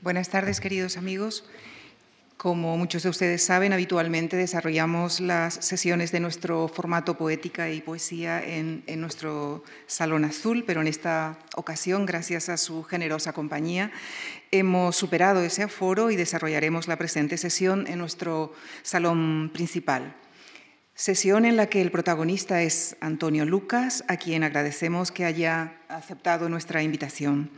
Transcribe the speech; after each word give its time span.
Buenas 0.00 0.28
tardes, 0.28 0.60
queridos 0.60 0.96
amigos. 0.96 1.44
Como 2.36 2.76
muchos 2.76 3.02
de 3.02 3.08
ustedes 3.08 3.42
saben, 3.42 3.72
habitualmente 3.72 4.36
desarrollamos 4.36 5.18
las 5.18 5.54
sesiones 5.54 6.12
de 6.12 6.20
nuestro 6.20 6.68
formato 6.68 7.18
poética 7.18 7.68
y 7.68 7.80
poesía 7.80 8.40
en, 8.40 8.84
nuestro 9.00 9.64
Salón 9.88 10.24
Azul, 10.24 10.62
pero 10.64 10.82
en 10.82 10.86
esta 10.86 11.36
ocasión, 11.56 12.06
gracias 12.06 12.48
a 12.48 12.58
su 12.58 12.84
generosa 12.84 13.32
compañía, 13.32 13.90
hemos 14.52 14.94
superado 14.94 15.42
ese 15.42 15.64
aforo 15.64 16.12
y 16.12 16.16
desarrollaremos 16.16 16.86
la 16.86 16.96
presente 16.96 17.36
sesión 17.36 17.88
en 17.88 17.98
nuestro 17.98 18.54
salón 18.84 19.50
principal. 19.52 20.14
Sesión 20.94 21.44
en 21.44 21.56
la 21.56 21.66
que 21.66 21.82
el 21.82 21.90
protagonista 21.90 22.62
es 22.62 22.96
Antonio 23.00 23.44
Lucas, 23.44 24.04
a 24.06 24.16
quien 24.16 24.44
agradecemos 24.44 25.10
que 25.10 25.24
haya 25.24 25.76
aceptado 25.88 26.48
nuestra 26.48 26.84
invitación. 26.84 27.50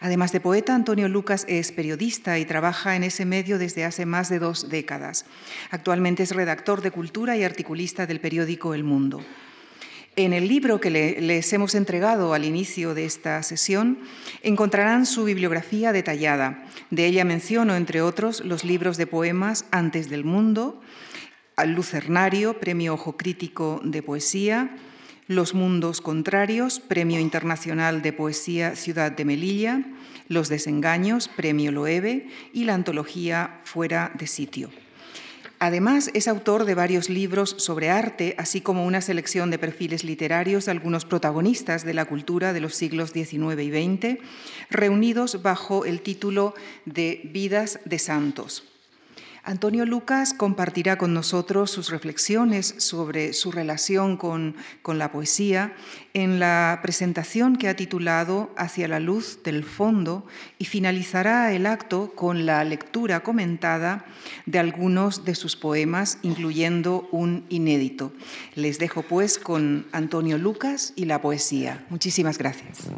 Además 0.00 0.32
de 0.32 0.40
poeta, 0.40 0.74
Antonio 0.74 1.08
Lucas 1.08 1.44
es 1.48 1.72
periodista 1.72 2.38
y 2.38 2.44
trabaja 2.44 2.96
en 2.96 3.04
ese 3.04 3.24
medio 3.24 3.58
desde 3.58 3.84
hace 3.84 4.06
más 4.06 4.28
de 4.28 4.38
dos 4.38 4.68
décadas. 4.68 5.26
Actualmente 5.70 6.22
es 6.22 6.34
redactor 6.34 6.82
de 6.82 6.90
cultura 6.90 7.36
y 7.36 7.44
articulista 7.44 8.06
del 8.06 8.20
periódico 8.20 8.74
El 8.74 8.84
Mundo. 8.84 9.24
En 10.14 10.34
el 10.34 10.46
libro 10.46 10.78
que 10.78 10.90
les 10.90 11.52
hemos 11.54 11.74
entregado 11.74 12.34
al 12.34 12.44
inicio 12.44 12.92
de 12.92 13.06
esta 13.06 13.42
sesión 13.42 13.98
encontrarán 14.42 15.06
su 15.06 15.24
bibliografía 15.24 15.90
detallada. 15.90 16.66
De 16.90 17.06
ella 17.06 17.24
menciono, 17.24 17.76
entre 17.76 18.02
otros, 18.02 18.44
los 18.44 18.62
libros 18.62 18.98
de 18.98 19.06
poemas 19.06 19.64
Antes 19.70 20.10
del 20.10 20.24
Mundo, 20.24 20.82
Al 21.56 21.72
Lucernario, 21.72 22.60
Premio 22.60 22.92
Ojo 22.92 23.16
Crítico 23.16 23.80
de 23.84 24.02
Poesía, 24.02 24.76
los 25.34 25.54
Mundos 25.54 26.00
Contrarios, 26.00 26.80
Premio 26.80 27.18
Internacional 27.18 28.02
de 28.02 28.12
Poesía 28.12 28.76
Ciudad 28.76 29.12
de 29.12 29.24
Melilla, 29.24 29.84
Los 30.28 30.48
Desengaños, 30.48 31.28
Premio 31.28 31.72
Loewe 31.72 32.28
y 32.52 32.64
la 32.64 32.74
antología 32.74 33.60
Fuera 33.64 34.12
de 34.14 34.26
Sitio. 34.26 34.70
Además, 35.58 36.10
es 36.12 36.26
autor 36.26 36.64
de 36.64 36.74
varios 36.74 37.08
libros 37.08 37.54
sobre 37.58 37.88
arte, 37.88 38.34
así 38.36 38.60
como 38.60 38.84
una 38.84 39.00
selección 39.00 39.48
de 39.50 39.60
perfiles 39.60 40.02
literarios 40.02 40.64
de 40.64 40.72
algunos 40.72 41.04
protagonistas 41.04 41.84
de 41.84 41.94
la 41.94 42.04
cultura 42.04 42.52
de 42.52 42.60
los 42.60 42.74
siglos 42.74 43.12
XIX 43.12 43.60
y 43.60 43.70
XX, 43.70 44.18
reunidos 44.70 45.40
bajo 45.40 45.84
el 45.84 46.02
título 46.02 46.54
de 46.84 47.20
Vidas 47.32 47.78
de 47.84 48.00
Santos. 48.00 48.71
Antonio 49.44 49.84
Lucas 49.84 50.34
compartirá 50.34 50.96
con 50.96 51.14
nosotros 51.14 51.68
sus 51.68 51.90
reflexiones 51.90 52.76
sobre 52.78 53.32
su 53.32 53.50
relación 53.50 54.16
con, 54.16 54.54
la 54.86 55.10
poesía 55.10 55.74
en 56.14 56.38
la 56.38 56.78
presentación 56.80 57.56
que 57.56 57.68
ha 57.68 57.74
titulado 57.74 58.52
Hacia 58.56 58.86
la 58.86 59.00
luz 59.00 59.42
del 59.42 59.64
fondo 59.64 60.24
y 60.58 60.66
finalizará 60.66 61.52
el 61.52 61.66
acto 61.66 62.12
con 62.14 62.46
la 62.46 62.62
lectura 62.62 63.24
comentada 63.24 64.04
de 64.46 64.60
algunos 64.60 65.24
de 65.24 65.34
sus 65.34 65.56
poemas, 65.56 66.18
incluyendo 66.22 67.08
un 67.10 67.44
inédito. 67.48 68.12
Les 68.54 68.78
dejo 68.78 69.02
pues 69.02 69.40
con 69.40 69.86
Antonio 69.90 70.38
Lucas 70.38 70.92
y 70.94 71.06
la 71.06 71.20
poesía. 71.20 71.84
Muchísimas 71.90 72.38
gracias. 72.38 72.88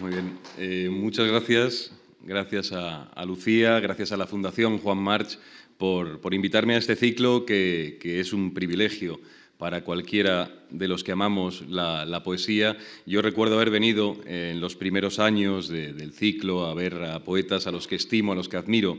Muy 0.00 0.12
bien. 0.12 0.38
Eh, 0.58 0.88
muchas 0.90 1.26
gracias. 1.26 1.92
Gracias 2.22 2.70
a, 2.72 3.24
Lucía, 3.24 3.80
gracias 3.80 4.12
a 4.12 4.16
la 4.16 4.26
Fundación 4.28 4.78
Juan 4.78 4.98
March 4.98 5.38
por, 5.76 6.20
invitarme 6.32 6.74
a 6.74 6.78
este 6.78 6.94
ciclo 6.94 7.44
que, 7.44 7.98
es 8.02 8.32
un 8.32 8.54
privilegio 8.54 9.20
para 9.56 9.82
cualquiera 9.82 10.52
de 10.70 10.86
los 10.86 11.02
que 11.02 11.12
amamos 11.12 11.64
la, 11.68 12.22
poesía. 12.22 12.76
Yo 13.06 13.22
recuerdo 13.22 13.56
haber 13.56 13.70
venido 13.70 14.16
en 14.26 14.60
los 14.60 14.76
primeros 14.76 15.18
años 15.18 15.68
del 15.68 16.12
ciclo 16.12 16.66
a 16.66 16.74
ver 16.74 17.02
a 17.02 17.24
poetas 17.24 17.66
a 17.66 17.72
los 17.72 17.88
que 17.88 17.96
estimo, 17.96 18.32
a 18.32 18.36
los 18.36 18.48
que 18.48 18.56
admiro, 18.56 18.98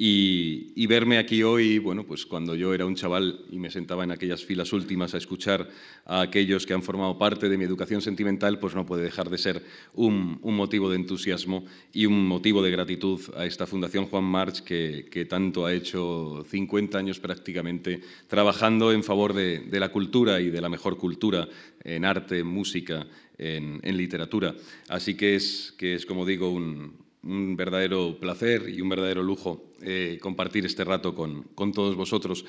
y, 0.00 0.86
verme 0.86 1.18
aquí 1.18 1.42
hoy, 1.42 1.80
bueno, 1.80 2.04
pues 2.04 2.24
cuando 2.24 2.54
yo 2.54 2.72
era 2.72 2.86
un 2.86 2.94
chaval 2.94 3.40
y 3.50 3.58
me 3.58 3.68
sentaba 3.68 4.04
en 4.04 4.12
aquellas 4.12 4.44
filas 4.44 4.72
últimas 4.72 5.12
a 5.12 5.18
escuchar 5.18 5.68
a 6.06 6.20
aquellos 6.20 6.66
que 6.66 6.72
han 6.72 6.84
formado 6.84 7.18
parte 7.18 7.48
de 7.48 7.58
mi 7.58 7.64
educación 7.64 8.00
sentimental, 8.00 8.60
pues 8.60 8.76
no 8.76 8.86
puede 8.86 9.02
dejar 9.02 9.28
de 9.28 9.38
ser 9.38 9.60
un, 9.94 10.38
motivo 10.40 10.88
de 10.88 10.94
entusiasmo 10.94 11.64
y 11.92 12.06
un 12.06 12.28
motivo 12.28 12.62
de 12.62 12.70
gratitud 12.70 13.20
a 13.36 13.44
esta 13.44 13.66
Fundación 13.66 14.06
Juan 14.06 14.22
March 14.22 14.62
que, 14.62 15.26
tanto 15.28 15.66
ha 15.66 15.74
hecho 15.74 16.46
50 16.48 16.96
años 16.96 17.18
prácticamente 17.18 18.00
trabajando 18.28 18.92
en 18.92 19.02
favor 19.02 19.32
de, 19.32 19.66
la 19.68 19.88
cultura 19.88 20.40
y 20.40 20.50
de 20.50 20.60
la 20.60 20.68
mejor 20.68 20.96
cultura 20.96 21.48
en 21.82 22.04
arte, 22.04 22.38
en 22.38 22.46
música, 22.46 23.04
en, 23.36 23.80
en 23.82 23.96
literatura. 23.96 24.54
Así 24.88 25.16
que 25.16 25.34
es, 25.34 25.74
que 25.76 25.96
es 25.96 26.06
como 26.06 26.24
digo, 26.24 26.50
un, 26.50 27.07
un 27.28 27.56
verdadero 27.56 28.18
placer 28.18 28.68
y 28.68 28.80
un 28.80 28.88
verdadero 28.88 29.22
lujo 29.22 29.72
eh, 29.82 30.18
compartir 30.20 30.64
este 30.64 30.82
rato 30.82 31.14
con, 31.14 31.44
todos 31.72 31.94
vosotros. 31.94 32.44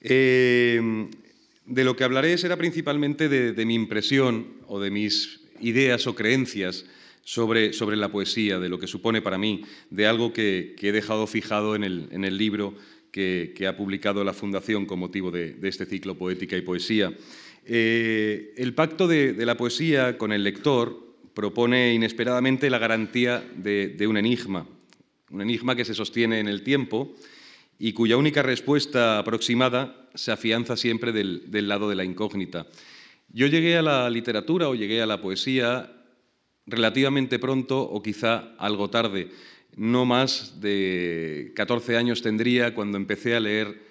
Eh, 0.00 1.08
de 1.66 1.84
lo 1.84 1.96
que 1.96 2.04
hablaré 2.04 2.38
será 2.38 2.56
principalmente 2.56 3.28
de, 3.28 3.66
mi 3.66 3.74
impresión 3.74 4.54
o 4.68 4.80
de 4.80 4.90
mis 4.90 5.40
ideas 5.60 6.06
o 6.06 6.14
creencias 6.14 6.86
sobre, 7.24 7.72
sobre, 7.72 7.96
la 7.96 8.10
poesía, 8.10 8.58
de 8.58 8.68
lo 8.68 8.78
que 8.78 8.86
supone 8.86 9.20
para 9.20 9.36
mí, 9.36 9.62
de 9.90 10.06
algo 10.06 10.32
que, 10.32 10.74
he 10.80 10.92
dejado 10.92 11.26
fijado 11.26 11.74
en 11.74 11.84
el, 11.84 12.38
libro 12.38 12.74
que, 13.10 13.66
ha 13.68 13.76
publicado 13.76 14.24
la 14.24 14.32
Fundación 14.32 14.86
con 14.86 14.98
motivo 14.98 15.30
de, 15.30 15.56
este 15.62 15.86
ciclo 15.86 16.16
Poética 16.16 16.56
y 16.56 16.62
Poesía. 16.62 17.12
Eh, 17.66 18.54
el 18.56 18.74
pacto 18.74 19.08
de, 19.08 19.34
la 19.44 19.56
poesía 19.56 20.16
con 20.16 20.32
el 20.32 20.44
lector 20.44 21.05
propone 21.36 21.92
inesperadamente 21.92 22.70
la 22.70 22.78
garantía 22.78 23.46
de, 23.54 24.06
un 24.08 24.16
enigma, 24.16 24.66
un 25.30 25.42
enigma 25.42 25.76
que 25.76 25.84
se 25.84 25.92
sostiene 25.92 26.40
en 26.40 26.48
el 26.48 26.62
tiempo 26.62 27.14
y 27.78 27.92
cuya 27.92 28.16
única 28.16 28.42
respuesta 28.42 29.18
aproximada 29.18 30.08
se 30.14 30.32
afianza 30.32 30.78
siempre 30.78 31.12
del, 31.12 31.68
lado 31.68 31.90
de 31.90 31.94
la 31.94 32.04
incógnita. 32.04 32.66
Yo 33.28 33.48
llegué 33.48 33.76
a 33.76 33.82
la 33.82 34.08
literatura 34.08 34.70
o 34.70 34.74
llegué 34.74 35.02
a 35.02 35.06
la 35.06 35.20
poesía 35.20 35.92
relativamente 36.64 37.38
pronto 37.38 37.82
o 37.82 38.02
quizá 38.02 38.54
algo 38.56 38.88
tarde. 38.88 39.28
No 39.76 40.06
más 40.06 40.58
de 40.62 41.52
14 41.54 41.98
años 41.98 42.22
tendría 42.22 42.74
cuando 42.74 42.96
empecé 42.96 43.36
a 43.36 43.40
leer 43.40 43.85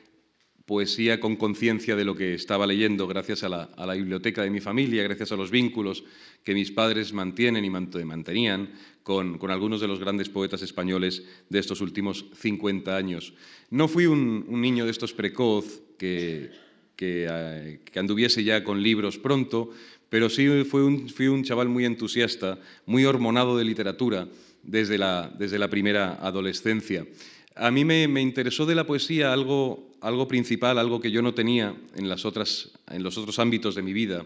poesía 0.66 1.20
con 1.20 1.36
conciencia 1.36 1.96
de 1.96 2.04
lo 2.04 2.16
que 2.16 2.34
estaba 2.34 2.66
leyendo, 2.66 3.08
gracias 3.08 3.44
a 3.44 3.50
la, 3.50 3.94
biblioteca 3.94 4.42
de 4.42 4.50
mi 4.50 4.60
familia, 4.60 5.04
gracias 5.04 5.32
a 5.32 5.36
los 5.36 5.52
vínculos 5.52 6.04
que 6.44 6.56
mis 6.56 6.72
padres 6.72 7.14
mantienen 7.14 7.64
y 7.66 7.70
mantenían 7.70 8.72
con, 9.04 9.40
algunos 9.50 9.80
de 9.80 9.88
los 9.88 10.00
grandes 10.00 10.30
poetas 10.30 10.64
españoles 10.64 11.24
de 11.50 11.60
estos 11.60 11.82
últimos 11.82 12.26
50 12.34 12.98
años. 12.98 13.34
No 13.70 13.88
fui 13.88 14.08
un, 14.08 14.46
niño 14.50 14.86
de 14.86 14.92
estos 14.92 15.14
precoz 15.14 15.82
que, 16.00 16.50
eh, 16.98 17.80
que, 17.86 18.00
anduviese 18.00 18.44
ya 18.44 18.64
con 18.64 18.82
libros 18.82 19.20
pronto, 19.20 19.70
pero 20.10 20.30
sí 20.30 20.64
fui 20.64 20.82
un, 20.82 21.10
fui 21.10 21.28
un 21.28 21.44
chaval 21.44 21.70
muy 21.70 21.86
entusiasta, 21.86 22.60
muy 22.88 23.06
hormonado 23.06 23.56
de 23.56 23.66
literatura 23.66 24.28
desde 24.64 24.98
la, 24.98 25.32
desde 25.38 25.60
la 25.60 25.70
primera 25.70 26.16
adolescencia. 26.16 27.06
A 27.56 27.72
mí 27.72 27.86
me, 27.86 28.04
interesó 28.22 28.66
de 28.66 28.76
la 28.76 28.86
poesía 28.86 29.32
algo, 29.32 29.92
algo, 30.02 30.28
principal, 30.28 30.78
algo 30.78 31.00
que 31.00 31.10
yo 31.10 31.22
no 31.22 31.34
tenía 31.34 31.74
en, 31.96 32.10
los 32.10 32.26
otros 32.26 33.40
ámbitos 33.40 33.76
de 33.76 33.82
mi 33.82 33.94
vida, 33.94 34.26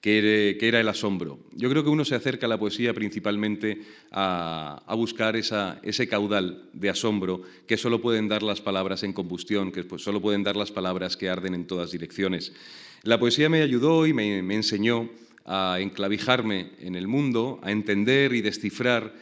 que 0.00 0.56
era, 0.58 0.80
el 0.80 0.88
asombro. 0.88 1.38
Yo 1.52 1.68
creo 1.68 1.84
que 1.84 1.90
uno 1.90 2.06
se 2.06 2.14
acerca 2.14 2.46
a 2.46 2.48
la 2.48 2.58
poesía 2.58 2.94
principalmente 2.94 3.82
a, 4.12 4.82
buscar 4.96 5.36
ese 5.36 6.08
caudal 6.08 6.70
de 6.72 6.88
asombro 6.88 7.42
que 7.66 7.76
solo 7.76 8.00
pueden 8.00 8.28
dar 8.28 8.42
las 8.42 8.62
palabras 8.62 9.02
en 9.02 9.12
combustión, 9.12 9.72
que 9.72 9.84
pues, 9.84 10.02
solo 10.02 10.22
pueden 10.22 10.42
dar 10.42 10.56
las 10.56 10.72
palabras 10.72 11.18
que 11.18 11.28
arden 11.28 11.54
en 11.54 11.66
todas 11.66 11.92
direcciones. 11.92 12.54
La 13.02 13.20
poesía 13.20 13.50
me 13.50 13.60
ayudó 13.60 14.06
y 14.06 14.14
me 14.14 14.54
enseñó 14.54 15.10
a 15.44 15.78
enclavijarme 15.80 16.70
en 16.80 16.94
el 16.94 17.08
mundo, 17.08 17.60
a 17.62 17.72
entender 17.72 18.32
y 18.32 18.40
descifrar 18.40 19.12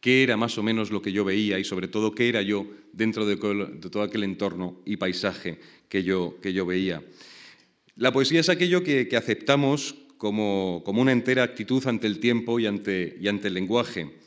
qué 0.00 0.22
era 0.22 0.36
más 0.36 0.58
o 0.58 0.62
menos 0.62 0.90
lo 0.90 1.02
que 1.02 1.12
yo 1.12 1.24
veía 1.24 1.58
y 1.58 1.64
sobre 1.64 1.88
todo 1.88 2.14
qué 2.14 2.28
era 2.28 2.42
yo 2.42 2.66
dentro 2.92 3.26
de, 3.26 3.36
todo 3.36 4.02
aquel 4.02 4.24
entorno 4.24 4.80
y 4.84 4.96
paisaje 4.96 5.58
que 5.88 6.02
yo, 6.02 6.38
que 6.40 6.52
yo 6.52 6.66
veía. 6.66 7.02
La 7.96 8.12
poesía 8.12 8.40
es 8.40 8.48
aquello 8.48 8.84
que, 8.84 9.08
aceptamos 9.16 9.96
como, 10.18 10.82
una 10.86 11.12
entera 11.12 11.42
actitud 11.42 11.84
ante 11.86 12.06
el 12.06 12.20
tiempo 12.20 12.60
y 12.60 12.66
ante, 12.66 13.16
y 13.20 13.28
ante 13.28 13.48
el 13.48 13.54
lenguaje, 13.54 14.18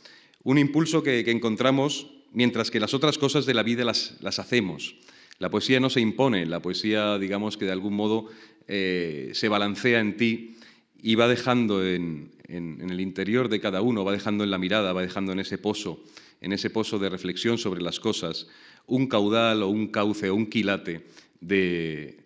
un 0.44 0.58
impulso 0.58 1.04
que, 1.04 1.20
encontramos 1.32 2.12
mientras 2.34 2.72
que 2.72 2.80
las 2.80 2.94
otras 2.94 3.18
cosas 3.18 3.46
de 3.46 3.54
la 3.54 3.64
vida 3.64 3.86
las, 3.86 4.40
hacemos. 4.40 4.96
La 5.40 5.50
poesía 5.50 5.80
no 5.80 5.90
se 5.90 6.02
impone, 6.02 6.46
la 6.46 6.62
poesía, 6.62 7.18
digamos 7.18 7.58
que 7.58 7.66
de 7.66 7.72
algún 7.72 7.94
modo 7.94 8.28
eh, 8.68 9.32
se 9.34 9.50
balancea 9.50 10.00
en 10.00 10.18
ti 10.18 10.56
y 11.02 11.16
va 11.16 11.28
dejando 11.28 11.86
en, 11.86 12.32
el 12.48 13.00
interior 13.00 13.50
de 13.50 13.60
cada 13.60 13.82
uno, 13.82 14.04
va 14.04 14.12
dejando 14.12 14.44
en 14.44 14.52
la 14.52 14.58
mirada, 14.58 14.94
va 14.94 15.02
dejando 15.02 15.32
en 15.32 15.40
ese 15.40 15.58
pozo, 15.58 16.04
en 16.42 16.54
ese 16.54 16.70
pozo 16.70 17.00
de 17.00 17.10
reflexión 17.10 17.58
sobre 17.58 17.82
las 17.82 18.00
cosas, 18.00 18.48
un 18.88 19.08
caudal 19.08 19.64
o 19.64 19.70
un 19.70 19.88
cauce 19.88 20.30
o 20.30 20.36
un 20.36 20.48
quilate 20.48 21.08
de, 21.40 22.20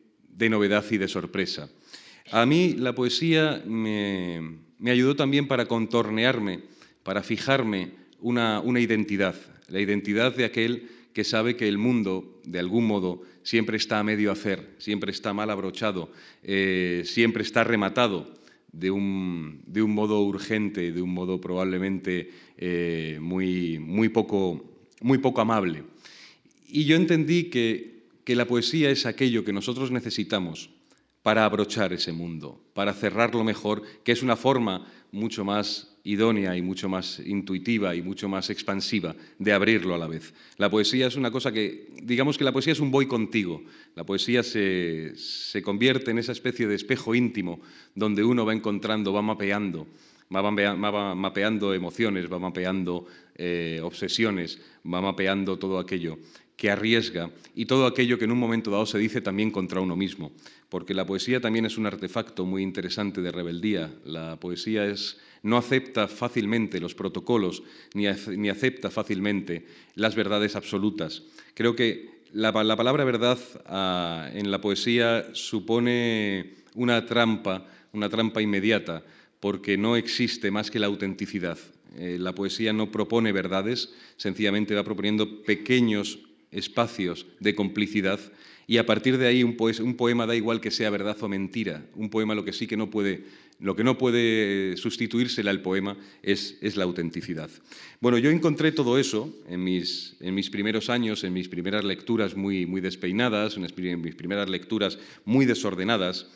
novedad 0.50 0.83
y 0.89 0.98
de 0.98 1.07
sorpresa. 1.07 1.69
A 2.31 2.45
mí 2.45 2.74
la 2.74 2.95
poesía 2.95 3.63
me, 3.66 4.42
ayudó 4.86 5.16
también 5.16 5.48
para 5.48 5.68
contornearme, 5.68 6.63
para 7.04 7.24
fijarme 7.24 7.92
una, 8.19 8.62
identidad, 8.80 9.36
la 9.68 9.80
identidad 9.80 10.36
de 10.36 10.45
aquel 10.45 10.89
que 11.13 11.24
sabe 11.24 11.56
que 11.56 11.68
el 11.68 11.77
mundo, 11.77 12.42
de 12.44 12.60
algún 12.60 12.88
modo, 12.88 13.22
siempre 13.44 13.77
está 13.77 14.00
a 14.00 14.04
medio 14.04 14.31
hacer, 14.31 14.72
siempre 14.80 15.12
está 15.12 15.33
mal 15.33 15.50
abrochado, 15.50 16.12
eh, 16.44 17.04
siempre 17.06 17.44
está 17.44 17.63
rematado 17.63 18.44
de 18.77 18.92
un, 18.92 19.63
modo 19.88 20.22
urgente, 20.22 20.92
de 20.92 21.01
un 21.01 21.13
modo 21.13 21.39
probablemente 21.39 22.31
eh, 22.57 23.18
muy, 23.22 23.80
muy, 23.80 24.10
poco, 24.10 24.63
muy 25.01 25.18
poco 25.18 25.42
amable. 25.42 25.83
Y 26.68 26.86
yo 26.86 26.95
entendí 26.95 27.45
que 27.45 27.95
que 28.25 28.36
la 28.36 28.48
poesía 28.48 28.89
es 28.89 29.06
aquello 29.06 29.45
que 29.45 29.54
nosotros 29.54 29.92
necesitamos 29.92 30.72
para 31.22 31.45
abrochar 31.45 31.94
ese 31.94 32.12
mundo, 32.12 32.60
para 32.74 32.94
cerrarlo 32.94 33.44
mejor, 33.44 33.83
que 34.04 34.12
es 34.12 34.24
una 34.24 34.36
forma 34.36 34.92
mucho 35.12 35.45
más 35.45 35.95
idónea 36.06 36.56
y 36.56 36.62
mucho 36.62 36.88
más 36.88 37.19
intuitiva 37.19 37.96
y 37.96 38.02
mucho 38.02 38.30
más 38.30 38.50
expansiva 38.50 39.16
de 39.40 39.52
abrirlo 39.52 39.96
a 39.96 39.98
la 39.98 40.07
vez. 40.07 40.34
La 40.57 40.69
poesía 40.69 41.07
es 41.07 41.16
una 41.16 41.31
cosa 41.31 41.52
que, 41.52 41.88
digamos 42.02 42.38
que 42.38 42.44
la 42.44 42.54
poesía 42.54 42.74
es 42.74 42.80
un 42.80 42.92
voy 42.92 43.07
contigo, 43.07 43.63
la 43.96 44.06
poesía 44.06 44.44
se, 44.44 45.13
convierte 45.63 46.12
en 46.12 46.19
esa 46.19 46.31
especie 46.31 46.68
de 46.68 46.75
espejo 46.75 47.16
íntimo 47.16 47.60
donde 47.96 48.24
uno 48.24 48.46
va 48.46 48.54
encontrando, 48.54 49.12
va 49.12 49.24
mapeando, 49.24 49.88
va, 50.34 51.16
mapeando 51.16 51.74
emociones, 51.74 52.31
va 52.31 52.38
mapeando 52.38 53.08
eh, 53.36 53.81
obsesiones, 53.84 54.62
va 54.86 55.01
mapeando 55.01 55.58
todo 55.58 55.80
aquello 55.80 56.19
que 56.56 56.72
arriesga 56.72 57.31
y 57.54 57.66
todo 57.66 57.86
aquello 57.86 58.18
que 58.18 58.25
en 58.25 58.31
un 58.31 58.40
momento 58.40 58.72
dado 58.72 58.86
se 58.86 58.98
dice 58.98 59.22
también 59.22 59.52
contra 59.52 59.81
uno 59.81 59.96
mismo, 59.96 60.31
porque 60.69 60.94
la 60.94 61.06
poesía 61.06 61.42
también 61.42 61.66
es 61.66 61.78
un 61.78 61.86
artefacto 61.86 62.46
muy 62.46 62.63
interesante 62.63 63.22
de 63.22 63.31
rebeldía. 63.31 63.94
La 64.06 64.40
poesía 64.40 64.86
es, 64.86 65.18
no 65.44 65.57
acepta 65.57 66.07
fácilmente 66.07 66.80
los 66.80 66.96
protocolos 66.96 67.63
ni, 67.94 68.07
acepta 68.07 68.90
fácilmente 68.90 69.66
las 69.96 70.16
verdades 70.16 70.56
absolutas. 70.56 71.24
Creo 71.54 71.75
que 71.75 72.16
la, 72.34 72.52
palabra 72.52 73.04
verdad 73.04 73.40
ah, 73.66 74.30
en 74.34 74.51
la 74.51 74.62
poesía 74.62 75.28
supone 75.34 76.56
una 76.74 77.06
trampa, 77.06 77.68
una 77.94 78.10
trampa 78.10 78.42
inmediata, 78.42 79.04
porque 79.40 79.78
no 79.78 79.96
existe 79.96 80.51
más 80.51 80.72
que 80.72 80.80
la 80.80 80.88
autenticidad. 80.88 81.58
Eh, 81.98 82.18
la 82.19 82.36
poesía 82.36 82.74
no 82.74 82.92
propone 82.92 83.31
verdades, 83.31 83.94
sencillamente 84.18 84.75
va 84.75 84.84
proponiendo 84.84 85.44
pequeños 85.44 86.19
espacios 86.52 87.26
de 87.40 87.56
complicidad 87.56 88.20
y 88.68 88.78
a 88.78 88.86
partir 88.86 89.18
de 89.18 89.28
ahí 89.28 89.44
un, 89.44 89.56
poema 89.56 90.26
da 90.26 90.36
igual 90.36 90.60
que 90.60 90.72
sea 90.72 90.90
verdad 90.90 91.18
o 91.22 91.28
mentira. 91.30 91.86
Un 91.96 92.10
poema 92.10 92.34
lo 92.34 92.44
que 92.44 92.54
sí 92.54 92.66
que 92.66 92.78
no 92.78 92.90
puede, 92.90 93.26
lo 93.60 93.76
que 93.76 93.84
no 93.84 93.98
puede 93.98 94.76
sustituírsela 94.78 95.52
al 95.52 95.62
poema 95.62 95.98
es, 96.24 96.58
es, 96.62 96.76
la 96.76 96.86
autenticidad. 96.86 97.50
Bueno, 98.02 98.18
yo 98.18 98.32
encontré 98.32 98.72
todo 98.72 98.98
eso 98.98 99.32
en 99.48 99.64
mis, 99.64 100.16
en 100.20 100.34
mis 100.34 100.50
primeros 100.50 100.90
años, 100.90 101.24
en 101.24 101.34
mis 101.34 101.48
primeras 101.48 101.84
lecturas 101.84 102.36
muy, 102.36 102.66
muy 102.66 102.82
despeinadas, 102.82 103.56
en 103.56 103.62
mis 104.02 104.16
primeras 104.16 104.50
lecturas 104.50 104.98
muy 105.26 105.46
desordenadas, 105.46 106.28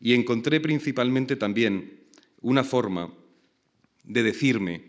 y 0.00 0.14
encontré 0.14 0.60
principalmente 0.60 1.36
también 1.36 2.00
una 2.40 2.64
forma 2.64 3.12
de 4.04 4.22
decirme 4.22 4.84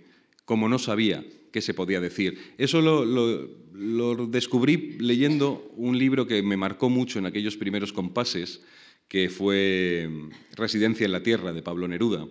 como 0.45 0.69
no 0.69 0.80
sabía 0.80 1.25
qué 1.55 1.61
se 1.61 1.73
podía 1.73 2.01
decir. 2.01 2.37
Eso 2.57 2.81
lo, 2.81 3.05
lo, 3.05 4.27
descubrí 4.27 4.97
leyendo 4.99 5.71
un 5.77 5.97
libro 5.97 6.27
que 6.27 6.43
me 6.43 6.57
marcó 6.57 6.89
mucho 6.89 7.17
en 7.17 7.25
aquellos 7.25 7.55
primeros 7.55 7.93
compases, 7.93 8.59
que 9.07 9.29
fue 9.29 10.09
Residencia 10.51 11.05
en 11.05 11.13
la 11.13 11.23
Tierra, 11.23 11.53
de 11.53 11.61
Pablo 11.61 11.87
Neruda. 11.87 12.27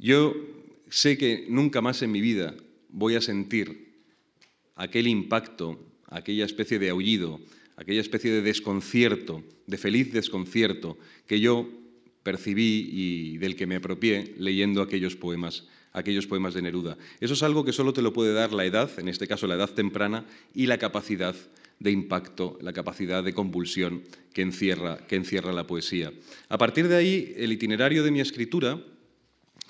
Yo 0.00 0.34
sé 0.88 1.16
que 1.16 1.46
nunca 1.48 1.80
más 1.80 2.02
en 2.02 2.10
mi 2.10 2.20
vida 2.20 2.56
voy 2.88 3.14
a 3.14 3.20
sentir 3.20 3.92
aquel 4.74 5.06
impacto, 5.06 5.78
aquella 6.08 6.44
especie 6.44 6.80
de 6.80 6.90
aullido, 6.90 7.38
aquella 7.76 8.00
especie 8.00 8.32
de 8.32 8.42
desconcierto, 8.42 9.44
de 9.68 9.78
feliz 9.78 10.12
desconcierto 10.12 10.98
que 11.28 11.38
yo 11.38 11.70
percibí 12.24 12.90
y 12.90 13.38
del 13.38 13.54
que 13.54 13.68
me 13.68 13.76
apropié 13.76 14.34
leyendo 14.38 14.82
aquellos 14.82 15.14
poemas 15.14 15.68
aquellos 15.92 16.26
poemas 16.26 16.54
de 16.54 16.62
Neruda. 16.62 16.96
Eso 17.20 17.34
es 17.34 17.42
algo 17.42 17.64
que 17.64 17.72
solo 17.72 17.92
te 17.92 18.02
lo 18.02 18.12
puede 18.12 18.32
dar 18.32 18.52
la 18.52 18.64
edad, 18.64 18.90
en 18.98 19.08
este 19.08 19.26
caso 19.26 19.46
la 19.46 19.56
edad 19.56 19.70
temprana, 19.70 20.24
y 20.54 20.66
la 20.66 20.78
capacidad 20.78 21.34
de 21.78 21.90
impacto, 21.90 22.58
la 22.60 22.72
capacidad 22.72 23.24
de 23.24 23.32
convulsión 23.32 24.02
que 24.32 24.42
encierra, 24.42 24.98
que 25.06 25.16
encierra 25.16 25.52
la 25.52 25.66
poesía. 25.66 26.12
A 26.48 26.58
partir 26.58 26.88
de 26.88 26.96
ahí, 26.96 27.34
el 27.36 27.52
itinerario 27.52 28.04
de 28.04 28.10
mi 28.10 28.20
escritura, 28.20 28.78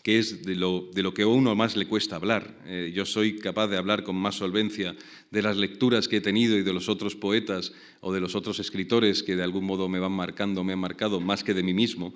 que 0.02 0.18
es 0.18 0.44
de 0.44 0.56
lo, 0.56 0.88
de 0.92 1.02
lo 1.02 1.14
que 1.14 1.22
a 1.22 1.26
uno 1.26 1.54
más 1.54 1.76
le 1.76 1.86
cuesta 1.86 2.16
hablar. 2.16 2.56
Eh, 2.66 2.90
yo 2.94 3.04
soy 3.04 3.38
capaz 3.38 3.68
de 3.68 3.76
hablar 3.76 4.02
con 4.02 4.16
más 4.16 4.36
solvencia 4.36 4.96
de 5.30 5.42
las 5.42 5.56
lecturas 5.56 6.08
que 6.08 6.16
he 6.16 6.20
tenido 6.20 6.56
y 6.56 6.62
de 6.62 6.72
los 6.72 6.88
otros 6.88 7.16
poetas 7.16 7.72
o 8.00 8.12
de 8.12 8.20
los 8.20 8.34
otros 8.34 8.58
escritores 8.60 9.22
que 9.22 9.36
de 9.36 9.42
algún 9.42 9.64
modo 9.64 9.88
me 9.88 9.98
van 9.98 10.12
marcando, 10.12 10.64
me 10.64 10.72
han 10.72 10.78
marcado, 10.78 11.20
más 11.20 11.44
que 11.44 11.54
de 11.54 11.62
mí 11.62 11.74
mismo. 11.74 12.14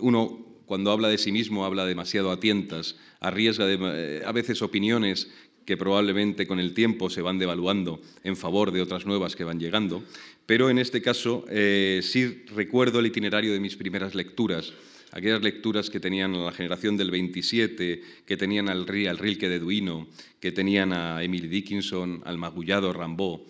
Uno 0.00 0.51
cuando 0.72 0.90
habla 0.90 1.08
de 1.10 1.18
sí 1.18 1.32
mismo 1.32 1.66
habla 1.66 1.84
demasiado 1.84 2.30
a 2.30 2.40
tientas, 2.40 2.96
arriesga 3.20 3.66
eh, 3.68 4.22
a 4.24 4.32
veces 4.32 4.62
opiniones 4.62 5.28
que 5.66 5.76
probablemente 5.76 6.46
con 6.46 6.58
el 6.58 6.72
tiempo 6.72 7.10
se 7.10 7.20
van 7.20 7.38
devaluando 7.38 8.00
en 8.24 8.38
favor 8.38 8.72
de 8.72 8.80
otras 8.80 9.04
nuevas 9.04 9.36
que 9.36 9.44
van 9.44 9.60
llegando, 9.60 10.02
pero 10.46 10.70
en 10.70 10.78
este 10.78 11.02
caso 11.02 11.44
eh, 11.50 12.00
sí 12.02 12.46
recuerdo 12.54 13.00
el 13.00 13.06
itinerario 13.06 13.52
de 13.52 13.60
mis 13.60 13.76
primeras 13.76 14.14
lecturas, 14.14 14.72
aquellas 15.10 15.42
lecturas 15.42 15.90
que 15.90 16.00
tenían 16.00 16.34
a 16.36 16.46
la 16.46 16.52
generación 16.52 16.96
del 16.96 17.10
27, 17.10 18.02
que 18.24 18.36
tenían 18.38 18.70
al, 18.70 18.86
Rilke 18.86 19.50
de 19.50 19.58
Duino, 19.58 20.08
que 20.40 20.52
tenían 20.52 20.94
a 20.94 21.22
Emily 21.22 21.48
Dickinson, 21.48 22.22
al 22.24 22.38
magullado 22.38 22.94
Rambaud, 22.94 23.40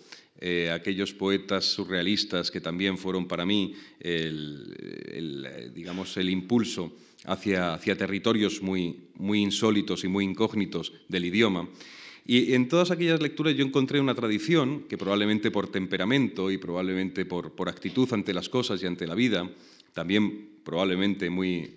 eh, 0.41 0.71
aquellos 0.71 1.13
poetas 1.13 1.63
surrealistas 1.63 2.51
que 2.51 2.59
también 2.59 2.97
fueron 2.97 3.29
para 3.29 3.45
mí 3.45 3.75
digamos, 5.73 6.17
el 6.17 6.29
impulso 6.29 6.97
hacia, 7.25 7.73
hacia 7.73 7.97
territorios 7.97 8.61
muy, 8.61 9.09
muy 9.15 9.41
insólitos 9.41 10.03
y 10.03 10.07
muy 10.07 10.25
incógnitos 10.25 10.93
del 11.07 11.25
idioma. 11.25 11.69
Y 12.25 12.53
en 12.53 12.69
todas 12.69 12.91
aquellas 12.91 13.21
lecturas 13.21 13.55
yo 13.55 13.65
encontré 13.65 13.99
una 13.99 14.15
tradición 14.15 14.85
que 14.87 14.97
probablemente 14.97 15.51
por 15.51 15.67
temperamento 15.67 16.51
y 16.51 16.57
probablemente 16.57 17.25
por, 17.25 17.51
por 17.51 17.67
actitud 17.67 18.11
ante 18.13 18.33
las 18.33 18.47
cosas 18.47 18.81
y 18.81 18.85
ante 18.85 19.07
la 19.07 19.15
vida, 19.15 19.49
también 19.93 20.49
probablemente 20.63 21.29
muy, 21.29 21.75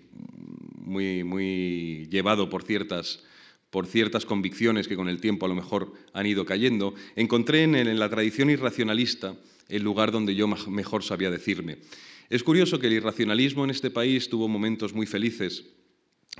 muy, 0.77 1.23
muy 1.23 2.07
llevado 2.09 2.49
por 2.49 2.63
ciertas 2.63 3.23
por 3.69 3.85
ciertas 3.85 4.25
convicciones 4.25 4.87
que 4.87 4.95
con 4.95 5.09
el 5.09 5.19
tiempo 5.19 5.45
a 5.45 5.49
lo 5.49 5.55
mejor 5.55 5.91
han 6.13 6.25
ido 6.25 6.45
cayendo, 6.45 6.93
encontré 7.15 7.63
en, 7.63 7.99
la 7.99 8.09
tradición 8.09 8.49
irracionalista 8.49 9.35
el 9.67 9.83
lugar 9.83 10.11
donde 10.11 10.35
yo 10.35 10.47
mejor 10.47 11.03
sabía 11.03 11.29
decirme. 11.29 11.79
Es 12.29 12.43
curioso 12.43 12.79
que 12.79 12.87
el 12.87 12.93
irracionalismo 12.93 13.63
en 13.63 13.69
este 13.69 13.89
país 13.89 14.29
tuvo 14.29 14.47
momentos 14.47 14.93
muy 14.93 15.05
felices 15.05 15.65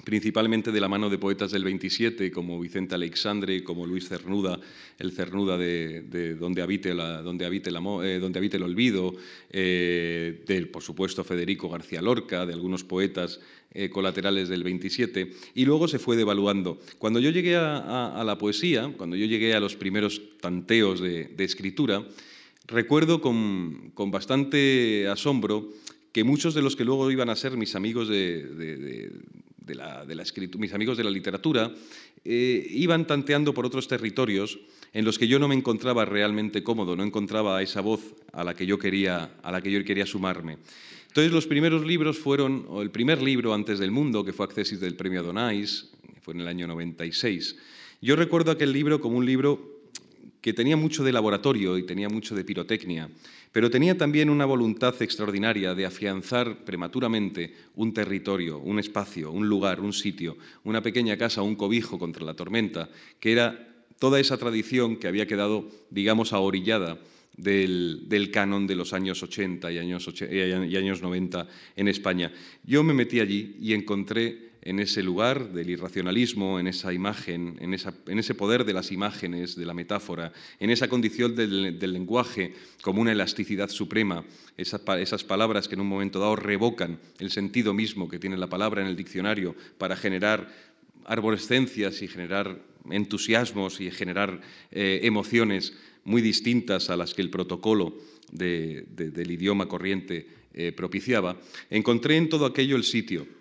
principalmente 0.03 0.71
de 0.71 0.79
la 0.79 0.87
mano 0.87 1.09
de 1.09 1.17
poetas 1.17 1.51
del 1.51 1.63
27 1.63 2.31
como 2.31 2.59
Vicente 2.59 2.95
Alexandre, 2.95 3.63
como 3.63 3.85
Luis 3.85 4.07
Cernuda, 4.07 4.59
el 4.99 5.11
Cernuda 5.11 5.57
de, 5.57 6.05
eh, 6.13 6.35
donde, 6.39 6.61
habite 6.61 6.91
el 6.91 8.63
olvido, 8.63 9.15
eh, 9.49 10.43
del, 10.45 10.69
por 10.69 10.83
supuesto, 10.83 11.23
Federico 11.23 11.69
García 11.69 12.01
Lorca, 12.01 12.45
de 12.45 12.53
algunos 12.53 12.83
poetas 12.83 13.39
eh, 13.71 13.89
colaterales 13.89 14.49
del 14.49 14.63
27, 14.63 15.31
y 15.55 15.65
luego 15.65 15.87
se 15.87 15.99
fue 15.99 16.15
devaluando. 16.15 16.79
Cuando 16.97 17.19
yo 17.19 17.31
llegué 17.31 17.55
a, 17.55 18.23
la 18.25 18.37
poesía, 18.37 18.93
cuando 18.97 19.15
yo 19.15 19.25
llegué 19.25 19.53
a 19.55 19.59
los 19.59 19.75
primeros 19.75 20.21
tanteos 20.39 21.01
de, 21.01 21.33
escritura, 21.39 22.05
recuerdo 22.67 23.21
con, 23.21 23.91
con 23.93 24.11
bastante 24.11 25.07
asombro 25.07 25.69
que 26.11 26.23
muchos 26.23 26.53
de 26.53 26.61
los 26.61 26.75
que 26.75 26.83
luego 26.83 27.11
iban 27.11 27.29
a 27.29 27.35
ser 27.35 27.57
mis 27.57 27.75
amigos 27.75 28.07
de, 28.07 29.11
la, 29.67 30.03
mis 30.57 30.73
amigos 30.73 30.97
de 30.97 31.03
la 31.03 31.11
literatura, 31.11 31.71
eh, 32.25 32.67
iban 32.71 33.05
tanteando 33.05 33.53
por 33.53 33.65
otros 33.65 33.87
territorios 33.87 34.59
en 34.93 35.05
los 35.05 35.19
que 35.19 35.27
yo 35.27 35.37
no 35.37 35.47
me 35.47 35.55
encontraba 35.55 36.05
realmente 36.05 36.63
cómodo, 36.63 36.95
no 36.95 37.03
encontraba 37.03 37.61
esa 37.61 37.81
voz 37.81 38.15
a 38.33 38.43
la 38.43 38.55
que 38.55 38.65
yo 38.65 38.79
quería, 38.79 39.31
a 39.43 39.51
la 39.51 39.61
que 39.61 39.71
yo 39.71 39.83
quería 39.83 40.05
sumarme. 40.05 40.57
Entonces 41.07 41.31
los 41.31 41.45
primeros 41.47 41.85
libros 41.85 42.17
fueron, 42.17 42.65
o 42.67 42.81
el 42.81 42.89
primer 42.89 43.21
libro 43.21 43.53
antes 43.53 43.79
del 43.79 43.91
mundo, 43.91 44.23
que 44.25 44.33
fue 44.33 44.45
Accesis 44.45 44.79
del 44.79 44.95
Premio 44.95 45.23
Donais, 45.23 45.91
fue 46.21 46.33
en 46.33 46.41
el 46.41 46.47
año 46.47 46.67
96. 46.67 47.57
Yo 48.01 48.15
recuerdo 48.15 48.51
aquel 48.51 48.73
libro 48.73 49.01
como 49.01 49.17
un 49.17 49.25
libro 49.25 49.76
que 50.41 50.53
tenía 50.53 50.77
mucho 50.77 51.03
de 51.03 51.11
laboratorio 51.11 51.77
y 51.77 51.85
tenía 51.85 52.09
mucho 52.09 52.35
de 52.35 52.43
pirotecnia, 52.43 53.09
pero 53.51 53.69
tenía 53.69 53.97
también 53.97 54.29
una 54.29 54.45
voluntad 54.45 54.95
extraordinaria 55.01 55.73
de 55.73 55.85
afianzar 55.85 56.63
prematuramente 56.63 57.53
un 57.75 57.93
territorio, 57.93 58.59
un 58.59 58.79
espacio, 58.79 59.31
un 59.31 59.47
lugar, 59.47 59.79
un 59.79 59.93
sitio, 59.93 60.37
una 60.63 60.81
pequeña 60.81 61.17
casa, 61.17 61.41
un 61.41 61.55
cobijo 61.55 61.97
contra 61.97 62.25
la 62.25 62.35
tormenta, 62.35 62.89
que 63.19 63.31
era 63.31 63.67
toda 63.99 64.19
esa 64.19 64.37
tradición 64.37 64.97
que 64.97 65.07
había 65.07 65.27
quedado, 65.27 65.69
digamos, 65.89 66.33
ahorillada 66.33 66.99
del, 67.37 68.29
canon 68.31 68.67
de 68.67 68.75
los 68.75 68.93
años 68.93 69.21
80 69.23 69.71
y 69.71 69.77
años, 69.77 70.09
y 70.29 70.75
años 70.75 71.01
90 71.01 71.47
en 71.75 71.87
España. 71.87 72.31
Yo 72.63 72.83
me 72.83 72.93
metí 72.93 73.19
allí 73.19 73.57
y 73.61 73.73
encontré 73.73 74.46
en 74.67 74.79
ese 74.81 75.01
lugar 75.01 75.53
del 75.53 75.69
irracionalismo, 75.69 76.59
en 76.59 76.67
esa 76.67 76.91
imagen, 76.91 77.55
en, 77.61 77.73
ese 78.19 78.35
poder 78.35 78.65
de 78.65 78.73
las 78.73 78.91
imágenes, 78.91 79.55
de 79.55 79.65
la 79.65 79.73
metáfora, 79.73 80.33
en 80.59 80.69
esa 80.69 80.89
condición 80.89 81.37
del, 81.37 81.79
lenguaje 81.79 82.53
como 82.81 82.99
una 82.99 83.13
elasticidad 83.13 83.69
suprema, 83.69 84.25
esas, 84.57 85.23
palabras 85.23 85.69
que 85.69 85.75
en 85.75 85.81
un 85.81 85.87
momento 85.87 86.19
dado 86.19 86.35
revocan 86.35 86.99
el 87.19 87.31
sentido 87.31 87.73
mismo 87.73 88.09
que 88.09 88.19
tiene 88.19 88.35
la 88.35 88.47
palabra 88.47 88.81
en 88.81 88.87
el 88.87 88.97
diccionario 88.97 89.55
para 89.77 89.95
generar 89.95 90.49
arborescencias 91.05 92.01
y 92.01 92.09
generar 92.09 92.59
entusiasmos 92.91 93.79
y 93.79 93.89
generar 93.89 94.41
eh, 94.71 94.99
emociones 95.03 95.77
muy 96.03 96.21
distintas 96.21 96.89
a 96.89 96.97
las 96.97 97.13
que 97.13 97.21
el 97.21 97.29
protocolo 97.29 97.95
del 98.33 99.31
idioma 99.31 99.69
corriente 99.69 100.27
eh, 100.53 100.73
propiciaba, 100.73 101.39
encontré 101.69 102.17
en 102.17 102.27
todo 102.27 102.45
aquello 102.45 102.75
el 102.75 102.83
sitio 102.83 103.36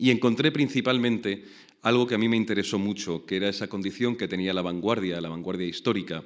y 0.00 0.10
encontré 0.10 0.50
principalmente 0.50 1.44
algo 1.82 2.06
que 2.06 2.14
a 2.14 2.18
mí 2.18 2.26
me 2.26 2.36
interesó 2.36 2.78
mucho, 2.78 3.26
que 3.26 3.36
era 3.36 3.50
esa 3.50 3.68
condición 3.68 4.16
que 4.16 4.28
tenía 4.28 4.54
la 4.54 4.62
vanguardia, 4.62 5.20
la 5.20 5.28
vanguardia 5.28 5.66
histórica, 5.66 6.24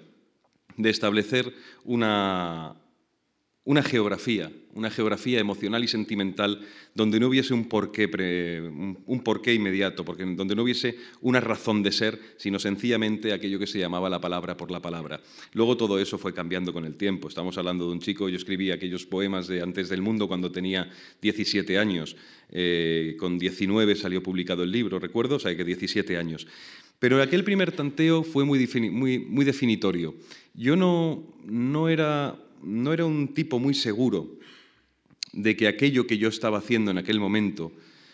de 0.76 0.90
establecer 0.90 1.52
una, 1.85 2.76
una 3.66 3.83
geografía, 3.83 4.52
una 4.75 4.90
geografía 4.90 5.40
emocional 5.40 5.83
y 5.83 5.88
sentimental 5.88 6.61
donde 6.94 7.18
no 7.18 7.28
hubiese 7.28 7.54
un 7.54 7.66
porqué, 7.66 8.61
un 9.06 9.23
porqué 9.25 9.54
inmediato, 9.54 10.04
porque, 10.04 10.25
donde 10.25 10.54
no 10.54 10.62
hubiese 10.62 10.99
una 11.23 11.40
razón 11.40 11.83
de 11.83 11.90
ser, 11.90 12.21
sino 12.37 12.59
sencillamente 12.59 13.33
aquello 13.33 13.59
que 13.59 13.66
se 13.66 13.78
llamaba 13.78 14.11
la 14.11 14.21
palabra 14.21 14.56
por 14.56 14.71
la 14.71 14.83
palabra. 14.83 15.21
Luego 15.54 15.78
todo 15.78 15.99
eso 15.99 16.18
fue 16.18 16.35
cambiando 16.35 16.75
con 16.75 16.85
el 16.85 16.97
tiempo. 16.97 17.28
Estamos 17.28 17.56
hablando 17.56 17.87
de 17.87 17.92
un 17.92 18.00
chico, 18.00 18.28
yo 18.28 18.37
escribí 18.37 18.71
aquellos 18.71 19.06
poemas 19.06 19.47
de 19.47 19.62
Antes 19.62 19.88
del 19.88 20.02
Mundo 20.02 20.28
cuando 20.28 20.52
tenía 20.52 20.90
17 21.23 21.78
años, 21.78 22.16
eh, 22.50 23.16
con 23.18 23.38
19 23.38 23.97
salió 23.97 24.23
publicado 24.23 24.62
el 24.62 24.73
libro, 24.73 24.99
recuerdo, 24.99 25.37
o 25.37 25.40
sea 25.40 25.56
que 25.56 25.64
17 25.64 26.18
años. 26.18 26.47
Pero 26.99 27.21
aquel 27.21 27.44
primer 27.44 27.73
tanteo 27.73 28.23
fue 28.23 28.44
muy, 28.44 28.68
muy, 28.90 29.18
muy 29.18 29.44
definitorio. 29.44 30.14
Yo 30.54 30.76
no, 30.76 31.23
no 31.44 31.88
era 31.88 32.38
no 32.64 32.92
era 32.92 33.04
un 33.04 33.35
tipo 33.35 33.59
muy 33.59 33.75
seguro 33.75 34.38
de 35.33 35.56
que 35.56 35.68
aquello 35.68 36.06
que 36.06 36.18
yo 36.18 36.28
estaba 36.28 36.59
haciendo 36.59 36.90
en 36.90 36.99
aquel 36.99 37.21
momento 37.21 37.73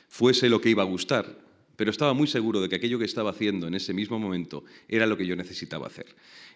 fuese 0.08 0.48
lo 0.48 0.60
que 0.60 0.70
iba 0.70 0.82
a 0.82 0.86
gustar, 0.86 1.38
pero 1.76 1.90
estaba 1.90 2.14
muy 2.14 2.26
seguro 2.26 2.60
de 2.60 2.68
que 2.68 2.76
aquello 2.76 2.98
que 2.98 3.04
estaba 3.04 3.30
haciendo 3.30 3.66
en 3.66 3.74
ese 3.74 3.94
mismo 3.94 4.18
momento 4.18 4.64
era 4.88 5.06
lo 5.06 5.16
que 5.16 5.26
yo 5.26 5.36
necesitaba 5.36 5.86
hacer. 5.86 6.06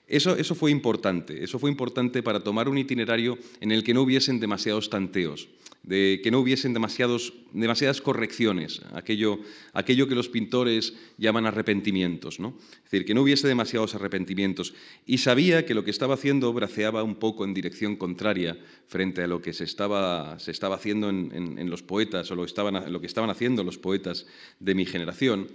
Eso, 0.07 0.37
eso 0.37 0.55
fue 0.55 0.71
importante, 0.71 1.43
eso 1.43 1.59
fue 1.59 1.71
importante 1.71 2.23
para 2.23 2.41
tomar 2.41 2.69
un 2.69 2.77
itinerario 2.77 3.39
en 3.61 3.73
el 3.73 3.83
que 3.85 3.95
no 3.95 4.03
hubiesen 4.03 4.39
demasiados 4.39 4.91
tanteos, 4.91 5.49
de 5.85 6.21
que 6.25 6.31
no 6.31 6.41
hubiesen 6.41 6.73
demasiados, 6.73 7.35
demasiadas 7.53 8.00
correcciones, 8.00 8.81
aquello, 8.95 9.41
aquello 9.75 10.09
que 10.09 10.14
los 10.14 10.31
pintores 10.31 10.95
llaman 11.19 11.45
arrepentimientos, 11.45 12.41
¿no? 12.41 12.57
es 12.59 12.91
decir, 12.91 13.05
que 13.05 13.12
no 13.12 13.21
hubiese 13.21 13.47
demasiados 13.47 13.95
arrepentimientos. 13.95 14.73
Y 15.05 15.19
sabía 15.19 15.67
que 15.67 15.75
lo 15.75 15.85
que 15.85 15.91
estaba 15.91 16.14
haciendo 16.14 16.53
braceaba 16.55 17.03
un 17.03 17.17
poco 17.17 17.45
en 17.45 17.53
dirección 17.53 17.97
contraria 17.97 18.59
frente 18.87 19.23
a 19.23 19.26
lo 19.26 19.43
que 19.43 19.53
se 19.53 19.64
estaba, 19.64 20.38
se 20.38 20.53
estaba 20.53 20.76
haciendo 20.76 21.11
en, 21.11 21.69
los 21.69 21.83
poetas 21.83 22.31
o 22.31 22.35
lo, 22.35 22.45
estaban, 22.45 22.91
lo 22.91 23.00
que 23.00 23.07
estaban 23.07 23.29
haciendo 23.29 23.62
los 23.62 23.76
poetas 23.76 24.26
de 24.61 24.75
mi 24.75 24.87
generación. 24.87 25.49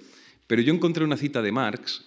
Pero 0.46 0.62
yo 0.62 0.74
encontré 0.74 1.04
una 1.04 1.18
cita 1.18 1.42
de 1.42 1.52
Marx, 1.52 2.06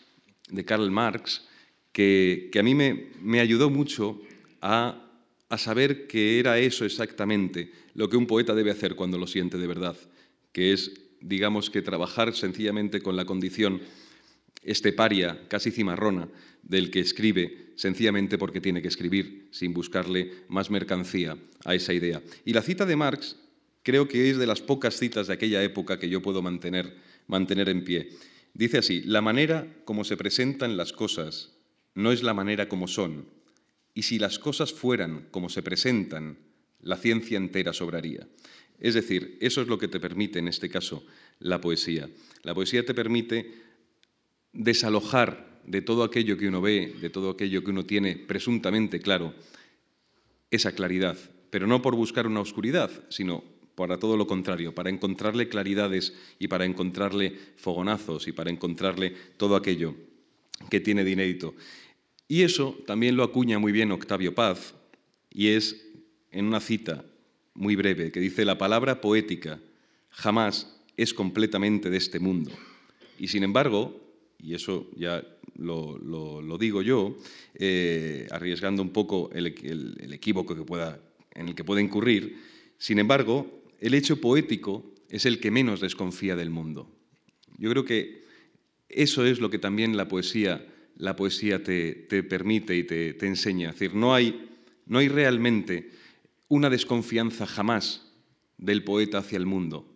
de 0.49 0.65
Karl 0.65 0.91
Marx, 0.93 1.49
que, 1.91 2.51
que 2.53 2.61
a 2.61 2.63
mí 2.63 2.75
me, 2.75 3.11
me 3.21 3.41
ayudó 3.41 3.69
mucho 3.69 4.21
a 4.61 5.12
a 5.53 5.59
saber 5.59 6.07
que 6.07 6.41
era 6.41 6.59
eso 6.59 6.87
exactamente 6.87 7.71
lo 7.93 8.09
que 8.09 8.17
un 8.17 8.27
poeta 8.27 8.55
debe 8.55 8.71
hacer 8.71 8.95
cuando 8.95 9.19
lo 9.19 9.27
siente 9.27 9.59
de 9.59 9.67
verdad, 9.67 9.99
que 10.51 10.73
es, 10.73 10.93
digamos, 11.21 11.69
que 11.69 11.83
trabajar 11.83 12.35
sencillamente 12.35 13.03
con 13.03 13.17
la 13.17 13.27
condición 13.27 13.83
esteparia, 14.63 15.47
casi 15.49 15.71
cimarrona, 15.71 16.27
del 16.63 16.91
que 16.91 17.01
escribe 17.01 17.75
sencillamente 17.77 18.39
porque 18.39 18.63
tiene 18.63 18.81
que 18.81 18.89
escribir, 18.89 19.49
sin 19.51 19.75
buscarle 19.75 20.33
más 20.49 20.71
mercancía 20.71 21.37
a 21.67 21.75
esa 21.75 21.93
idea. 21.93 22.23
Y 22.47 22.55
la 22.55 22.63
cita 22.63 22.87
de 22.87 22.97
Marx 22.97 23.37
creo 23.83 24.09
que 24.09 24.31
es 24.31 24.39
de 24.39 24.47
las 24.47 24.63
pocas 24.63 24.97
citas 24.97 25.27
de 25.27 25.35
aquella 25.35 25.63
época 25.63 25.99
que 25.99 26.09
yo 26.09 26.23
puedo 26.23 26.41
mantener, 26.41 26.97
mantener 27.27 27.69
en 27.69 27.85
pie. 27.85 28.09
Dice 28.55 28.79
así, 28.79 29.03
la 29.03 29.21
manera 29.21 29.67
como 29.85 30.05
se 30.05 30.17
presentan 30.17 30.79
las 30.79 30.95
cosas 30.95 31.53
no 31.95 32.11
es 32.11 32.23
la 32.23 32.33
manera 32.33 32.71
como 32.71 32.89
son, 32.89 33.27
y 33.95 34.03
si 34.03 34.19
las 34.19 34.39
cosas 34.39 34.73
fueran 34.73 35.29
como 35.31 35.49
se 35.49 35.63
presentan, 35.63 36.39
la 36.81 36.97
ciencia 36.97 37.37
entera 37.37 37.73
sobraría. 37.73 38.27
Es 38.79 38.95
decir, 38.95 39.39
eso 39.41 39.63
es 39.63 39.69
lo 39.69 39.79
que 39.79 39.89
te 39.89 40.01
permite, 40.01 40.39
en 40.39 40.49
este 40.49 40.69
caso, 40.69 41.05
la 41.39 41.61
poesía. 41.61 42.09
La 42.43 42.55
poesía 42.55 42.85
te 42.85 42.95
permite 42.95 43.53
desalojar 44.53 45.61
de 45.67 45.83
todo 45.83 46.03
aquello 46.03 46.37
que 46.37 46.49
uno 46.49 46.61
ve, 46.61 46.95
de 47.01 47.11
todo 47.11 47.31
aquello 47.31 47.63
que 47.63 47.71
uno 47.71 47.87
tiene 47.87 48.17
presuntamente 48.17 49.01
claro, 49.01 49.35
esa 50.51 50.73
claridad, 50.73 51.17
pero 51.51 51.67
no 51.67 51.81
por 51.81 51.95
buscar 51.95 52.27
una 52.27 52.41
oscuridad, 52.41 52.91
sino 53.09 53.45
para 53.75 53.99
todo 53.99 54.17
lo 54.17 54.27
contrario, 54.27 54.75
para 54.75 54.91
encontrarle 54.91 55.49
claridades 55.49 56.15
y 56.39 56.49
para 56.49 56.65
encontrarle 56.65 57.39
fogonazos 57.57 58.29
y 58.29 58.33
para 58.33 58.51
encontrarle 58.51 59.15
todo 59.37 59.57
aquello 59.57 59.95
que 60.71 60.81
tiene 60.81 61.05
de 61.05 61.13
inédito. 61.13 61.55
Y 62.33 62.45
eso 62.45 62.79
también 62.87 63.15
lo 63.15 63.25
acuña 63.25 63.59
muy 63.59 63.73
bien 63.73 63.93
Octavio 63.93 64.35
Paz, 64.35 64.73
y 65.31 65.49
es 65.49 65.87
en 66.31 66.47
una 66.47 66.61
cita 66.61 67.05
muy 67.53 67.77
breve 67.77 68.11
que 68.11 68.21
dice, 68.21 68.47
la 68.47 68.57
palabra 68.57 69.03
poética 69.03 69.61
jamás 70.09 70.81
es 70.97 71.13
completamente 71.13 71.91
de 71.91 71.99
este 71.99 72.21
mundo. 72.21 72.51
Y 73.19 73.29
sin 73.29 73.43
embargo, 73.45 74.01
y 74.39 74.55
eso 74.55 74.89
ya 74.97 75.23
lo, 75.57 76.57
digo 76.59 76.81
yo, 76.81 77.19
eh, 77.55 78.27
arriesgando 78.31 78.81
un 78.81 78.95
poco 78.95 79.29
el, 79.35 79.49
equívoco 80.11 80.57
que 80.57 80.65
pueda, 80.65 80.99
en 81.35 81.49
el 81.49 81.55
que 81.55 81.65
pueda 81.65 81.83
incurrir, 81.83 82.39
sin 82.79 82.99
embargo, 82.99 83.63
el 83.79 83.93
hecho 83.93 84.23
poético 84.23 84.91
es 85.11 85.27
el 85.27 85.39
que 85.39 85.51
menos 85.51 85.83
desconfía 85.83 86.35
del 86.35 86.49
mundo. 86.49 86.91
Yo 87.59 87.69
creo 87.69 87.85
que 87.85 88.23
eso 88.89 89.27
es 89.27 89.39
lo 89.39 89.51
que 89.51 89.59
también 89.59 89.99
la 89.99 90.09
poesía 90.09 90.72
la 90.97 91.17
poesía 91.17 91.63
te, 91.63 92.07
permite 92.23 92.77
y 92.77 92.85
te, 92.85 93.27
enseña. 93.27 93.71
Es 93.71 93.79
decir, 93.79 93.95
no 93.95 94.15
hay, 94.15 94.49
no 94.87 94.99
hay 94.99 95.09
realmente 95.09 95.91
una 96.49 96.71
desconfianza 96.71 97.47
jamás 97.47 98.13
del 98.59 98.85
poeta 98.85 99.19
hacia 99.19 99.39
el 99.39 99.47
mundo. 99.47 99.89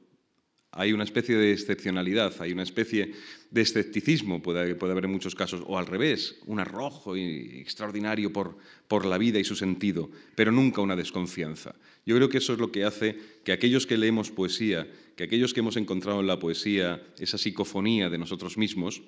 Hay 0.72 0.92
una 0.92 1.04
especie 1.04 1.36
de 1.36 1.52
excepcionalidad, 1.52 2.34
hay 2.40 2.52
una 2.52 2.62
especie 2.62 3.12
de 3.50 3.62
escepticismo, 3.62 4.42
puede, 4.42 4.74
puede 4.74 4.92
haber 4.92 5.06
en 5.06 5.12
muchos 5.12 5.34
casos, 5.34 5.62
o 5.66 5.78
al 5.78 5.86
revés, 5.86 6.38
un 6.44 6.60
arrojo 6.60 7.16
extraordinario 7.16 8.30
por, 8.30 8.58
por 8.86 9.06
la 9.06 9.16
vida 9.16 9.38
y 9.38 9.44
su 9.44 9.56
sentido, 9.56 10.10
pero 10.34 10.52
nunca 10.52 10.82
una 10.82 10.94
desconfianza. 10.94 11.74
Yo 12.04 12.14
creo 12.16 12.28
que 12.28 12.38
eso 12.38 12.52
es 12.52 12.58
lo 12.58 12.70
que 12.70 12.84
hace 12.84 13.18
que 13.42 13.52
aquellos 13.52 13.86
que 13.86 13.96
leemos 13.96 14.30
poesía, 14.30 14.86
que 15.16 15.24
aquellos 15.24 15.54
que 15.54 15.60
hemos 15.60 15.76
encontrado 15.76 16.20
en 16.20 16.26
la 16.26 16.38
poesía 16.38 17.02
esa 17.18 17.38
psicofonía 17.38 18.10
de 18.10 18.18
nosotros 18.18 18.58
mismos, 18.58 19.02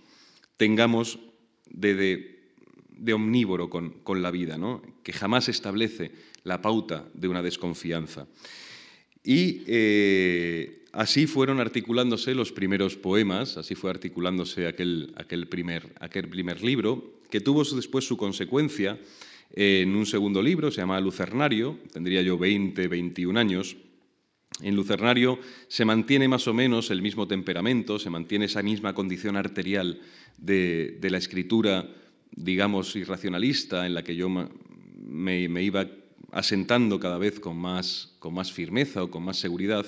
tengamos 0.56 1.18
de, 1.70 2.36
omnívoro 3.12 3.70
con, 3.70 4.22
la 4.22 4.30
vida, 4.30 4.58
¿no? 4.58 4.82
que 5.02 5.12
jamás 5.12 5.48
establece 5.48 6.12
la 6.44 6.60
pauta 6.62 7.08
de 7.14 7.28
una 7.28 7.42
desconfianza. 7.42 8.26
Y 9.24 9.62
eh, 9.66 10.84
así 10.92 11.26
fueron 11.26 11.60
articulándose 11.60 12.34
los 12.34 12.52
primeros 12.52 12.96
poemas, 12.96 13.56
así 13.56 13.74
fue 13.74 13.90
articulándose 13.90 14.66
aquel, 14.66 15.12
primer, 15.50 15.92
aquel 16.00 16.28
primer 16.28 16.62
libro, 16.62 17.20
que 17.30 17.40
tuvo 17.40 17.64
después 17.64 18.06
su 18.06 18.16
consecuencia 18.16 18.98
en 19.52 19.96
un 19.96 20.06
segundo 20.06 20.42
libro, 20.42 20.70
se 20.70 20.80
llama 20.80 21.00
Lucernario, 21.00 21.78
tendría 21.92 22.22
yo 22.22 22.38
20, 22.38 22.86
21 22.88 23.38
años. 23.38 23.76
En 24.60 24.74
Lucernario 24.74 25.38
se 25.68 25.84
mantiene 25.84 26.26
más 26.26 26.48
o 26.48 26.54
menos 26.54 26.90
el 26.90 27.00
mismo 27.00 27.28
temperamento, 27.28 27.98
se 27.98 28.10
mantiene 28.10 28.46
esa 28.46 28.62
misma 28.62 28.92
condición 28.92 29.36
arterial 29.36 30.00
de, 30.36 30.98
la 31.00 31.18
escritura, 31.18 31.88
digamos, 32.32 32.96
irracionalista, 32.96 33.86
en 33.86 33.94
la 33.94 34.02
que 34.02 34.16
yo 34.16 34.28
me, 34.28 35.62
iba 35.62 35.86
asentando 36.32 36.98
cada 36.98 37.18
vez 37.18 37.38
con 37.38 37.56
más, 37.56 38.16
firmeza 38.52 39.04
o 39.04 39.10
con 39.10 39.22
más 39.22 39.38
seguridad. 39.38 39.86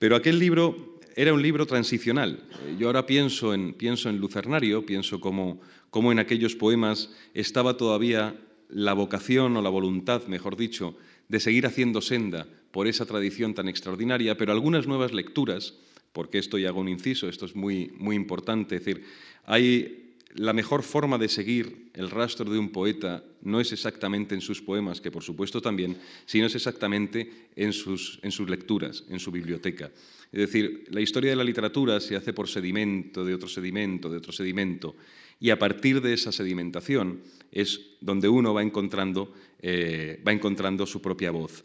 Pero 0.00 0.16
aquel 0.16 0.40
libro 0.40 0.98
era 1.14 1.32
un 1.32 1.40
libro 1.40 1.64
transicional. 1.64 2.42
Yo 2.78 2.88
ahora 2.88 3.06
pienso 3.06 3.54
en, 3.54 3.76
Lucernario, 4.18 4.84
pienso 4.84 5.20
cómo 5.20 6.12
en 6.12 6.18
aquellos 6.18 6.56
poemas 6.56 7.10
estaba 7.34 7.76
todavía 7.76 8.36
la 8.68 8.94
vocación 8.94 9.56
o 9.56 9.62
la 9.62 9.70
voluntad, 9.70 10.26
mejor 10.26 10.56
dicho, 10.56 10.96
de 11.28 11.40
seguir 11.40 11.66
haciendo 11.66 12.00
senda 12.00 12.46
por 12.70 12.86
esa 12.86 13.06
tradición 13.06 13.54
tan 13.54 13.68
extraordinaria, 13.68 14.36
pero 14.36 14.52
algunas 14.52 14.86
nuevas 14.86 15.12
lecturas, 15.12 15.74
porque 16.12 16.38
esto 16.38 16.58
ya 16.58 16.68
hago 16.68 16.80
un 16.80 16.88
inciso, 16.88 17.28
esto 17.28 17.46
es 17.46 17.56
muy, 17.56 17.92
muy 17.98 18.16
importante, 18.16 18.76
es 18.76 18.84
decir, 18.84 19.04
hay 19.44 20.06
la 20.36 20.52
mejor 20.52 20.82
forma 20.82 21.16
de 21.18 21.28
seguir 21.28 21.90
el 21.94 22.10
rastro 22.10 22.50
de 22.50 22.58
un 22.58 22.68
poeta 22.68 23.24
no 23.42 23.60
es 23.60 23.72
exactamente 23.72 24.34
en 24.34 24.40
sus 24.40 24.60
poemas, 24.60 25.00
que 25.00 25.10
por 25.10 25.22
supuesto 25.22 25.62
también, 25.62 25.96
sino 26.26 26.46
es 26.46 26.54
exactamente 26.54 27.48
en 27.56 27.72
sus, 27.72 28.18
en 28.22 28.30
sus 28.30 28.48
lecturas, 28.50 29.04
en 29.08 29.18
su 29.18 29.30
biblioteca. 29.30 29.90
Es 30.30 30.40
decir, 30.40 30.84
la 30.90 31.00
historia 31.00 31.30
de 31.30 31.36
la 31.36 31.44
literatura 31.44 32.00
se 32.00 32.16
hace 32.16 32.32
por 32.32 32.48
sedimento, 32.48 33.24
de 33.24 33.34
otro 33.34 33.48
sedimento, 33.48 34.10
de 34.10 34.18
otro 34.18 34.32
sedimento, 34.32 34.96
y 35.38 35.50
a 35.50 35.58
partir 35.58 36.00
de 36.00 36.14
esa 36.14 36.32
sedimentación 36.32 37.22
es 37.52 37.80
donde 38.00 38.28
uno 38.28 38.54
va 38.54 38.62
encontrando, 38.62 39.32
eh, 39.60 40.22
va 40.26 40.32
encontrando 40.32 40.86
su 40.86 41.00
propia 41.00 41.30
voz. 41.30 41.64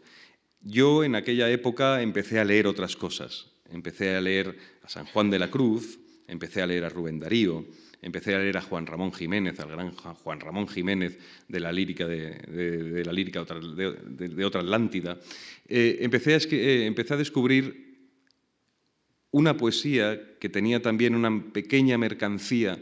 Yo 0.60 1.04
en 1.04 1.14
aquella 1.14 1.50
época 1.50 2.02
empecé 2.02 2.38
a 2.38 2.44
leer 2.44 2.66
otras 2.66 2.96
cosas. 2.96 3.48
Empecé 3.70 4.14
a 4.14 4.20
leer 4.20 4.56
a 4.82 4.88
San 4.88 5.06
Juan 5.06 5.30
de 5.30 5.38
la 5.38 5.50
Cruz, 5.50 5.98
empecé 6.28 6.62
a 6.62 6.66
leer 6.66 6.84
a 6.84 6.88
Rubén 6.88 7.18
Darío, 7.18 7.64
empecé 8.02 8.34
a 8.34 8.38
leer 8.38 8.58
a 8.58 8.62
Juan 8.62 8.86
Ramón 8.86 9.12
Jiménez, 9.12 9.58
al 9.60 9.70
gran 9.70 9.92
Juan 9.92 10.40
Ramón 10.40 10.68
Jiménez 10.68 11.18
de 11.48 11.60
la 11.60 11.72
lírica 11.72 12.06
de, 12.06 13.02
la 13.04 13.12
lírica 13.12 13.44
de, 13.44 14.44
otra 14.44 14.60
Atlántida. 14.60 15.18
Eh, 15.68 15.98
eh, 16.00 16.86
empecé 16.86 17.14
a 17.14 17.16
descubrir 17.16 17.92
una 19.30 19.56
poesía 19.56 20.36
que 20.38 20.48
tenía 20.48 20.82
también 20.82 21.14
una 21.14 21.52
pequeña 21.52 21.96
mercancía 21.96 22.78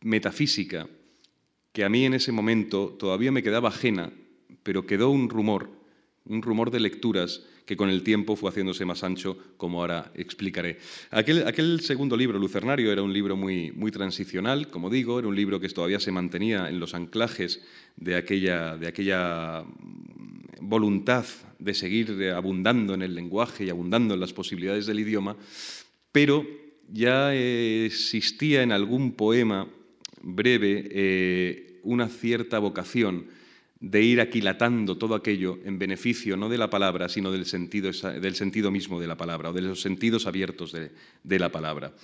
metafísica 0.00 0.88
que 1.72 1.84
a 1.84 1.88
mí 1.88 2.04
en 2.04 2.14
ese 2.14 2.32
momento 2.32 2.96
todavía 2.98 3.32
me 3.32 3.42
quedaba 3.42 3.68
ajena, 3.68 4.12
pero 4.62 4.86
quedó 4.86 5.10
un 5.10 5.28
rumor, 5.28 5.70
un 6.24 6.42
rumor 6.42 6.70
de 6.70 6.80
lecturas 6.80 7.44
que 7.64 7.76
con 7.76 7.88
el 7.88 8.02
tiempo 8.02 8.34
fue 8.34 8.50
haciéndose 8.50 8.84
más 8.84 9.04
ancho, 9.04 9.38
como 9.56 9.80
ahora 9.80 10.10
explicaré. 10.16 10.78
Aquel, 11.12 11.80
segundo 11.80 12.16
libro, 12.16 12.36
Lucernario, 12.38 12.90
era 12.90 13.02
un 13.02 13.12
libro 13.12 13.36
muy, 13.36 13.70
muy 13.70 13.92
transicional, 13.92 14.68
como 14.68 14.90
digo, 14.90 15.20
era 15.20 15.28
un 15.28 15.36
libro 15.36 15.60
que 15.60 15.68
todavía 15.68 16.00
se 16.00 16.10
mantenía 16.10 16.68
en 16.68 16.80
los 16.80 16.94
anclajes 16.94 17.62
de 17.94 18.16
aquella, 18.16 18.76
de 18.76 18.88
aquella 18.88 19.64
voluntad 20.60 21.24
de 21.60 21.74
seguir 21.74 22.32
abundando 22.34 22.94
en 22.94 23.02
el 23.02 23.14
lenguaje 23.14 23.66
y 23.66 23.70
abundando 23.70 24.14
en 24.14 24.20
las 24.20 24.32
posibilidades 24.32 24.86
del 24.86 24.98
idioma, 24.98 25.36
pero 26.10 26.44
ya 26.88 27.32
existía 27.34 28.64
en 28.64 28.72
algún 28.72 29.12
poema 29.12 29.68
breve 30.22 30.88
eh, 30.90 31.80
una 31.82 32.08
cierta 32.08 32.58
vocación 32.58 33.26
de 33.80 34.02
ir 34.02 34.20
aquilatando 34.20 34.98
todo 34.98 35.14
aquello 35.14 35.58
en 35.64 35.78
beneficio 35.78 36.36
no 36.36 36.50
de 36.50 36.58
la 36.58 36.68
palabra, 36.68 37.08
sino 37.08 37.32
del 37.32 37.46
sentido, 37.46 37.90
del 38.20 38.34
sentido 38.34 38.70
mismo 38.70 39.00
de 39.00 39.06
la 39.06 39.16
palabra, 39.16 39.50
o 39.50 39.52
de 39.54 39.62
los 39.62 39.80
sentidos 39.80 40.26
abiertos 40.26 40.72
de, 40.72 41.38
la 41.38 41.50
palabra. 41.50 41.94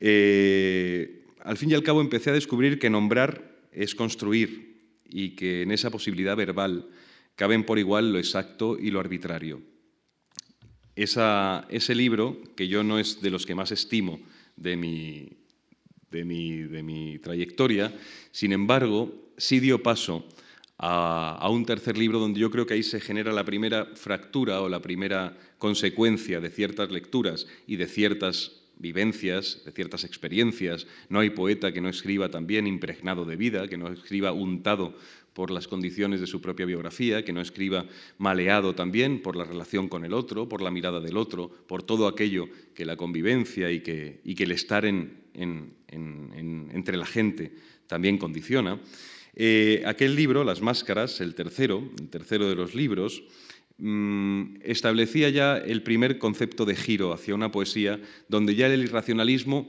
Eh, 0.00 1.24
al 1.44 1.58
fin 1.58 1.70
y 1.70 1.74
al 1.74 1.82
cabo 1.82 2.00
empecé 2.00 2.30
a 2.30 2.34
descubrir 2.34 2.78
que 2.78 2.88
nombrar 2.88 3.54
es 3.70 3.94
construir 3.94 4.76
y 5.04 5.36
que 5.36 5.62
en 5.62 5.72
esa 5.72 5.90
posibilidad 5.90 6.36
verbal 6.36 6.88
caben 7.36 7.64
por 7.64 7.78
igual 7.78 8.12
lo 8.12 8.18
exacto 8.18 8.78
y 8.78 8.90
lo 8.90 8.98
arbitrario. 8.98 9.60
ese 10.96 11.94
libro, 11.94 12.40
que 12.56 12.66
yo 12.66 12.82
no 12.82 12.98
es 12.98 13.20
de 13.20 13.30
los 13.30 13.44
que 13.44 13.54
más 13.54 13.70
estimo 13.72 14.20
de 14.56 14.76
mi, 14.78 15.28
de 16.16 16.24
mi, 16.24 16.62
de 16.62 16.82
mi 16.82 17.18
trayectoria, 17.18 17.92
sin 18.32 18.52
embargo, 18.52 19.32
sí 19.36 19.60
dio 19.60 19.82
paso 19.82 20.24
a, 20.78 21.48
un 21.50 21.64
tercer 21.64 21.96
libro 21.96 22.18
donde 22.18 22.40
yo 22.40 22.50
creo 22.50 22.66
que 22.66 22.74
ahí 22.74 22.82
se 22.82 23.00
genera 23.00 23.32
la 23.32 23.44
primera 23.44 23.86
fractura 23.94 24.60
o 24.60 24.68
la 24.68 24.80
primera 24.80 25.36
consecuencia 25.58 26.40
de 26.40 26.50
ciertas 26.50 26.90
lecturas 26.90 27.46
y 27.66 27.76
de 27.76 27.86
ciertas 27.86 28.62
vivencias, 28.78 29.62
de 29.64 29.72
ciertas 29.72 30.04
experiencias. 30.04 30.86
No 31.08 31.20
hay 31.20 31.30
poeta 31.30 31.72
que 31.72 31.80
no 31.80 31.88
escriba 31.88 32.30
también 32.30 32.66
impregnado 32.66 33.24
de 33.24 33.36
vida, 33.36 33.68
que 33.68 33.78
no 33.78 33.88
escriba 33.88 34.32
untado 34.32 34.94
por 35.36 35.50
las 35.50 35.68
condiciones 35.68 36.22
de 36.22 36.26
su 36.26 36.40
propia 36.40 36.64
biografía, 36.64 37.22
que 37.22 37.34
no 37.34 37.42
escriba 37.42 37.84
maleado 38.16 38.74
también 38.74 39.20
por 39.20 39.36
la 39.36 39.44
relación 39.44 39.86
con 39.86 40.06
el 40.06 40.14
otro, 40.14 40.48
por 40.48 40.62
la 40.62 40.70
mirada 40.70 40.98
del 40.98 41.18
otro, 41.18 41.50
por 41.68 41.82
todo 41.82 42.08
aquello 42.08 42.48
que 42.74 42.86
la 42.86 42.96
convivencia 42.96 43.70
y 43.70 43.80
que, 43.80 44.22
el 44.24 44.50
estar 44.50 44.86
en, 44.86 45.12
entre 45.34 46.96
la 46.96 47.04
gente 47.04 47.52
también 47.86 48.16
condiciona. 48.16 48.80
Eh, 49.34 49.82
aquel 49.84 50.16
libro, 50.16 50.42
Las 50.42 50.62
Máscaras, 50.62 51.20
el 51.20 51.34
tercero, 51.34 51.86
el 52.00 52.08
tercero 52.08 52.48
de 52.48 52.54
los 52.54 52.74
libros, 52.74 53.22
mm, 53.76 54.62
establecía 54.62 55.28
ya 55.28 55.58
el 55.58 55.82
primer 55.82 56.16
concepto 56.16 56.64
de 56.64 56.76
giro 56.76 57.12
hacia 57.12 57.34
una 57.34 57.52
poesía 57.52 58.00
donde 58.28 58.54
ya 58.54 58.68
el 58.68 58.82
irracionalismo 58.82 59.68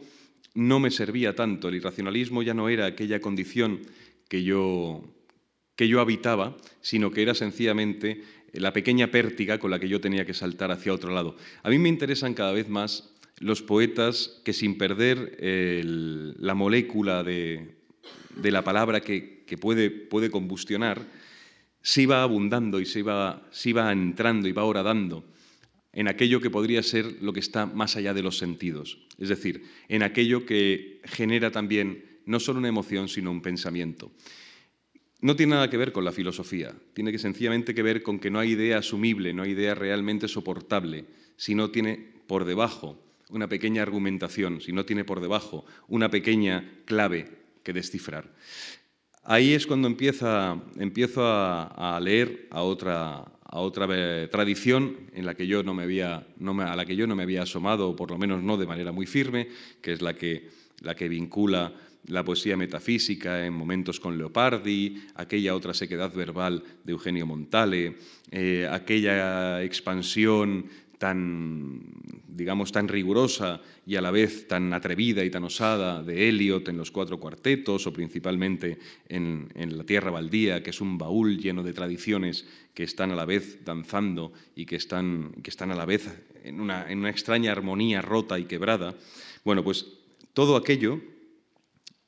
no 0.53 0.79
me 0.79 0.91
servía 0.91 1.35
tanto. 1.35 1.67
El 1.67 1.75
irracionalismo 1.75 2.41
ya 2.41 2.53
no 2.53 2.69
era 2.69 2.85
aquella 2.85 3.19
condición 3.19 3.81
que 4.29 4.43
yo, 4.43 5.03
que 5.77 5.87
yo 5.87 6.01
habitaba, 6.01 6.57
sino 6.81 7.11
que 7.11 7.21
era 7.21 7.33
sencillamente 7.33 8.23
la 8.51 8.73
pequeña 8.73 9.11
pértiga 9.11 9.59
con 9.59 9.71
la 9.71 9.79
que 9.79 9.87
yo 9.87 10.01
tenía 10.01 10.25
que 10.25 10.33
saltar 10.33 10.71
hacia 10.71 10.93
otro 10.93 11.13
lado. 11.13 11.37
A 11.63 11.69
mí 11.69 11.79
me 11.79 11.87
interesan 11.87 12.33
cada 12.33 12.51
vez 12.51 12.67
más 12.67 13.13
los 13.39 13.61
poetas 13.61 14.41
que 14.43 14.51
sin 14.51 14.77
perder 14.77 15.37
la 15.39 16.55
molécula 16.55 17.23
de, 17.23 17.77
de 18.41 18.51
la 18.51 18.63
palabra 18.63 19.01
que, 19.01 19.43
puede, 19.59 19.89
puede 19.89 20.29
combustionar, 20.29 21.05
se 21.81 22.01
iba 22.01 22.23
abundando 22.23 22.79
y 22.79 22.85
se 22.85 22.99
iba, 22.99 23.47
se 23.51 23.69
iba 23.69 23.91
entrando 23.91 24.47
y 24.47 24.51
va 24.51 24.65
horadando 24.65 25.25
en 25.93 26.07
aquello 26.07 26.41
que 26.41 26.49
podría 26.49 26.83
ser 26.83 27.21
lo 27.21 27.33
que 27.33 27.39
está 27.39 27.65
más 27.65 27.95
allá 27.95 28.13
de 28.13 28.21
los 28.21 28.37
sentidos, 28.37 28.99
es 29.17 29.29
decir, 29.29 29.63
en 29.87 30.03
aquello 30.03 30.45
que 30.45 31.01
genera 31.05 31.51
también 31.51 32.19
no 32.25 32.39
solo 32.39 32.59
una 32.59 32.67
emoción, 32.67 33.07
sino 33.07 33.31
un 33.31 33.41
pensamiento. 33.41 34.11
No 35.19 35.35
tiene 35.35 35.55
nada 35.55 35.69
que 35.69 35.77
ver 35.77 35.91
con 35.91 36.05
la 36.05 36.11
filosofía, 36.11 36.75
tiene 36.93 37.11
que 37.11 37.17
sencillamente 37.17 37.73
que 37.73 37.81
ver 37.81 38.03
con 38.03 38.19
que 38.19 38.29
no 38.29 38.39
hay 38.39 38.51
idea 38.51 38.77
asumible, 38.77 39.33
no 39.33 39.43
hay 39.43 39.51
idea 39.51 39.73
realmente 39.73 40.27
soportable, 40.27 41.05
sino 41.37 41.71
tiene 41.71 41.97
por 42.27 42.45
debajo 42.45 42.99
una 43.29 43.49
pequeña 43.49 43.81
argumentación, 43.81 44.61
si 44.61 44.71
no 44.71 44.85
tiene 44.85 45.03
por 45.03 45.19
debajo 45.19 45.65
una 45.87 46.09
pequeña 46.09 46.71
clave 46.85 47.29
que 47.63 47.73
descifrar. 47.73 48.31
Ahí 49.23 49.53
es 49.53 49.65
cuando 49.65 49.87
empieza, 49.87 50.61
empiezo 50.77 51.21
a, 51.25 51.99
leer 52.01 52.47
a 52.51 52.61
otra, 52.61 53.25
otra 53.51 53.87
tradición 54.29 55.09
en 55.13 55.25
la 55.25 55.35
que 55.35 55.47
yo 55.47 55.63
no 55.63 55.73
me 55.73 55.83
había, 55.83 56.27
no 56.37 56.61
a 56.61 56.75
la 56.75 56.85
que 56.85 56.95
yo 56.95 57.07
no 57.07 57.15
me 57.15 57.23
había 57.23 57.41
asomado, 57.41 57.89
o 57.89 57.95
por 57.95 58.11
lo 58.11 58.19
menos 58.19 58.43
no 58.43 58.55
de 58.55 58.67
manera 58.67 58.91
muy 58.91 59.07
firme, 59.07 59.49
que 59.81 59.93
es 59.93 60.01
la 60.01 60.13
que 60.13 61.09
vincula 61.09 61.73
la 62.07 62.23
poesía 62.23 62.57
metafísica 62.57 63.45
en 63.45 63.53
momentos 63.53 63.99
con 63.99 64.17
Leopardi, 64.17 65.07
aquella 65.15 65.55
otra 65.55 65.73
sequedad 65.73 66.13
verbal 66.13 66.63
de 66.83 66.91
Eugenio 66.91 67.25
Montale, 67.25 67.95
eh, 68.31 68.67
aquella 68.69 69.61
expansión 69.63 70.65
tan, 70.97 71.81
digamos, 72.27 72.71
tan 72.71 72.87
rigurosa 72.87 73.61
y 73.85 73.95
a 73.95 74.01
la 74.01 74.09
vez 74.09 74.47
tan 74.47 74.73
atrevida 74.73 75.23
y 75.23 75.29
tan 75.29 75.43
osada 75.43 76.01
de 76.01 76.27
Eliot 76.29 76.67
en 76.69 76.77
los 76.77 76.91
cuatro 76.91 77.19
cuartetos 77.19 77.85
o 77.85 77.93
principalmente 77.93 78.79
en, 79.07 79.49
La 79.77 79.83
Tierra 79.83 80.09
Baldía, 80.09 80.63
que 80.63 80.71
es 80.71 80.81
un 80.81 80.97
baúl 80.97 81.37
lleno 81.37 81.61
de 81.61 81.73
tradiciones 81.73 82.47
que 82.73 82.83
están 82.83 83.11
a 83.11 83.15
la 83.15 83.25
vez 83.25 83.63
danzando 83.63 84.33
y 84.55 84.65
que 84.65 84.75
están, 84.75 85.33
que 85.43 85.49
están 85.49 85.71
a 85.71 85.75
la 85.75 85.85
vez 85.85 86.09
en 86.43 86.59
una, 86.59 86.89
en 86.89 86.99
una 86.99 87.09
extraña 87.09 87.51
armonía 87.51 88.01
rota 88.01 88.39
y 88.39 88.45
quebrada. 88.45 88.95
Bueno, 89.43 89.63
pues 89.63 89.85
todo 90.33 90.55
aquello 90.55 90.99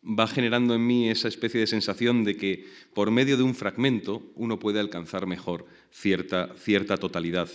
va 0.03 0.27
generando 0.27 0.75
en 0.75 0.85
mí 0.85 1.09
esa 1.09 1.27
especie 1.27 1.59
de 1.59 1.67
sensación 1.67 2.23
de 2.23 2.37
que 2.37 2.65
por 2.93 3.11
medio 3.11 3.37
de 3.37 3.43
un 3.43 3.55
fragmento 3.55 4.23
uno 4.35 4.59
puede 4.59 4.79
alcanzar 4.79 5.27
mejor 5.27 5.65
cierta, 5.91 6.53
cierta 6.57 6.97
totalidad. 6.97 7.49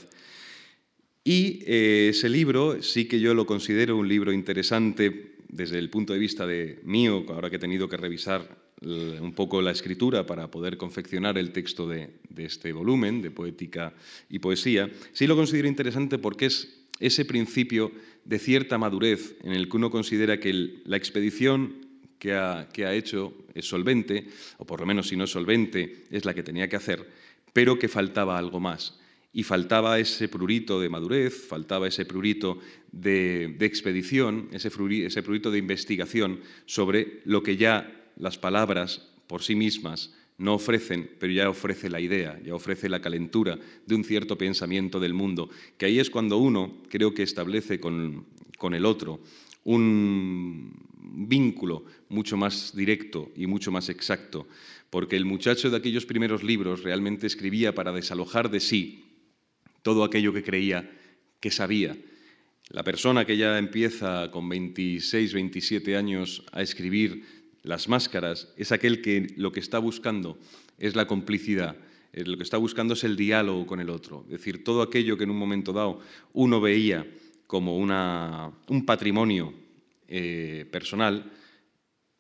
Y 1.25 1.61
eh, 1.67 2.09
ese 2.11 2.29
libro 2.29 2.83
sí 2.83 3.07
que 3.07 3.19
yo 3.19 3.33
lo 3.33 3.47
considero 3.47 3.97
un 3.97 4.09
libro 4.09 4.33
interesante 4.33 5.37
desde 5.49 5.79
el 5.79 5.89
punto 5.89 6.13
de 6.13 6.19
vista 6.19 6.47
de 6.47 6.81
mío, 6.85 7.25
ahora 7.29 7.49
que 7.49 7.57
he 7.57 7.61
tenido 7.61 7.89
que 7.89 7.97
revisar 7.97 8.65
un 8.83 9.33
poco 9.35 9.63
la 9.63 9.71
escritura 9.71 10.27
para 10.27 10.51
poder 10.51 10.77
confeccionar 10.77 11.39
el 11.39 11.53
texto 11.53 11.89
de, 11.89 12.11
este 12.37 12.73
volumen 12.73 13.23
de 13.23 13.31
poética 13.31 13.95
y 14.29 14.41
poesía, 14.41 14.91
sí 15.13 15.27
lo 15.27 15.37
considero 15.37 15.69
interesante 15.69 16.19
porque 16.19 16.47
es 16.47 16.85
ese 17.01 17.25
principio 17.25 17.93
de 18.25 18.39
cierta 18.39 18.79
madurez 18.79 19.37
en 19.43 19.53
el 19.53 19.69
que 19.69 19.77
uno 19.77 19.91
considera 19.91 20.39
que 20.39 20.81
la 20.85 20.97
expedición 20.97 21.84
que 22.25 22.87
ha, 22.87 22.95
hecho 22.95 23.35
es 23.53 23.69
solvente, 23.69 24.27
o 24.57 24.65
por 24.65 24.81
lo 24.81 24.87
menos 24.87 25.09
si 25.09 25.17
no 25.17 25.25
es 25.25 25.31
solvente, 25.31 26.05
es 26.11 26.25
la 26.25 26.33
que 26.33 26.43
tenía 26.43 26.69
que 26.71 26.77
hacer, 26.77 27.07
pero 27.53 27.79
que 27.79 27.87
faltaba 27.87 28.39
algo 28.39 28.61
más. 28.61 28.99
Y 29.35 29.43
faltaba 29.43 29.99
ese 29.99 30.29
prurito 30.29 30.81
de 30.81 30.89
madurez, 30.89 31.47
faltaba 31.47 31.87
ese 31.87 32.07
prurito 32.07 32.61
de, 32.93 33.57
expedición, 33.61 34.49
ese, 34.53 34.71
prurito 34.71 35.51
de 35.51 35.59
investigación 35.59 36.41
sobre 36.65 37.21
lo 37.27 37.43
que 37.43 37.59
ya 37.59 38.11
las 38.17 38.39
palabras 38.39 39.13
por 39.27 39.43
sí 39.43 39.55
mismas 39.55 40.15
no 40.39 40.55
ofrecen, 40.55 41.11
pero 41.19 41.33
ya 41.33 41.51
ofrece 41.51 41.91
la 41.91 42.01
idea, 42.01 42.41
ya 42.43 42.55
ofrece 42.55 42.89
la 42.89 43.03
calentura 43.03 43.59
de 43.87 43.95
un 43.95 44.05
cierto 44.05 44.39
pensamiento 44.39 44.99
del 44.99 45.13
mundo, 45.13 45.51
que 45.77 45.87
ahí 45.87 45.99
es 45.99 46.09
cuando 46.09 46.39
uno 46.39 46.83
creo 46.89 47.13
que 47.13 47.23
establece 47.23 47.81
con, 47.81 48.25
con 48.57 48.75
el 48.75 48.87
otro 48.87 49.21
un 49.64 50.72
vínculo 51.00 51.85
mucho 52.09 52.37
más 52.37 52.74
directo 52.74 53.31
y 53.37 53.46
mucho 53.46 53.72
más 53.72 53.88
exacto, 53.88 54.46
porque 54.90 55.16
el 55.16 55.24
muchacho 55.24 55.70
de 55.70 55.77
aquellos 55.77 56.07
primeros 56.07 56.42
libros 56.42 56.83
realmente 56.83 57.27
escribía 57.27 57.74
para 57.74 57.92
desalojar 57.92 58.50
de 58.50 58.61
sí 58.61 59.05
todo 59.83 60.05
aquello 60.05 60.33
que 60.33 60.42
creía 60.42 60.90
que 61.40 61.50
sabía. 61.50 61.96
La 62.70 62.83
persona 62.83 63.27
que 63.27 63.37
ya 63.37 63.59
empieza 63.59 64.31
con 64.31 64.48
26, 64.48 65.35
27 65.35 65.96
años 65.96 66.44
a 66.53 66.62
escribir 66.62 67.24
las 67.62 67.88
máscaras 67.88 68.48
es 68.57 68.72
aquel 68.72 69.03
que 69.03 69.35
lo 69.37 69.53
que 69.53 69.61
está 69.61 69.79
buscando 69.79 70.38
es 70.79 70.96
la 70.96 71.07
complicidad, 71.07 71.77
lo 72.12 72.37
que 72.37 72.42
está 72.42 72.57
buscando 72.57 72.94
es 72.94 73.05
el 73.05 73.16
diálogo 73.16 73.66
con 73.66 73.81
el 73.81 73.90
otro, 73.90 74.24
es 74.27 74.38
decir, 74.38 74.64
todo 74.64 74.83
aquello 74.83 75.18
que 75.18 75.24
en 75.24 75.31
un 75.31 75.38
momento 75.38 75.72
dado 75.72 76.00
uno 76.33 76.61
veía 76.61 77.07
como 77.47 77.77
un 77.77 78.87
patrimonio 78.87 79.55
eh, 80.09 80.67
personal, 80.71 81.31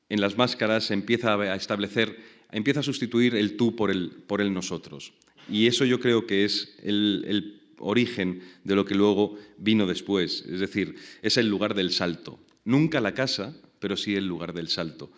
en 0.08 0.20
las 0.20 0.36
máscaras 0.36 0.90
empieza 0.90 1.34
a 1.34 1.56
establecer, 1.56 2.18
empieza 2.52 2.80
a 2.80 2.84
sustituir 2.84 3.34
el 3.34 3.56
tú 3.56 3.74
por 3.74 3.90
el, 3.90 4.10
por 4.26 4.40
el 4.40 4.52
nosotros. 4.52 5.12
Y 5.48 5.66
eso 5.66 5.84
yo 5.84 6.00
creo 6.00 6.26
que 6.26 6.44
es 6.44 6.76
el 6.82 7.60
origen 7.78 8.42
de 8.64 8.74
lo 8.74 8.84
que 8.84 8.94
luego 8.94 9.36
vino 9.58 9.86
después, 9.86 10.44
es 10.48 10.60
decir, 10.60 10.96
es 11.22 11.36
el 11.36 11.48
lugar 11.48 11.74
del 11.74 11.90
salto. 11.90 12.38
Nunca 12.64 13.00
la 13.00 13.14
casa, 13.14 13.54
pero 13.78 13.96
sí 13.96 14.16
el 14.16 14.26
lugar 14.26 14.54
del 14.54 14.68
salto. 14.68 15.12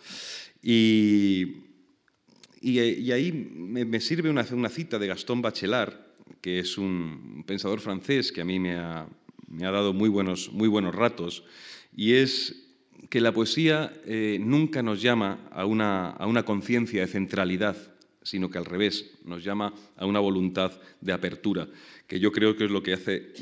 Y, 0.61 1.63
y, 2.61 3.11
ahí 3.11 3.31
me, 3.31 4.01
sirve 4.01 4.29
una, 4.29 4.45
una, 4.51 4.69
cita 4.69 4.99
de 4.99 5.07
Gastón 5.07 5.41
Bachelard, 5.41 5.93
que 6.41 6.59
es 6.59 6.77
un 6.77 7.43
pensador 7.47 7.79
francés 7.79 8.31
que 8.31 8.41
a 8.41 8.45
mí 8.45 8.59
me 8.59 8.75
ha, 8.75 9.07
me 9.47 9.65
ha 9.65 9.71
dado 9.71 9.93
muy 9.93 10.09
buenos, 10.09 10.51
muy 10.51 10.67
buenos 10.67 10.93
ratos, 10.93 11.43
y 11.95 12.13
es 12.13 12.63
que 13.09 13.21
la 13.21 13.31
poesía 13.31 13.93
eh, 14.05 14.37
nunca 14.41 14.83
nos 14.83 15.01
llama 15.01 15.47
a 15.51 15.65
una, 15.65 16.09
a 16.09 16.27
una 16.27 16.43
conciencia 16.43 17.01
de 17.01 17.07
centralidad, 17.07 17.77
sino 18.23 18.49
que 18.49 18.57
al 18.57 18.65
revés, 18.65 19.11
nos 19.23 19.43
llama 19.43 19.73
a 19.95 20.05
una 20.05 20.19
voluntad 20.19 20.71
de 20.99 21.13
apertura, 21.13 21.67
que 22.07 22.19
yo 22.19 22.31
creo 22.31 22.57
que 22.57 22.65
es 22.65 22.71
lo 22.71 22.83
que 22.83 22.93
hace 22.93 23.33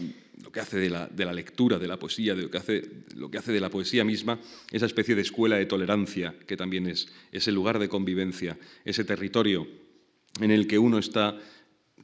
lo 0.43 0.51
que 0.51 0.59
hace 0.59 0.77
de 0.77 0.89
la, 0.89 1.33
lectura, 1.33 1.79
de 1.79 1.87
la 1.87 1.97
poesía, 1.97 2.35
de 2.35 2.43
lo, 2.43 2.51
que 2.51 2.57
hace, 2.57 2.89
lo 3.15 3.29
que 3.29 3.37
hace 3.37 3.51
de 3.51 3.59
la 3.59 3.69
poesía 3.69 4.03
misma, 4.03 4.39
esa 4.71 4.85
especie 4.85 5.15
de 5.15 5.21
escuela 5.21 5.55
de 5.55 5.65
tolerancia, 5.65 6.35
que 6.45 6.57
también 6.57 6.87
es 6.87 7.07
ese 7.31 7.51
lugar 7.51 7.79
de 7.79 7.89
convivencia, 7.89 8.57
ese 8.83 9.03
territorio 9.03 9.67
en 10.41 10.51
el 10.51 10.67
que 10.67 10.77
uno 10.77 10.97
está 10.97 11.37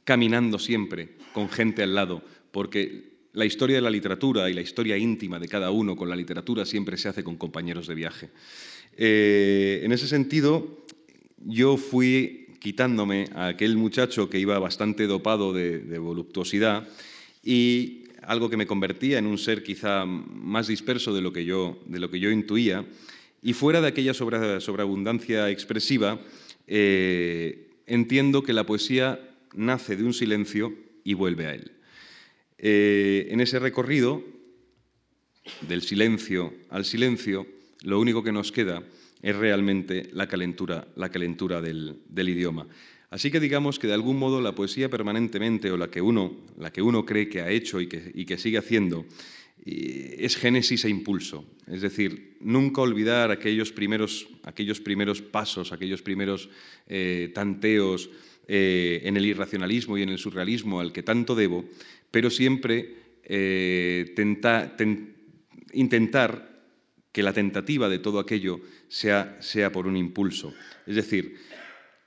caminando 0.04 0.58
siempre 0.58 1.16
con 1.32 1.48
gente 1.48 1.82
al 1.82 1.94
lado, 1.94 2.22
porque 2.50 3.11
la 3.32 3.44
historia 3.44 3.76
de 3.76 3.82
la 3.82 3.90
literatura 3.90 4.50
y 4.50 4.54
la 4.54 4.60
historia 4.60 4.96
íntima 4.96 5.38
de 5.38 5.48
cada 5.48 5.70
uno 5.70 5.96
con 5.96 6.08
la 6.08 6.16
literatura 6.16 6.66
siempre 6.66 6.96
se 6.96 7.08
hace 7.08 7.24
con 7.24 7.36
compañeros 7.36 7.86
de 7.86 7.94
viaje. 7.94 8.30
Eh, 8.96 9.80
en 9.82 9.92
ese 9.92 10.06
sentido, 10.06 10.84
yo 11.38 11.76
fui 11.76 12.46
quitándome 12.60 13.28
a 13.34 13.48
aquel 13.48 13.76
muchacho 13.76 14.28
que 14.28 14.38
iba 14.38 14.58
bastante 14.58 15.06
dopado 15.06 15.52
de, 15.52 15.98
voluptuosidad 15.98 16.86
y 17.42 18.04
algo 18.22 18.48
que 18.48 18.56
me 18.56 18.66
convertía 18.66 19.18
en 19.18 19.26
un 19.26 19.38
ser 19.38 19.64
quizá 19.64 20.04
más 20.06 20.68
disperso 20.68 21.12
de 21.12 21.22
lo 21.22 21.32
que 21.32 21.44
yo, 21.44 21.80
de 21.86 21.98
lo 21.98 22.08
que 22.08 22.20
yo 22.20 22.30
intuía, 22.30 22.86
y 23.42 23.54
fuera 23.54 23.80
de 23.80 23.88
aquella 23.88 24.14
sobreabundancia 24.14 25.50
expresiva, 25.50 26.20
eh, 26.68 27.70
entiendo 27.86 28.44
que 28.44 28.52
la 28.52 28.64
poesía 28.64 29.18
nace 29.54 29.96
de 29.96 30.04
un 30.04 30.14
silencio 30.14 30.72
y 31.02 31.14
vuelve 31.14 31.46
a 31.46 31.54
él. 31.54 31.72
Eh, 32.64 33.26
en 33.30 33.40
ese 33.40 33.58
recorrido, 33.58 34.24
del 35.62 35.82
silencio 35.82 36.54
al 36.70 36.84
silencio, 36.84 37.46
lo 37.82 37.98
único 37.98 38.22
que 38.22 38.30
nos 38.30 38.52
queda 38.52 38.84
es 39.20 39.34
realmente 39.34 40.08
la 40.12 40.28
calentura, 40.28 40.86
la 40.94 41.08
calentura 41.10 41.60
del 41.60 42.28
idioma. 42.28 42.68
Así 43.10 43.30
que 43.30 43.40
digamos 43.40 43.78
que 43.78 43.88
de 43.88 43.94
algún 43.94 44.16
modo 44.16 44.40
la 44.40 44.54
poesía 44.54 44.88
permanentemente, 44.88 45.70
o 45.72 45.76
la 45.76 45.90
que 45.90 46.00
uno, 46.00 46.36
la 46.56 46.72
que 46.72 46.82
uno 46.82 47.04
cree 47.04 47.28
que 47.28 47.42
ha 47.42 47.50
hecho 47.50 47.80
y 47.80 47.86
que, 47.86 48.38
sigue 48.38 48.58
haciendo, 48.58 49.04
es 49.66 50.36
génesis 50.36 50.84
e 50.84 50.88
impulso. 50.88 51.44
Es 51.66 51.82
decir, 51.82 52.36
nunca 52.40 52.80
olvidar 52.80 53.30
aquellos 53.30 53.72
primeros, 53.72 54.28
aquellos 54.44 54.80
primeros 54.80 55.20
pasos, 55.20 55.72
aquellos 55.72 56.00
primeros 56.00 56.48
eh, 56.86 57.30
tanteos 57.34 58.08
eh, 58.54 59.00
en 59.08 59.16
el 59.16 59.24
irracionalismo 59.24 59.96
y 59.96 60.02
en 60.02 60.10
el 60.10 60.18
surrealismo 60.18 60.78
al 60.78 60.92
que 60.92 61.02
tanto 61.02 61.34
debo, 61.34 61.64
pero 62.10 62.28
siempre 62.28 62.96
eh, 63.24 64.14
intentar 65.72 66.52
que 67.12 67.22
la 67.22 67.32
tentativa 67.32 67.88
de 67.88 67.98
todo 67.98 68.18
aquello 68.18 68.60
sea, 68.88 69.38
sea 69.40 69.72
por 69.72 69.86
un 69.86 69.96
impulso. 69.96 70.52
Es 70.86 70.96
decir, 70.96 71.36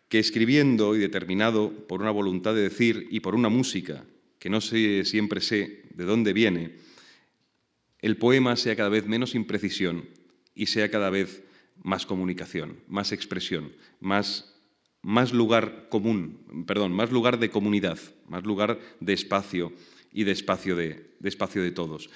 que 0.07 0.19
escribiendo 0.19 0.95
y 0.95 0.99
determinado 0.99 1.87
por 1.87 2.03
una 2.03 2.11
voluntad 2.11 2.53
de 2.53 2.61
decir 2.61 3.07
y 3.09 3.21
por 3.21 3.33
una 3.33 3.49
música 3.49 4.05
que 4.37 4.51
no 4.51 4.61
sé, 4.61 5.03
siempre 5.03 5.41
sé 5.41 5.81
de 5.95 6.03
dónde 6.03 6.31
viene, 6.31 6.75
el 8.03 8.17
poema 8.17 8.55
sea 8.55 8.75
cada 8.75 8.89
vez 8.89 9.07
menos 9.07 9.33
imprecisión 9.33 10.07
y 10.53 10.67
sea 10.67 10.91
cada 10.91 11.09
vez 11.09 11.41
más 11.81 12.05
comunicación, 12.05 12.81
más 12.87 13.11
expresión, 13.13 13.71
más, 13.99 14.54
más 15.05 15.33
lugar 15.33 15.85
común, 15.89 16.65
perdón, 16.65 16.91
más 16.91 17.11
lugar 17.11 17.37
de 17.37 17.51
comunidad, 17.51 17.99
más 18.27 18.43
lugar 18.43 18.79
de 18.99 19.13
espacio 19.13 19.71
y 20.11 20.23
de 20.23 20.31
espacio 20.31 20.75
de, 20.75 21.11
espacio 21.21 21.61
de 21.61 21.69
todos. 21.69 22.09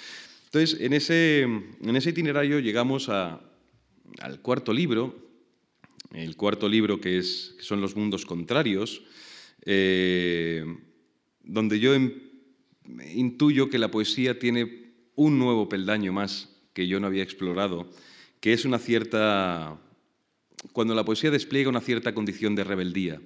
Entonces, 0.46 0.82
en 0.82 0.94
ese, 0.94 1.42
en 1.42 1.96
ese 1.96 2.10
itinerario 2.10 2.58
llegamos 2.58 3.08
al 3.08 3.42
cuarto 4.42 4.74
libro, 4.74 5.16
el 6.14 6.36
cuarto 6.36 6.68
libro, 6.68 7.00
que, 7.00 7.20
es, 7.20 7.56
son 7.60 7.80
Los 7.80 7.96
Mundos 7.96 8.26
Contrarios, 8.26 9.04
eh, 9.68 10.66
donde 11.44 11.80
yo 11.80 11.94
intuyo 13.14 13.70
que 13.70 13.78
la 13.78 13.92
poesía 13.92 14.40
tiene 14.40 14.94
un 15.14 15.38
nuevo 15.38 15.70
peldaño 15.70 16.12
más 16.12 16.58
que 16.74 16.88
yo 16.88 17.00
no 17.00 17.06
había 17.06 17.22
explorado, 17.22 17.88
que 18.40 18.54
es 18.54 18.66
una 18.66 18.80
cierta... 18.80 19.80
cuando 20.72 20.96
la 20.96 21.06
poesía 21.06 21.32
despliega 21.32 21.70
una 21.70 21.82
cierta 21.82 22.14
condición 22.14 22.56
de 22.56 22.64
rebeldía. 22.64 23.22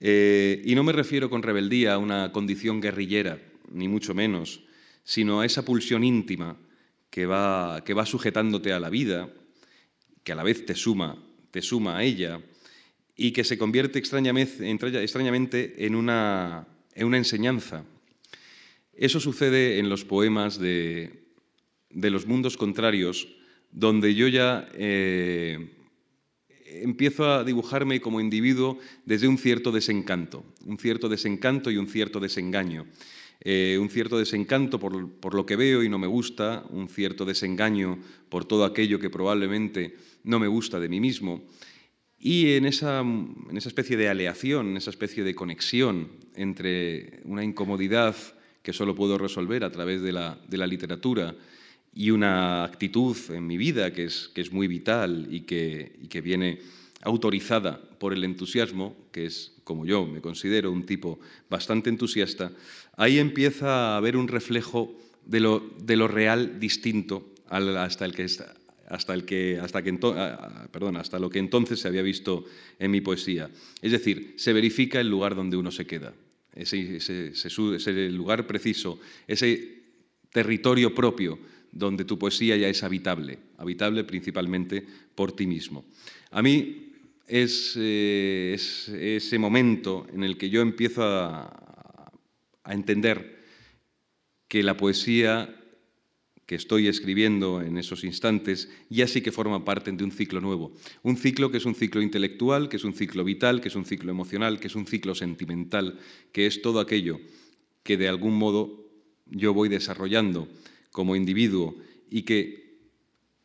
Eh, 0.00 0.62
y 0.64 0.74
no 0.74 0.84
me 0.84 0.92
refiero 0.92 1.30
con 1.30 1.42
rebeldía 1.42 1.94
a 1.94 1.98
una 1.98 2.32
condición 2.32 2.80
guerrillera, 2.80 3.40
ni 3.72 3.88
mucho 3.88 4.14
menos, 4.14 4.60
sino 5.04 5.40
a 5.40 5.46
esa 5.46 5.64
pulsión 5.64 6.04
íntima 6.04 6.56
que 7.10 7.26
va, 7.26 7.82
que 7.84 7.94
va 7.94 8.06
sujetándote 8.06 8.72
a 8.72 8.80
la 8.80 8.90
vida, 8.90 9.30
que 10.22 10.32
a 10.32 10.34
la 10.34 10.42
vez 10.42 10.66
te 10.66 10.74
suma 10.74 11.22
te 11.56 11.62
suma 11.62 11.96
a 11.96 12.04
ella 12.04 12.42
y 13.16 13.32
que 13.32 13.42
se 13.42 13.56
convierte 13.56 13.98
extrañamente 13.98 15.86
en 15.86 15.94
una, 15.94 16.66
en 16.94 17.06
una 17.06 17.16
enseñanza. 17.16 17.82
Eso 18.92 19.20
sucede 19.20 19.78
en 19.78 19.88
los 19.88 20.04
poemas 20.04 20.58
de, 20.60 21.24
los 21.88 22.26
mundos 22.26 22.58
contrarios, 22.58 23.26
donde 23.72 24.14
yo 24.14 24.28
ya 24.28 24.68
eh, 24.74 25.75
empiezo 26.68 27.24
a 27.30 27.44
dibujarme 27.44 28.00
como 28.00 28.20
individuo 28.20 28.78
desde 29.04 29.28
un 29.28 29.38
cierto 29.38 29.72
desencanto, 29.72 30.44
un 30.64 30.78
cierto 30.78 31.08
desencanto 31.08 31.70
y 31.70 31.76
un 31.76 31.88
cierto 31.88 32.20
desengaño. 32.20 32.86
Eh, 33.40 33.76
un 33.78 33.90
cierto 33.90 34.18
desencanto 34.18 34.80
por, 34.80 35.10
por, 35.20 35.34
lo 35.34 35.44
que 35.44 35.56
veo 35.56 35.82
y 35.82 35.90
no 35.90 35.98
me 35.98 36.06
gusta, 36.06 36.64
un 36.70 36.88
cierto 36.88 37.26
desengaño 37.26 37.98
por 38.30 38.46
todo 38.46 38.64
aquello 38.64 38.98
que 38.98 39.10
probablemente 39.10 39.94
no 40.24 40.38
me 40.38 40.46
gusta 40.46 40.80
de 40.80 40.88
mí 40.88 41.00
mismo. 41.00 41.44
Y 42.18 42.54
en 42.54 42.64
esa, 42.64 43.00
en 43.00 43.56
esa 43.56 43.68
especie 43.68 43.96
de 43.96 44.08
aleación, 44.08 44.68
en 44.70 44.76
esa 44.78 44.90
especie 44.90 45.22
de 45.22 45.34
conexión 45.34 46.08
entre 46.34 47.20
una 47.24 47.44
incomodidad 47.44 48.16
que 48.62 48.72
solo 48.72 48.94
puedo 48.94 49.18
resolver 49.18 49.64
a 49.64 49.70
través 49.70 50.02
de 50.02 50.12
la, 50.12 50.40
de 50.48 50.56
la 50.56 50.66
literatura 50.66 51.36
y 51.96 52.10
una 52.10 52.62
actitud 52.62 53.16
en 53.30 53.46
mi 53.46 53.56
vida 53.56 53.90
que 53.90 54.04
es, 54.04 54.30
que 54.34 54.42
es 54.42 54.52
muy 54.52 54.68
vital 54.68 55.28
y 55.30 55.40
que, 55.40 55.96
y 56.02 56.08
que 56.08 56.20
viene 56.20 56.60
autorizada 57.00 57.80
por 57.98 58.12
el 58.12 58.22
entusiasmo, 58.22 58.94
que 59.10 59.24
es, 59.24 59.54
como 59.64 59.86
yo 59.86 60.04
me 60.04 60.20
considero, 60.20 60.70
un 60.70 60.84
tipo 60.84 61.18
bastante 61.48 61.88
entusiasta, 61.88 62.52
ahí 62.98 63.18
empieza 63.18 63.94
a 63.94 63.96
haber 63.96 64.18
un 64.18 64.28
reflejo 64.28 64.94
de 65.24 65.40
lo, 65.40 65.60
de 65.80 65.96
lo 65.96 66.06
real 66.06 66.60
distinto 66.60 67.32
hasta 67.48 68.04
el 68.04 68.12
que 68.12 68.24
está, 68.24 68.54
hasta, 68.88 69.14
el 69.14 69.24
que, 69.24 69.58
hasta, 69.58 69.82
que, 69.82 69.94
perdón, 70.70 70.98
hasta 70.98 71.18
lo 71.18 71.30
que 71.30 71.38
entonces 71.38 71.80
se 71.80 71.88
había 71.88 72.02
visto 72.02 72.44
en 72.78 72.90
mi 72.90 73.00
poesía. 73.00 73.48
Es 73.80 73.92
decir, 73.92 74.34
se 74.36 74.52
verifica 74.52 75.00
el 75.00 75.08
lugar 75.08 75.34
donde 75.34 75.56
uno 75.56 75.70
se 75.70 75.86
queda, 75.86 76.12
ese, 76.54 76.96
ese, 76.96 77.28
ese, 77.28 78.10
lugar 78.10 78.46
preciso, 78.46 79.00
ese 79.26 79.76
territorio 80.30 80.94
propio 80.94 81.55
donde 81.78 82.04
tu 82.04 82.18
poesía 82.18 82.56
ya 82.56 82.68
es 82.68 82.82
habitable, 82.82 83.38
habitable 83.58 84.04
principalmente 84.04 84.84
por 85.14 85.32
ti 85.32 85.46
mismo. 85.46 85.84
A 86.30 86.42
mí, 86.42 86.82
es, 87.26 87.74
eh, 87.76 88.56
ese 89.16 89.38
momento 89.38 90.06
en 90.12 90.22
el 90.22 90.36
que 90.36 90.48
yo 90.48 90.60
empiezo 90.60 91.02
a, 91.02 92.10
a 92.62 92.74
entender 92.74 93.44
que 94.48 94.62
la 94.62 94.76
poesía 94.76 95.52
que 96.46 96.54
estoy 96.54 96.86
escribiendo 96.86 97.60
en 97.60 97.76
esos 97.76 98.04
instantes 98.04 98.70
ya 98.88 99.08
sí 99.08 99.20
que 99.20 99.32
forma 99.32 99.64
parte 99.64 99.90
de 99.90 100.04
un 100.04 100.12
ciclo 100.12 100.40
nuevo. 100.40 100.72
Un 101.02 101.16
ciclo 101.16 101.50
que 101.50 101.56
es 101.56 101.66
un 101.66 101.74
ciclo 101.74 102.00
intelectual, 102.00 102.68
que 102.68 102.76
es 102.76 102.84
un 102.84 102.94
ciclo 102.94 103.24
vital, 103.24 103.60
que 103.60 103.66
es 103.66 103.74
un 103.74 103.84
ciclo 103.84 104.12
emocional, 104.12 104.60
que 104.60 104.68
es 104.68 104.76
un 104.76 104.86
ciclo 104.86 105.16
sentimental, 105.16 105.98
que 106.30 106.46
es 106.46 106.62
todo 106.62 106.78
aquello 106.78 107.18
que 107.82 107.96
de 107.96 108.08
algún 108.08 108.36
modo 108.36 108.84
yo 109.26 109.52
voy 109.54 109.68
desarrollando 109.68 110.48
como 110.96 111.14
individuo 111.14 111.76
y 112.08 112.22
que 112.22 112.78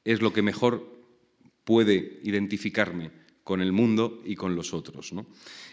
es 0.05 0.21
lo 0.21 0.31
que 0.31 0.41
mejor 0.41 0.87
puede 1.65 2.21
identificarme 2.23 3.11
con 3.43 3.59
el 3.59 3.73
mundo 3.73 4.21
y 4.25 4.35
con 4.35 4.55
los 4.55 4.73
otros. 4.73 5.11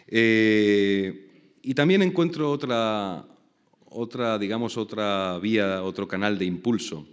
Eh, 0.09 1.55
y 1.63 1.75
también 1.75 2.03
encuentro 2.03 2.51
otra, 2.51 3.25
otra, 3.85 4.41
digamos, 4.41 4.77
otra 4.77 5.39
vía, 5.39 5.85
otro 5.85 6.09
canal 6.09 6.37
de 6.37 6.47
impulso 6.47 7.07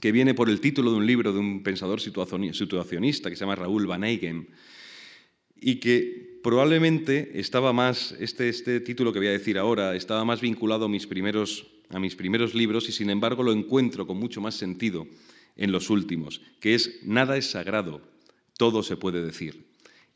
que 0.00 0.10
viene 0.10 0.34
por 0.34 0.50
el 0.50 0.60
título 0.60 0.90
de 0.90 0.96
un 0.96 1.06
libro 1.06 1.32
de 1.32 1.38
un 1.38 1.62
pensador 1.62 2.00
situacionista 2.00 3.30
que 3.30 3.36
se 3.36 3.40
llama 3.40 3.54
Raúl 3.54 3.86
Van 3.86 4.02
Eygen, 4.02 4.48
y 5.54 5.76
que 5.76 6.40
probablemente 6.42 7.38
estaba 7.38 7.72
más, 7.72 8.12
este, 8.18 8.48
este 8.48 8.80
título 8.80 9.12
que 9.12 9.20
voy 9.20 9.28
a 9.28 9.38
decir 9.38 9.56
ahora, 9.56 9.94
estaba 9.94 10.24
más 10.24 10.40
vinculado 10.40 10.86
a 10.86 10.88
mis, 10.88 11.06
primeros, 11.06 11.73
a 11.90 11.98
mis 11.98 12.16
primeros 12.16 12.54
libros 12.54 12.88
y 12.88 12.92
sin 12.92 13.10
embargo 13.10 13.42
lo 13.42 13.52
encuentro 13.52 14.06
con 14.06 14.18
mucho 14.18 14.40
más 14.40 14.54
sentido 14.54 15.06
en 15.56 15.72
los 15.72 15.90
últimos, 15.90 16.40
que 16.60 16.74
es 16.74 17.00
nada 17.04 17.36
es 17.36 17.50
sagrado, 17.50 18.00
todo 18.58 18.82
se 18.82 18.96
puede 18.96 19.22
decir. 19.24 19.66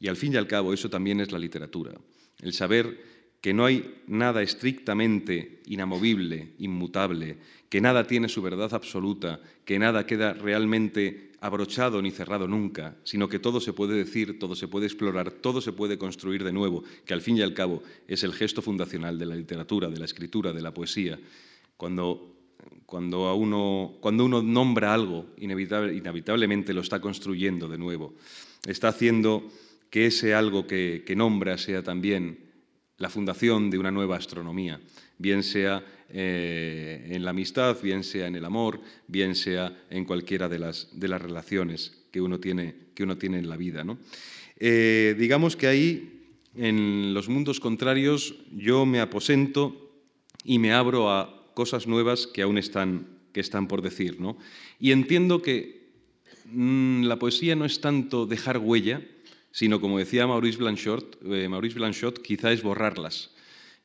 Y 0.00 0.08
al 0.08 0.16
fin 0.16 0.32
y 0.32 0.36
al 0.36 0.46
cabo 0.46 0.72
eso 0.72 0.90
también 0.90 1.20
es 1.20 1.32
la 1.32 1.38
literatura, 1.38 1.92
el 2.40 2.52
saber 2.52 3.18
que 3.40 3.54
no 3.54 3.64
hay 3.64 4.02
nada 4.06 4.42
estrictamente 4.42 5.62
inamovible, 5.66 6.54
inmutable, 6.58 7.38
que 7.68 7.80
nada 7.80 8.06
tiene 8.06 8.28
su 8.28 8.42
verdad 8.42 8.74
absoluta, 8.74 9.40
que 9.64 9.78
nada 9.78 10.06
queda 10.06 10.32
realmente 10.32 11.32
abrochado 11.40 12.02
ni 12.02 12.10
cerrado 12.10 12.48
nunca, 12.48 12.96
sino 13.04 13.28
que 13.28 13.38
todo 13.38 13.60
se 13.60 13.72
puede 13.72 13.94
decir, 13.94 14.38
todo 14.40 14.56
se 14.56 14.66
puede 14.66 14.86
explorar, 14.86 15.30
todo 15.30 15.60
se 15.60 15.72
puede 15.72 15.98
construir 15.98 16.42
de 16.42 16.52
nuevo, 16.52 16.82
que 17.04 17.14
al 17.14 17.20
fin 17.20 17.36
y 17.36 17.42
al 17.42 17.54
cabo 17.54 17.82
es 18.08 18.24
el 18.24 18.32
gesto 18.32 18.60
fundacional 18.60 19.18
de 19.18 19.26
la 19.26 19.36
literatura, 19.36 19.88
de 19.88 19.98
la 19.98 20.06
escritura, 20.06 20.52
de 20.52 20.62
la 20.62 20.74
poesía. 20.74 21.18
Cuando, 21.78 22.36
cuando, 22.84 23.34
uno, 23.34 23.96
cuando 24.00 24.26
uno 24.26 24.42
nombra 24.42 24.92
algo, 24.92 25.26
inevitablemente 25.38 26.74
lo 26.74 26.82
está 26.82 27.00
construyendo 27.00 27.68
de 27.68 27.78
nuevo. 27.78 28.14
Está 28.66 28.88
haciendo 28.88 29.50
que 29.88 30.06
ese 30.06 30.34
algo 30.34 30.66
que, 30.66 31.04
que 31.06 31.16
nombra 31.16 31.56
sea 31.56 31.82
también 31.82 32.48
la 32.98 33.08
fundación 33.08 33.70
de 33.70 33.78
una 33.78 33.90
nueva 33.90 34.16
astronomía, 34.16 34.80
bien 35.18 35.42
sea 35.42 35.84
eh, 36.10 37.06
en 37.10 37.24
la 37.24 37.30
amistad, 37.30 37.76
bien 37.80 38.02
sea 38.02 38.26
en 38.26 38.34
el 38.34 38.44
amor, 38.44 38.80
bien 39.06 39.34
sea 39.34 39.84
en 39.88 40.04
cualquiera 40.04 40.48
de 40.48 40.58
las, 40.58 40.88
de 40.92 41.08
las 41.08 41.22
relaciones 41.22 42.06
que 42.10 42.20
uno 42.20 42.40
tiene, 42.40 42.74
que 42.94 43.04
uno 43.04 43.16
tiene 43.16 43.38
en 43.38 43.48
la 43.48 43.56
vida. 43.56 43.84
Eh, 44.56 45.14
digamos 45.16 45.56
que 45.56 45.68
ahí, 45.68 46.34
en 46.56 47.14
los 47.14 47.28
mundos 47.28 47.60
contrarios, 47.60 48.34
yo 48.50 48.84
me 48.84 49.00
aposento 49.00 49.92
y 50.42 50.58
me 50.58 50.72
abro 50.72 51.10
a 51.10 51.37
cosas 51.58 51.88
nuevas 51.88 52.28
que 52.28 52.42
aún 52.42 52.56
están, 52.56 53.08
que 53.32 53.40
están 53.40 53.66
por 53.66 53.82
decir. 53.82 54.16
Y 54.78 54.92
entiendo 54.92 55.42
que 55.42 55.90
mm, 56.44 57.02
la 57.02 57.18
poesía 57.18 57.56
no 57.56 57.64
es 57.64 57.80
tanto 57.80 58.26
dejar 58.26 58.58
huella, 58.58 59.02
sino, 59.50 59.80
como 59.80 59.98
decía 59.98 60.28
Maurice 60.28 60.58
Blanchot, 60.58 61.18
eh, 61.24 61.48
Maurice 61.48 61.74
Blanchot 61.74 62.22
quizá 62.22 62.52
es 62.52 62.62
borrarlas. 62.62 63.34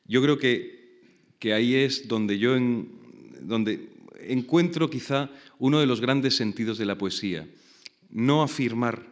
Yo 0.06 0.22
creo 0.22 0.38
que, 0.38 1.00
que 1.40 1.52
ahí 1.52 1.74
es 1.74 2.06
donde 2.06 2.38
yo 2.38 2.54
donde 3.40 3.88
encuentro 4.20 4.88
quizá 4.88 5.32
uno 5.58 5.80
de 5.80 5.86
los 5.86 6.00
grandes 6.00 6.36
sentidos 6.36 6.78
de 6.78 6.86
la 6.86 6.96
poesía. 6.96 7.48
No 8.08 8.44
afirmar 8.44 9.04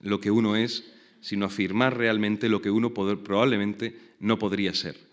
lo 0.00 0.18
que 0.18 0.30
uno 0.30 0.56
es, 0.56 0.90
sino 1.20 1.44
afirmar 1.44 1.98
realmente 1.98 2.48
lo 2.48 2.62
que 2.62 2.70
uno 2.70 2.94
probablemente 2.94 3.94
no 4.18 4.38
podría 4.38 4.72
ser. 4.72 5.11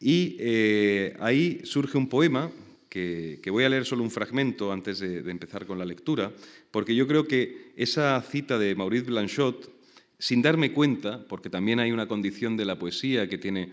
Y 0.00 0.36
eh, 0.38 1.16
ahí 1.20 1.60
surge 1.64 1.96
un 1.96 2.08
poema 2.08 2.50
que, 2.96 3.50
voy 3.50 3.64
a 3.64 3.68
leer 3.68 3.84
solo 3.84 4.02
un 4.02 4.10
fragmento 4.10 4.72
antes 4.72 5.00
de, 5.00 5.18
empezar 5.30 5.66
con 5.66 5.78
la 5.78 5.84
lectura, 5.84 6.32
porque 6.70 6.94
yo 6.94 7.06
creo 7.06 7.26
que 7.26 7.72
esa 7.76 8.20
cita 8.22 8.58
de 8.58 8.74
Maurice 8.74 9.04
Blanchot 9.04 9.70
sin 10.18 10.40
darme 10.40 10.72
cuenta, 10.72 11.26
porque 11.28 11.50
también 11.50 11.78
hay 11.78 11.92
una 11.92 12.08
condición 12.08 12.56
de 12.56 12.64
la 12.64 12.78
poesía 12.78 13.28
que 13.28 13.36
tiene, 13.36 13.72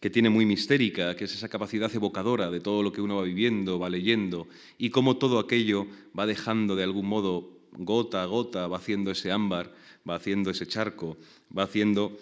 que 0.00 0.10
tiene 0.10 0.28
muy 0.28 0.44
mistérica, 0.44 1.14
que 1.14 1.24
es 1.24 1.34
esa 1.34 1.48
capacidad 1.48 1.94
evocadora 1.94 2.50
de 2.50 2.58
todo 2.58 2.82
lo 2.82 2.92
que 2.92 3.00
uno 3.00 3.16
va 3.16 3.22
viviendo, 3.22 3.78
va 3.78 3.88
leyendo, 3.88 4.48
y 4.76 4.90
cómo 4.90 5.18
todo 5.18 5.38
aquello 5.38 5.86
va 6.18 6.26
dejando 6.26 6.74
de 6.74 6.82
algún 6.82 7.06
modo 7.06 7.60
gota 7.72 8.24
a 8.24 8.26
gota, 8.26 8.66
va 8.66 8.78
haciendo 8.78 9.12
ese 9.12 9.30
ámbar, 9.30 9.72
va 10.08 10.16
haciendo 10.16 10.50
ese 10.50 10.66
charco, 10.66 11.16
va 11.56 11.62
haciendo 11.62 12.18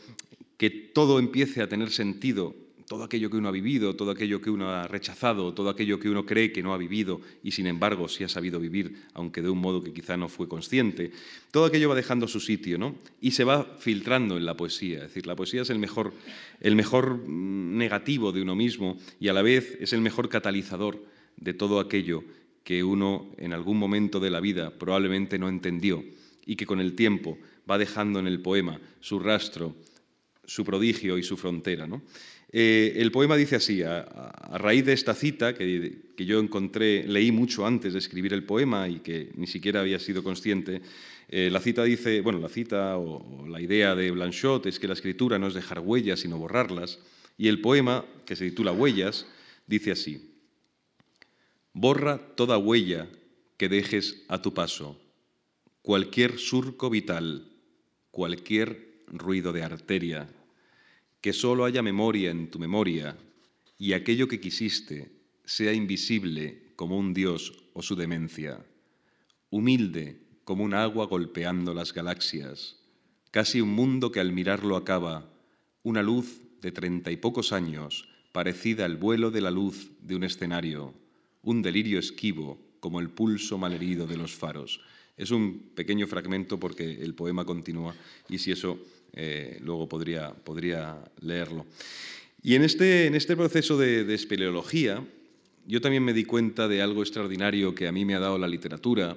que 0.58 0.68
todo 0.68 1.18
empiece 1.18 1.62
a 1.62 1.68
tener 1.68 1.90
sentido 1.90 2.65
todo 2.86 3.02
aquello 3.02 3.30
que 3.30 3.36
uno 3.36 3.48
ha 3.48 3.52
vivido, 3.52 3.96
todo 3.96 4.12
aquello 4.12 4.40
que 4.40 4.50
uno 4.50 4.70
ha 4.70 4.86
rechazado, 4.86 5.52
todo 5.52 5.70
aquello 5.70 5.98
que 5.98 6.08
uno 6.08 6.24
cree 6.24 6.52
que 6.52 6.62
no 6.62 6.72
ha 6.72 6.78
vivido 6.78 7.20
y 7.42 7.50
sin 7.50 7.66
embargo 7.66 8.08
sí 8.08 8.22
ha 8.22 8.28
sabido 8.28 8.60
vivir, 8.60 9.02
aunque 9.14 9.42
de 9.42 9.50
un 9.50 9.58
modo 9.58 9.82
que 9.82 9.92
quizá 9.92 10.16
no 10.16 10.28
fue 10.28 10.48
consciente, 10.48 11.10
todo 11.50 11.64
aquello 11.64 11.88
va 11.88 11.96
dejando 11.96 12.28
su 12.28 12.38
sitio 12.38 12.78
¿no? 12.78 12.96
y 13.20 13.32
se 13.32 13.44
va 13.44 13.64
filtrando 13.78 14.36
en 14.36 14.46
la 14.46 14.56
poesía. 14.56 14.98
Es 14.98 15.08
decir, 15.08 15.26
la 15.26 15.34
poesía 15.34 15.62
es 15.62 15.70
el 15.70 15.80
mejor, 15.80 16.14
el 16.60 16.76
mejor 16.76 17.18
mm, 17.26 17.76
negativo 17.76 18.30
de 18.30 18.42
uno 18.42 18.54
mismo 18.54 18.98
y 19.18 19.28
a 19.28 19.32
la 19.32 19.42
vez 19.42 19.76
es 19.80 19.92
el 19.92 20.00
mejor 20.00 20.28
catalizador 20.28 21.04
de 21.36 21.54
todo 21.54 21.80
aquello 21.80 22.22
que 22.62 22.84
uno 22.84 23.30
en 23.36 23.52
algún 23.52 23.78
momento 23.78 24.20
de 24.20 24.30
la 24.30 24.40
vida 24.40 24.70
probablemente 24.70 25.38
no 25.38 25.48
entendió 25.48 26.04
y 26.44 26.54
que 26.56 26.66
con 26.66 26.80
el 26.80 26.94
tiempo 26.94 27.38
va 27.68 27.78
dejando 27.78 28.20
en 28.20 28.28
el 28.28 28.40
poema 28.40 28.80
su 29.00 29.18
rastro, 29.18 29.74
su 30.44 30.64
prodigio 30.64 31.18
y 31.18 31.24
su 31.24 31.36
frontera. 31.36 31.86
¿no? 31.86 32.02
Eh, 32.58 33.02
el 33.02 33.12
poema 33.12 33.36
dice 33.36 33.56
así, 33.56 33.82
a, 33.82 34.02
raíz 34.56 34.86
de 34.86 34.94
esta 34.94 35.14
cita 35.14 35.52
que, 35.52 36.14
yo 36.16 36.40
encontré, 36.40 37.06
leí 37.06 37.30
mucho 37.30 37.66
antes 37.66 37.92
de 37.92 37.98
escribir 37.98 38.32
el 38.32 38.44
poema 38.44 38.88
y 38.88 39.00
que 39.00 39.30
ni 39.34 39.46
siquiera 39.46 39.80
había 39.80 39.98
sido 39.98 40.24
consciente, 40.24 40.80
eh, 41.28 41.50
la 41.52 41.60
cita 41.60 41.84
dice, 41.84 42.22
bueno, 42.22 42.38
la 42.38 42.48
cita 42.48 42.96
o, 42.96 43.46
la 43.46 43.60
idea 43.60 43.94
de 43.94 44.10
Blanchot 44.10 44.64
es 44.64 44.78
que 44.78 44.88
la 44.88 44.94
escritura 44.94 45.38
no 45.38 45.48
es 45.48 45.52
dejar 45.52 45.80
huellas, 45.80 46.20
sino 46.20 46.38
borrarlas, 46.38 46.98
y 47.36 47.48
el 47.48 47.60
poema, 47.60 48.06
que 48.24 48.36
se 48.36 48.48
titula 48.48 48.72
Huellas, 48.72 49.26
dice 49.66 49.92
así, 49.92 50.40
borra 51.74 52.16
toda 52.36 52.56
huella 52.56 53.06
que 53.58 53.68
dejes 53.68 54.24
a 54.28 54.40
tu 54.40 54.54
paso, 54.54 54.98
cualquier 55.82 56.38
surco 56.38 56.88
vital, 56.88 57.52
cualquier 58.10 59.02
ruido 59.08 59.52
de 59.52 59.62
arteria, 59.62 60.26
que 61.26 61.32
solo 61.32 61.64
haya 61.64 61.82
memoria 61.82 62.30
en 62.30 62.52
tu 62.52 62.60
memoria 62.60 63.18
y 63.78 63.94
aquello 63.94 64.28
que 64.28 64.38
quisiste 64.38 65.10
sea 65.44 65.72
invisible 65.72 66.70
como 66.76 66.96
un 66.96 67.14
dios 67.14 67.64
o 67.72 67.82
su 67.82 67.96
demencia, 67.96 68.64
humilde 69.50 70.20
como 70.44 70.62
un 70.62 70.72
agua 70.72 71.06
golpeando 71.06 71.74
las 71.74 71.92
galaxias, 71.92 72.76
casi 73.32 73.60
un 73.60 73.70
mundo 73.70 74.12
que 74.12 74.20
al 74.20 74.30
mirarlo 74.30 74.76
acaba, 74.76 75.28
una 75.82 76.00
luz 76.00 76.42
de 76.60 76.70
treinta 76.70 77.10
y 77.10 77.16
pocos 77.16 77.52
años, 77.52 78.08
parecida 78.30 78.84
al 78.84 78.96
vuelo 78.96 79.32
de 79.32 79.40
la 79.40 79.50
luz 79.50 79.90
de 80.02 80.14
un 80.14 80.22
escenario, 80.22 80.94
un 81.42 81.60
delirio 81.60 81.98
esquivo 81.98 82.56
como 82.78 83.00
el 83.00 83.10
pulso 83.10 83.58
malherido 83.58 84.06
de 84.06 84.16
los 84.16 84.32
faros. 84.32 84.80
Es 85.16 85.32
un 85.32 85.72
pequeño 85.74 86.06
fragmento 86.06 86.60
porque 86.60 87.02
el 87.02 87.16
poema 87.16 87.44
continúa 87.44 87.96
y 88.28 88.38
si 88.38 88.52
eso 88.52 88.78
eh, 89.12 89.58
luego 89.62 89.88
podría, 89.88 90.32
podría 90.32 90.96
leerlo. 91.20 91.66
Y 92.42 92.54
en 92.54 92.62
este, 92.62 93.06
en 93.06 93.14
este 93.14 93.36
proceso 93.36 93.76
de, 93.76 94.04
de 94.04 94.14
espeleología, 94.14 95.04
yo 95.66 95.80
también 95.80 96.04
me 96.04 96.12
di 96.12 96.24
cuenta 96.24 96.68
de 96.68 96.82
algo 96.82 97.02
extraordinario 97.02 97.74
que 97.74 97.88
a 97.88 97.92
mí 97.92 98.04
me 98.04 98.14
ha 98.14 98.20
dado 98.20 98.38
la 98.38 98.48
literatura 98.48 99.16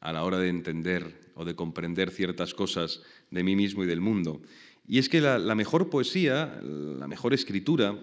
a 0.00 0.12
la 0.12 0.24
hora 0.24 0.38
de 0.38 0.48
entender 0.48 1.26
o 1.34 1.44
de 1.44 1.54
comprender 1.54 2.10
ciertas 2.10 2.54
cosas 2.54 3.02
de 3.30 3.42
mí 3.42 3.56
mismo 3.56 3.84
y 3.84 3.86
del 3.86 4.00
mundo. 4.00 4.42
Y 4.86 4.98
es 4.98 5.08
que 5.08 5.20
la, 5.20 5.38
la 5.38 5.54
mejor 5.54 5.90
poesía, 5.90 6.60
la 6.62 7.08
mejor 7.08 7.34
escritura, 7.34 7.98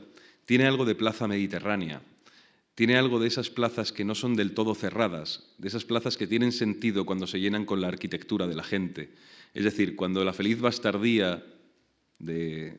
tiene 0.46 0.66
algo 0.66 0.86
de 0.86 0.96
plaza 0.96 1.28
mediterránea, 1.28 2.02
tiene 2.76 2.98
algo 2.98 3.20
de 3.20 3.28
esas 3.28 3.50
plazas 3.50 3.92
que 3.92 4.04
no 4.04 4.16
son 4.16 4.36
del 4.36 4.54
todo 4.54 4.76
cerradas, 4.76 5.44
de 5.58 5.68
esas 5.68 5.86
plazas 5.86 6.18
que 6.18 6.28
tienen 6.28 6.52
sentido 6.52 7.06
cuando 7.06 7.28
se 7.28 7.40
llenan 7.40 7.66
con 7.66 7.82
la 7.82 7.88
arquitectura 7.88 8.48
de 8.48 8.56
la 8.56 8.64
gente, 8.64 9.12
es 9.54 9.64
decir, 9.64 9.96
cuando 9.96 10.24
la 10.26 10.34
feliz 10.34 10.60
bastardía 10.60 11.44
de, 12.18 12.76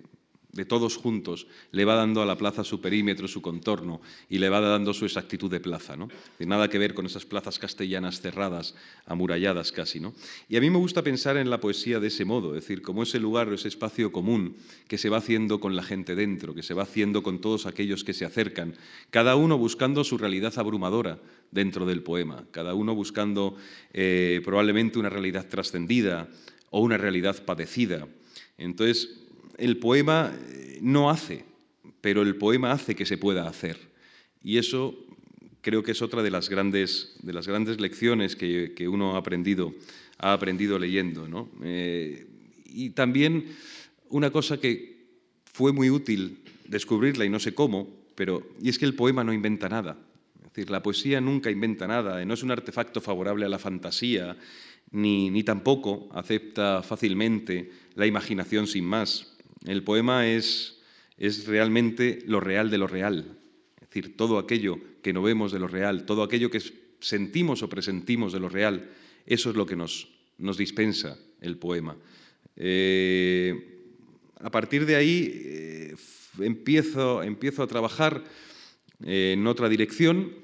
todos 0.68 0.96
juntos, 0.96 1.46
le 1.72 1.84
va 1.84 1.94
dando 1.94 2.22
a 2.22 2.26
la 2.26 2.36
plaza 2.36 2.64
su 2.64 2.80
perímetro, 2.80 3.26
su 3.26 3.42
contorno 3.42 4.00
y 4.28 4.38
le 4.38 4.48
va 4.48 4.60
dando 4.60 4.94
su 4.94 5.04
exactitud 5.04 5.50
de 5.50 5.60
plaza. 5.60 5.96
¿no? 5.96 6.08
De 6.38 6.46
nada 6.46 6.68
que 6.68 6.78
ver 6.78 6.94
con 6.94 7.06
esas 7.06 7.26
plazas 7.26 7.58
castellanas 7.58 8.20
cerradas, 8.20 8.74
amuralladas 9.06 9.72
casi. 9.72 10.00
¿no? 10.00 10.14
Y 10.48 10.56
a 10.56 10.60
mí 10.60 10.70
me 10.70 10.78
gusta 10.78 11.02
pensar 11.02 11.36
en 11.36 11.50
la 11.50 11.60
poesía 11.60 12.00
de 12.00 12.08
ese 12.08 12.24
modo, 12.24 12.56
es 12.56 12.62
decir, 12.62 12.82
como 12.82 13.02
ese 13.02 13.18
lugar 13.18 13.48
o 13.48 13.54
ese 13.54 13.68
espacio 13.68 14.12
común 14.12 14.56
que 14.88 14.98
se 14.98 15.08
va 15.08 15.18
haciendo 15.18 15.60
con 15.60 15.76
la 15.76 15.82
gente 15.82 16.14
dentro, 16.14 16.54
que 16.54 16.62
se 16.62 16.74
va 16.74 16.84
haciendo 16.84 17.22
con 17.22 17.40
todos 17.40 17.66
aquellos 17.66 18.04
que 18.04 18.14
se 18.14 18.24
acercan, 18.24 18.74
cada 19.10 19.36
uno 19.36 19.58
buscando 19.58 20.04
su 20.04 20.18
realidad 20.18 20.54
abrumadora 20.56 21.20
dentro 21.50 21.86
del 21.86 22.02
poema, 22.02 22.44
cada 22.50 22.74
uno 22.74 22.94
buscando 22.94 23.56
eh, 23.92 24.40
probablemente 24.44 24.98
una 24.98 25.08
realidad 25.08 25.46
trascendida 25.48 26.28
o 26.74 26.80
una 26.80 26.98
realidad 26.98 27.44
padecida. 27.44 28.08
Entonces, 28.58 29.08
el 29.58 29.76
poema 29.76 30.36
eh, 30.48 30.80
no 30.82 31.08
hace, 31.08 31.44
pero 32.00 32.22
el 32.22 32.34
poema 32.34 32.72
hace 32.72 32.96
que 32.96 33.06
se 33.06 33.16
pueda 33.16 33.46
hacer. 33.46 33.78
Y 34.42 34.58
eso 34.58 34.92
creo 35.60 35.84
que 35.84 35.92
es 35.92 36.02
otra 36.02 36.20
de 36.24 36.32
las 36.32 36.48
grandes, 36.48 37.14
de 37.22 37.32
las 37.32 37.46
grandes 37.46 37.80
lecciones 37.80 38.34
que, 38.34 38.88
uno 38.88 39.14
ha 39.14 39.18
aprendido, 39.18 39.72
ha 40.18 40.32
aprendido 40.32 40.76
leyendo. 40.80 41.48
Eh, 41.62 42.26
y 42.66 42.90
también 42.90 43.54
una 44.08 44.32
cosa 44.32 44.58
que 44.58 44.96
fue 45.44 45.72
muy 45.72 45.90
útil 45.90 46.38
descubrirla 46.66 47.24
y 47.24 47.30
no 47.30 47.38
sé 47.38 47.54
cómo, 47.54 47.88
pero 48.16 48.42
y 48.60 48.68
es 48.68 48.80
que 48.80 48.84
el 48.84 48.96
poema 48.96 49.22
no 49.22 49.32
inventa 49.32 49.68
nada. 49.68 49.96
Decir, 50.42 50.70
la 50.70 50.82
poesía 50.82 51.20
nunca 51.20 51.52
inventa 51.52 51.86
nada, 51.86 52.24
no 52.24 52.34
es 52.34 52.42
un 52.42 52.50
artefacto 52.50 53.00
favorable 53.00 53.44
a 53.44 53.48
la 53.48 53.60
fantasía, 53.60 54.36
ni, 54.94 55.28
ni 55.28 55.42
tampoco 55.42 56.08
acepta 56.12 56.82
fácilmente 56.82 57.70
la 57.96 58.06
imaginación 58.06 58.68
sin 58.68 58.84
más. 58.84 59.36
El 59.66 59.82
poema 59.82 60.28
es, 60.28 60.80
es 61.18 61.46
realmente 61.46 62.20
lo 62.26 62.38
real 62.38 62.70
de 62.70 62.78
lo 62.78 62.86
real, 62.86 63.36
es 63.80 63.88
decir, 63.88 64.16
todo 64.16 64.38
aquello 64.38 64.78
que 65.02 65.12
no 65.12 65.20
vemos 65.20 65.50
de 65.50 65.58
lo 65.58 65.66
real, 65.66 66.06
todo 66.06 66.22
aquello 66.22 66.48
que 66.48 66.62
sentimos 67.00 67.62
o 67.62 67.68
presentimos 67.68 68.32
de 68.32 68.40
lo 68.40 68.48
real, 68.48 68.88
eso 69.26 69.50
es 69.50 69.56
lo 69.56 69.66
que 69.66 69.76
nos, 69.76 70.08
nos 70.38 70.56
dispensa 70.56 71.18
el 71.40 71.58
poema. 71.58 71.96
Eh, 72.56 73.82
a 74.40 74.50
partir 74.50 74.86
de 74.86 74.94
ahí 74.94 75.32
eh, 75.34 75.96
empiezo, 76.38 77.22
empiezo 77.22 77.64
a 77.64 77.66
trabajar 77.66 78.22
en 79.02 79.44
otra 79.48 79.68
dirección, 79.68 80.43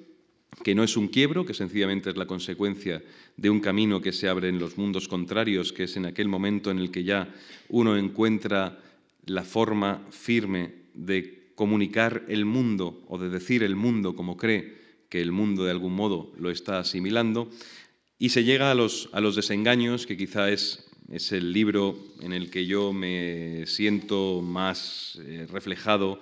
que 0.63 0.75
no 0.75 0.85
es 0.85 0.97
un 0.97 1.09
quiebro, 1.09 1.47
que 1.47 1.55
sencillamente 1.55 2.11
es 2.11 2.17
la 2.17 2.27
consecuencia 2.27 3.03
de 3.37 3.51
un 3.51 3.61
camino 3.61 4.01
que 4.01 4.13
se 4.13 4.29
abre 4.29 4.49
en 4.49 4.59
los 4.59 4.77
mundos 4.77 5.09
contrarios, 5.09 5.73
que 5.73 5.85
es 5.85 5.97
en 5.97 6.07
aquel 6.07 6.29
momento 6.29 6.71
en 6.71 6.79
el 6.79 6.91
que 6.91 7.05
ya 7.05 7.33
uno 7.69 7.97
encuentra 7.97 8.79
la 9.27 9.43
forma 9.45 10.07
firme 10.11 10.73
de 10.95 11.53
comunicar 11.55 12.25
el 12.29 12.45
mundo 12.45 13.03
o 13.09 13.19
de 13.19 13.29
decir 13.29 13.63
el 13.63 13.77
mundo 13.77 14.17
como 14.17 14.37
cree 14.37 14.81
que 15.09 15.21
el 15.21 15.33
mundo 15.33 15.65
de 15.65 15.73
algún 15.73 15.95
modo 15.95 16.33
lo 16.39 16.51
está 16.51 16.79
asimilando, 16.79 17.51
y 18.19 18.29
se 18.29 18.45
llega 18.45 18.71
a 18.71 18.75
los, 18.75 19.09
a 19.13 19.21
los 19.21 19.35
desengaños, 19.35 20.07
que 20.07 20.17
quizá 20.17 20.51
es, 20.51 20.87
es, 21.11 21.33
el 21.33 21.53
libro 21.53 21.99
en 22.21 22.33
el 22.33 22.51
que 22.51 22.67
yo 22.67 22.93
me 22.93 23.67
siento 23.67 24.43
más 24.43 25.19
eh, 25.25 25.47
reflejado, 25.51 26.21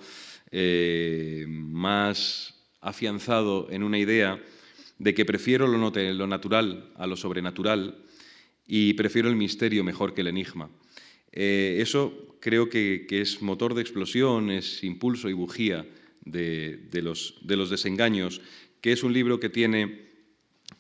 eh, 0.53 1.45
más 1.49 2.55
afianzado 2.81 3.69
en 3.71 3.83
una 3.83 3.99
idea 3.99 4.43
de 4.99 5.15
que 5.15 5.25
prefiero 5.25 5.67
lo, 5.67 6.27
natural 6.27 6.93
a 6.97 7.07
lo 7.07 7.17
sobrenatural 7.17 7.97
y 8.67 8.95
prefiero 8.95 9.29
el 9.29 9.37
misterio 9.37 9.85
mejor 9.85 10.15
que 10.15 10.23
el 10.23 10.29
enigma. 10.29 10.71
Eh, 11.33 11.79
eso 11.81 12.37
creo 12.41 12.69
que, 12.69 13.07
es 13.09 13.43
motor 13.43 13.75
de 13.75 13.83
explosión, 13.83 14.51
es 14.51 14.83
impulso 14.85 15.29
y 15.29 15.33
bujía 15.33 15.87
de, 16.25 16.81
los, 17.03 17.37
desengaños, 17.43 18.41
que 18.81 18.93
es 18.93 19.03
un 19.03 19.13
libro 19.13 19.41
que 19.41 19.49
tiene 19.49 20.09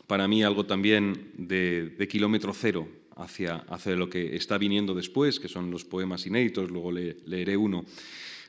para 0.06 0.28
mí 0.28 0.42
algo 0.42 0.66
también 0.66 1.32
de, 1.36 2.08
kilómetro 2.10 2.52
cero 2.52 2.88
hacia, 3.16 3.64
lo 3.96 4.08
que 4.08 4.36
está 4.36 4.58
viniendo 4.58 4.94
después, 4.94 5.40
que 5.40 5.48
son 5.48 5.70
los 5.70 5.84
poemas 5.84 6.26
inéditos, 6.26 6.70
luego 6.70 6.92
leeré 6.92 7.56
uno. 7.56 7.84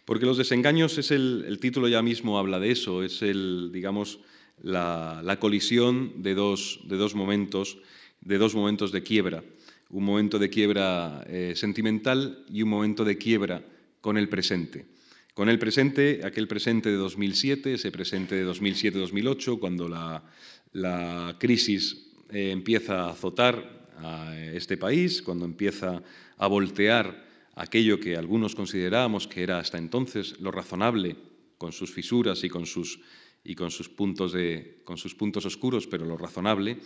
Porque 0.09 0.25
los 0.25 0.39
desengaños 0.39 0.97
es 0.97 1.11
el, 1.11 1.59
título 1.61 1.87
ya 1.87 2.01
mismo 2.01 2.39
habla 2.39 2.59
de 2.59 2.71
eso, 2.71 3.03
es 3.03 3.21
el, 3.21 3.69
digamos, 3.71 4.17
la, 4.59 5.37
colisión 5.39 6.23
de 6.23 6.33
dos, 6.33 6.79
de 6.85 6.97
dos 6.97 7.13
momentos, 7.13 7.77
de 8.19 8.39
dos 8.39 8.55
momentos 8.55 8.91
de 8.91 9.03
quiebra 9.03 9.43
un 9.91 10.03
momento 10.03 10.39
de 10.39 10.49
quiebra 10.49 11.23
eh, 11.27 11.53
sentimental 11.55 12.43
y 12.51 12.63
un 12.63 12.69
momento 12.69 13.05
de 13.05 13.19
quiebra 13.19 13.63
con 14.01 14.17
el 14.17 14.29
presente. 14.29 14.87
Con 15.35 15.47
el 15.47 15.59
presente, 15.59 16.21
aquel 16.23 16.47
presente 16.47 16.89
de 16.89 16.95
2007, 16.95 17.75
ese 17.75 17.91
presente 17.91 18.33
de 18.33 18.47
2007-2008, 18.47 19.59
cuando 19.59 19.87
la, 19.87 21.37
crisis 21.37 22.09
eh, 22.31 22.49
empieza 22.49 23.03
a 23.03 23.11
azotar 23.11 23.87
a 23.99 24.35
este 24.39 24.75
país, 24.75 25.21
cuando 25.21 25.45
empieza 25.45 26.01
a 26.35 26.47
voltear 26.47 27.28
aquello 27.55 27.99
que 27.99 28.15
algunos 28.15 28.55
considerábamos 28.55 29.27
que 29.27 29.43
era 29.43 29.59
hasta 29.59 29.77
entonces 29.77 30.39
lo 30.39 30.51
razonable, 30.51 31.15
con 31.57 31.71
sus 31.71 31.91
fisuras 31.91 32.43
y 32.43 32.49
con 32.49 32.65
sus, 32.65 32.99
y 33.43 33.55
con 33.55 33.69
sus, 33.69 33.89
puntos, 33.89 34.31
de, 34.31 34.81
con 34.83 34.97
sus 34.97 35.13
puntos 35.13 35.45
oscuros, 35.45 35.87
pero 35.87 36.05
lo 36.05 36.17
razonable, 36.17 36.79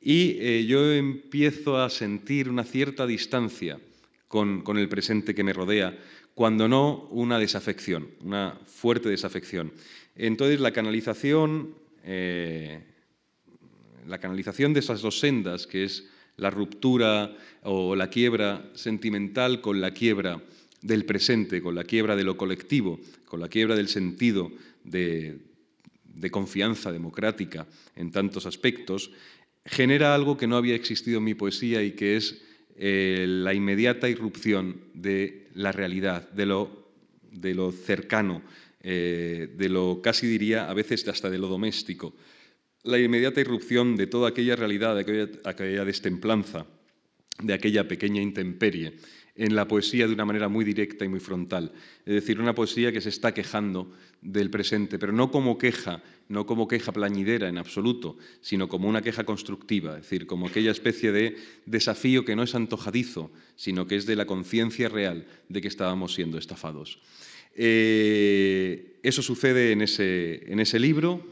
y 0.00 0.36
eh, 0.40 0.64
yo 0.66 0.92
empiezo 0.92 1.78
a 1.78 1.90
sentir 1.90 2.48
una 2.48 2.64
cierta 2.64 3.06
distancia 3.06 3.78
con, 4.28 4.64
el 4.78 4.88
presente 4.88 5.34
que 5.34 5.44
me 5.44 5.52
rodea, 5.52 5.98
cuando 6.34 6.68
no 6.68 7.08
una 7.10 7.38
desafección, 7.38 8.08
una 8.22 8.58
fuerte 8.64 9.08
desafección. 9.08 9.72
Entonces 10.14 10.60
la 10.60 10.72
canalización, 10.72 11.74
eh, 12.04 12.82
la 14.06 14.18
canalización 14.18 14.72
de 14.72 14.80
esas 14.80 15.02
dos 15.02 15.18
sendas, 15.18 15.66
que 15.66 15.84
es 15.84 16.08
la 16.36 16.50
ruptura 16.50 17.36
o 17.62 17.94
la 17.96 18.08
quiebra 18.08 18.70
sentimental 18.74 19.60
con 19.60 19.80
la 19.80 19.92
quiebra 19.92 20.42
del 20.82 21.04
presente, 21.04 21.60
con 21.60 21.74
la 21.74 21.84
quiebra 21.84 22.16
de 22.16 22.24
lo 22.24 22.36
colectivo, 22.36 23.00
con 23.26 23.40
la 23.40 23.48
quiebra 23.48 23.76
del 23.76 23.88
sentido 23.88 24.50
de 24.84 25.40
confianza 26.30 26.92
democrática 26.92 27.66
en 27.96 28.10
tantos 28.10 28.46
aspectos, 28.46 29.10
genera 29.64 30.14
algo 30.14 30.36
que 30.36 30.46
no 30.46 30.56
había 30.56 30.74
existido 30.74 31.18
en 31.18 31.24
mi 31.24 31.34
poesía 31.34 31.82
y 31.82 31.92
que 31.92 32.16
es 32.16 32.42
eh, 32.76 33.26
la 33.28 33.52
inmediata 33.52 34.08
irrupción 34.08 34.80
de 34.94 35.48
la 35.54 35.70
realidad, 35.70 36.30
de 36.30 36.46
lo, 36.46 37.72
cercano, 37.72 38.42
eh, 38.82 39.52
de 39.54 39.68
lo 39.68 40.00
casi 40.02 40.26
diría 40.26 40.70
a 40.70 40.72
veces 40.74 41.06
hasta 41.06 41.28
de 41.28 41.38
lo 41.38 41.48
doméstico. 41.48 42.14
La 42.82 42.98
inmediata 42.98 43.40
irrupción 43.40 43.96
de 43.96 44.06
toda 44.06 44.30
aquella 44.30 44.56
realidad, 44.56 44.94
de 44.94 45.02
aquella, 45.02 45.28
aquella 45.44 45.84
destemplanza, 45.84 46.66
de 47.42 47.54
aquella 47.54 47.88
pequeña 47.88 48.22
intemperie 48.22 48.94
en 49.36 49.54
la 49.54 49.66
poesía 49.66 50.06
de 50.06 50.12
una 50.12 50.26
manera 50.26 50.48
muy 50.48 50.64
directa 50.66 51.04
y 51.04 51.08
muy 51.08 51.20
frontal. 51.20 51.72
Es 52.04 52.14
decir, 52.14 52.40
una 52.40 52.54
poesía 52.54 52.92
que 52.92 53.00
se 53.00 53.08
está 53.08 53.32
quejando 53.32 53.90
del 54.20 54.50
presente, 54.50 54.98
pero 54.98 55.12
no 55.12 55.30
como 55.30 55.56
queja, 55.56 56.02
no 56.28 56.44
como 56.44 56.68
queja 56.68 56.92
plañidera 56.92 57.48
en 57.48 57.56
absoluto, 57.56 58.18
sino 58.42 58.68
como 58.68 58.88
una 58.88 59.00
queja 59.00 59.24
constructiva, 59.24 59.96
es 59.96 60.02
decir, 60.02 60.26
como 60.26 60.46
aquella 60.46 60.70
especie 60.70 61.10
de 61.10 61.36
desafío 61.64 62.24
que 62.24 62.36
no 62.36 62.42
es 62.42 62.54
antojadizo, 62.54 63.30
sino 63.56 63.86
que 63.86 63.96
es 63.96 64.04
de 64.04 64.16
la 64.16 64.26
conciencia 64.26 64.90
real 64.90 65.26
de 65.48 65.60
que 65.62 65.68
estábamos 65.68 66.12
siendo 66.12 66.36
estafados. 66.36 67.00
Eh, 67.54 68.98
eso 69.02 69.22
sucede 69.22 69.72
en 69.72 69.80
ese, 69.80 70.52
en 70.52 70.60
ese, 70.60 70.78
libro, 70.78 71.24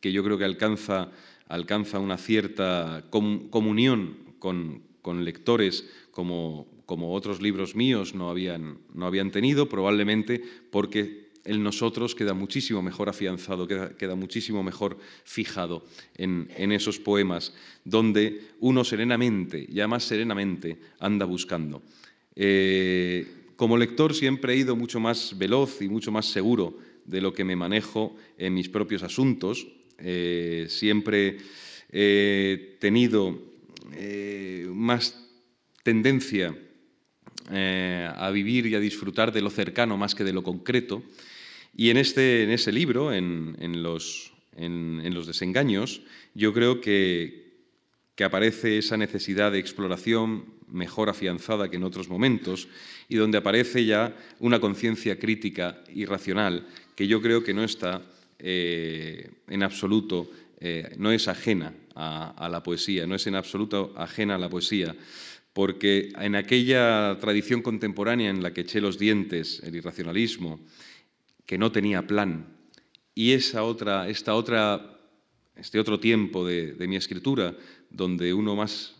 que 0.00 0.12
yo 0.12 0.22
creo 0.24 0.38
que 0.38 0.44
alcanza, 0.44 1.10
alcanza 1.48 1.98
una 1.98 2.18
cierta 2.18 3.04
comunión 3.10 4.16
con, 4.38 4.82
con 5.02 5.24
lectores 5.24 5.88
como, 6.10 6.66
como 6.86 7.14
otros 7.14 7.40
libros 7.42 7.74
míos 7.76 8.14
no 8.14 8.30
habían, 8.30 8.78
no 8.94 9.06
habían 9.06 9.30
tenido, 9.30 9.68
probablemente 9.68 10.42
porque 10.70 11.28
el 11.44 11.62
nosotros 11.62 12.14
queda 12.14 12.34
muchísimo 12.34 12.82
mejor 12.82 13.08
afianzado, 13.08 13.66
queda, 13.66 14.14
muchísimo 14.14 14.62
mejor 14.62 14.98
fijado 15.24 15.84
en, 16.14 16.72
esos 16.72 16.98
poemas, 16.98 17.54
donde 17.84 18.42
uno 18.60 18.84
serenamente, 18.84 19.66
ya 19.70 19.88
más 19.88 20.04
serenamente, 20.04 20.78
anda 20.98 21.24
buscando. 21.24 21.82
Eh, 22.36 23.26
como 23.56 23.78
lector 23.78 24.14
siempre 24.14 24.52
he 24.52 24.56
ido 24.56 24.76
mucho 24.76 25.00
más 25.00 25.36
veloz 25.38 25.80
y 25.80 25.88
mucho 25.88 26.12
más 26.12 26.26
seguro 26.26 26.76
de 27.06 27.22
lo 27.22 27.32
que 27.32 27.44
me 27.44 27.56
manejo 27.56 28.14
en 28.36 28.52
mis 28.52 28.68
propios 28.68 29.02
asuntos. 29.02 29.66
Eh, 29.98 30.66
siempre 30.68 31.38
he 31.90 32.76
tenido 32.80 33.38
eh, 33.94 34.66
más 34.70 35.28
tendencia 35.82 36.56
eh, 37.50 38.10
a 38.14 38.30
vivir 38.30 38.66
y 38.66 38.74
a 38.74 38.80
disfrutar 38.80 39.32
de 39.32 39.42
lo 39.42 39.50
cercano 39.50 39.96
más 39.96 40.14
que 40.14 40.24
de 40.24 40.32
lo 40.32 40.42
concreto. 40.42 41.02
Y 41.74 41.90
en, 41.90 41.96
este, 41.96 42.44
en 42.44 42.50
ese 42.50 42.72
libro, 42.72 43.12
en, 43.12 43.82
los, 43.82 44.32
en, 44.56 45.14
los 45.14 45.26
desengaños, 45.26 46.02
yo 46.34 46.52
creo 46.52 46.80
que 46.80 47.48
que 48.18 48.24
aparece 48.24 48.78
esa 48.78 48.96
necesidad 48.96 49.52
de 49.52 49.60
exploración 49.60 50.44
mejor 50.66 51.08
afianzada 51.08 51.70
que 51.70 51.76
en 51.76 51.84
otros 51.84 52.08
momentos 52.08 52.66
y 53.08 53.14
donde 53.14 53.38
aparece 53.38 53.84
ya 53.84 54.12
una 54.40 54.58
conciencia 54.58 55.20
crítica 55.20 55.84
y 55.94 56.04
racional 56.04 56.66
que 56.96 57.06
yo 57.06 57.22
creo 57.22 57.44
que 57.44 57.54
no 57.54 57.62
está 57.62 58.02
eh, 58.38 59.30
en 59.48 59.62
absoluto, 59.62 60.30
eh, 60.60 60.94
no 60.98 61.10
es 61.10 61.28
ajena 61.28 61.74
a, 61.94 62.48
la 62.48 62.62
poesía, 62.62 63.06
no 63.06 63.16
es 63.16 63.26
en 63.26 63.34
absoluto 63.34 63.92
ajena 63.96 64.36
a 64.36 64.38
la 64.38 64.48
poesía, 64.48 64.94
porque 65.52 66.12
en 66.20 66.36
aquella 66.36 67.18
tradición 67.20 67.62
contemporánea 67.62 68.30
en 68.30 68.42
la 68.42 68.52
que 68.52 68.60
eché 68.60 68.80
los 68.80 68.98
dientes, 68.98 69.60
el 69.64 69.74
irracionalismo, 69.74 70.60
que 71.44 71.58
no 71.58 71.72
tenía 71.72 72.06
plan, 72.06 72.46
y 73.14 73.32
esa 73.32 73.64
otra, 73.64 74.08
esta 74.08 74.34
otra, 74.34 75.00
este 75.56 75.80
otro 75.80 75.98
tiempo 75.98 76.46
de, 76.46 76.76
mi 76.86 76.94
escritura, 76.94 77.56
donde 77.90 78.32
uno 78.32 78.54
más, 78.54 78.94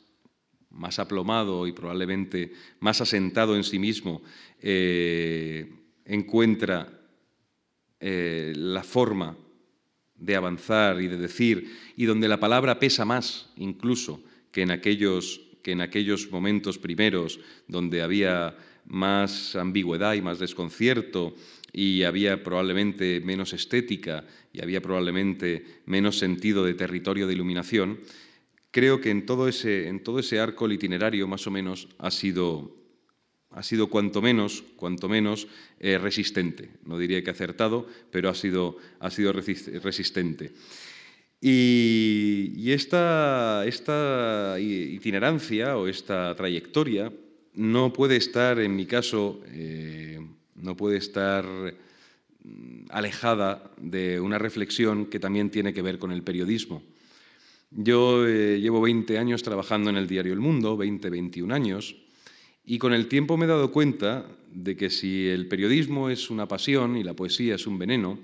más 0.70 0.98
aplomado 0.98 1.68
y 1.68 1.72
probablemente 1.72 2.52
más 2.80 3.00
asentado 3.00 3.54
en 3.54 3.62
sí 3.62 3.78
mismo, 3.78 4.22
eh, 4.60 5.70
encuentra 6.04 6.97
eh, 8.00 8.52
la 8.56 8.82
forma 8.82 9.36
de 10.16 10.36
avanzar 10.36 11.00
y 11.00 11.08
de 11.08 11.16
decir, 11.16 11.76
y 11.96 12.04
donde 12.06 12.28
la 12.28 12.40
palabra 12.40 12.78
pesa 12.78 13.04
más 13.04 13.50
incluso 13.56 14.20
que 14.50 14.62
en 14.62 14.70
aquellos, 14.70 15.40
que 15.62 15.72
en 15.72 15.80
aquellos 15.80 16.30
momentos 16.30 16.78
primeros 16.78 17.40
donde 17.66 18.02
había 18.02 18.56
más 18.86 19.54
ambigüedad 19.54 20.14
y 20.14 20.22
más 20.22 20.38
desconcierto 20.38 21.34
y 21.72 22.02
había 22.02 22.42
probablemente 22.42 23.20
menos 23.20 23.52
estética 23.52 24.24
y 24.52 24.62
había 24.62 24.80
probablemente 24.80 25.64
menos 25.86 26.18
sentido 26.18 26.64
de 26.64 26.74
territorio 26.74 27.26
de 27.26 27.34
iluminación, 27.34 28.00
creo 28.70 29.00
que 29.00 29.10
en 29.10 29.26
todo 29.26 29.48
ese, 29.48 29.88
en 29.88 30.02
todo 30.02 30.18
ese 30.18 30.40
arco 30.40 30.70
itinerario 30.70 31.28
más 31.28 31.46
o 31.46 31.50
menos 31.50 31.88
ha 31.98 32.10
sido 32.10 32.77
ha 33.50 33.62
sido 33.62 33.88
cuanto 33.88 34.20
menos, 34.20 34.62
cuanto 34.76 35.08
menos 35.08 35.48
eh, 35.80 35.98
resistente. 35.98 36.70
No 36.84 36.98
diría 36.98 37.22
que 37.22 37.30
acertado, 37.30 37.86
pero 38.10 38.28
ha 38.28 38.34
sido, 38.34 38.76
ha 39.00 39.10
sido 39.10 39.32
resistente. 39.32 40.52
Y, 41.40 42.72
esta, 42.72 43.64
esta, 43.64 44.56
itinerancia 44.58 45.76
o 45.76 45.86
esta 45.86 46.34
trayectoria 46.34 47.12
no 47.54 47.92
puede 47.92 48.16
estar, 48.16 48.58
en 48.58 48.74
mi 48.74 48.86
caso, 48.86 49.40
eh, 49.46 50.20
no 50.56 50.76
puede 50.76 50.98
estar 50.98 51.44
mm, 51.44 52.86
alejada 52.90 53.70
de 53.78 54.20
una 54.20 54.38
reflexión 54.38 55.06
que 55.06 55.20
también 55.20 55.50
tiene 55.50 55.72
que 55.72 55.82
ver 55.82 55.98
con 55.98 56.10
el 56.10 56.22
periodismo. 56.22 56.82
Yo 57.70 58.26
eh, 58.26 58.60
llevo 58.60 58.80
20 58.80 59.18
años 59.18 59.42
trabajando 59.42 59.90
en 59.90 59.96
el 59.96 60.08
diario 60.08 60.32
El 60.32 60.40
Mundo, 60.40 60.76
20, 60.76 61.08
21 61.10 61.54
años, 61.54 61.96
y 62.68 62.78
con 62.78 62.92
el 62.92 63.08
tiempo 63.08 63.38
me 63.38 63.46
he 63.46 63.48
dado 63.48 63.72
cuenta 63.72 64.26
de 64.52 64.76
que 64.76 64.90
si 64.90 65.26
el 65.26 65.48
periodismo 65.48 66.10
es 66.10 66.28
una 66.28 66.46
pasión 66.46 66.98
y 66.98 67.02
la 67.02 67.14
poesía 67.14 67.54
es 67.54 67.66
un 67.66 67.78
veneno, 67.78 68.18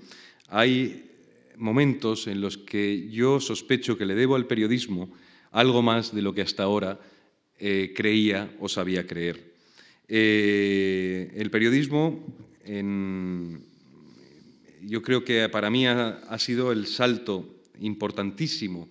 hay 0.49 1.09
momentos 1.57 2.27
en 2.27 2.41
los 2.41 2.55
que 2.55 3.09
yo 3.09 3.39
sospecho 3.39 3.97
que 3.97 4.05
le 4.05 4.13
debo 4.13 4.35
al 4.35 4.45
periodismo 4.45 5.09
algo 5.51 5.81
más 5.81 6.13
de 6.13 6.21
lo 6.21 6.35
que 6.35 6.43
hasta 6.43 6.61
ahora 6.61 6.99
eh, 7.57 7.91
creía 7.95 8.55
o 8.59 8.69
sabía 8.69 9.07
creer. 9.07 9.51
Eh, 10.07 11.33
el 11.35 11.49
periodismo, 11.49 12.23
yo 14.83 15.01
creo 15.01 15.25
que 15.25 15.49
para 15.49 15.71
mí 15.71 15.87
ha, 15.87 16.37
sido 16.37 16.71
el 16.71 16.85
salto 16.85 17.49
importantísimo 17.79 18.89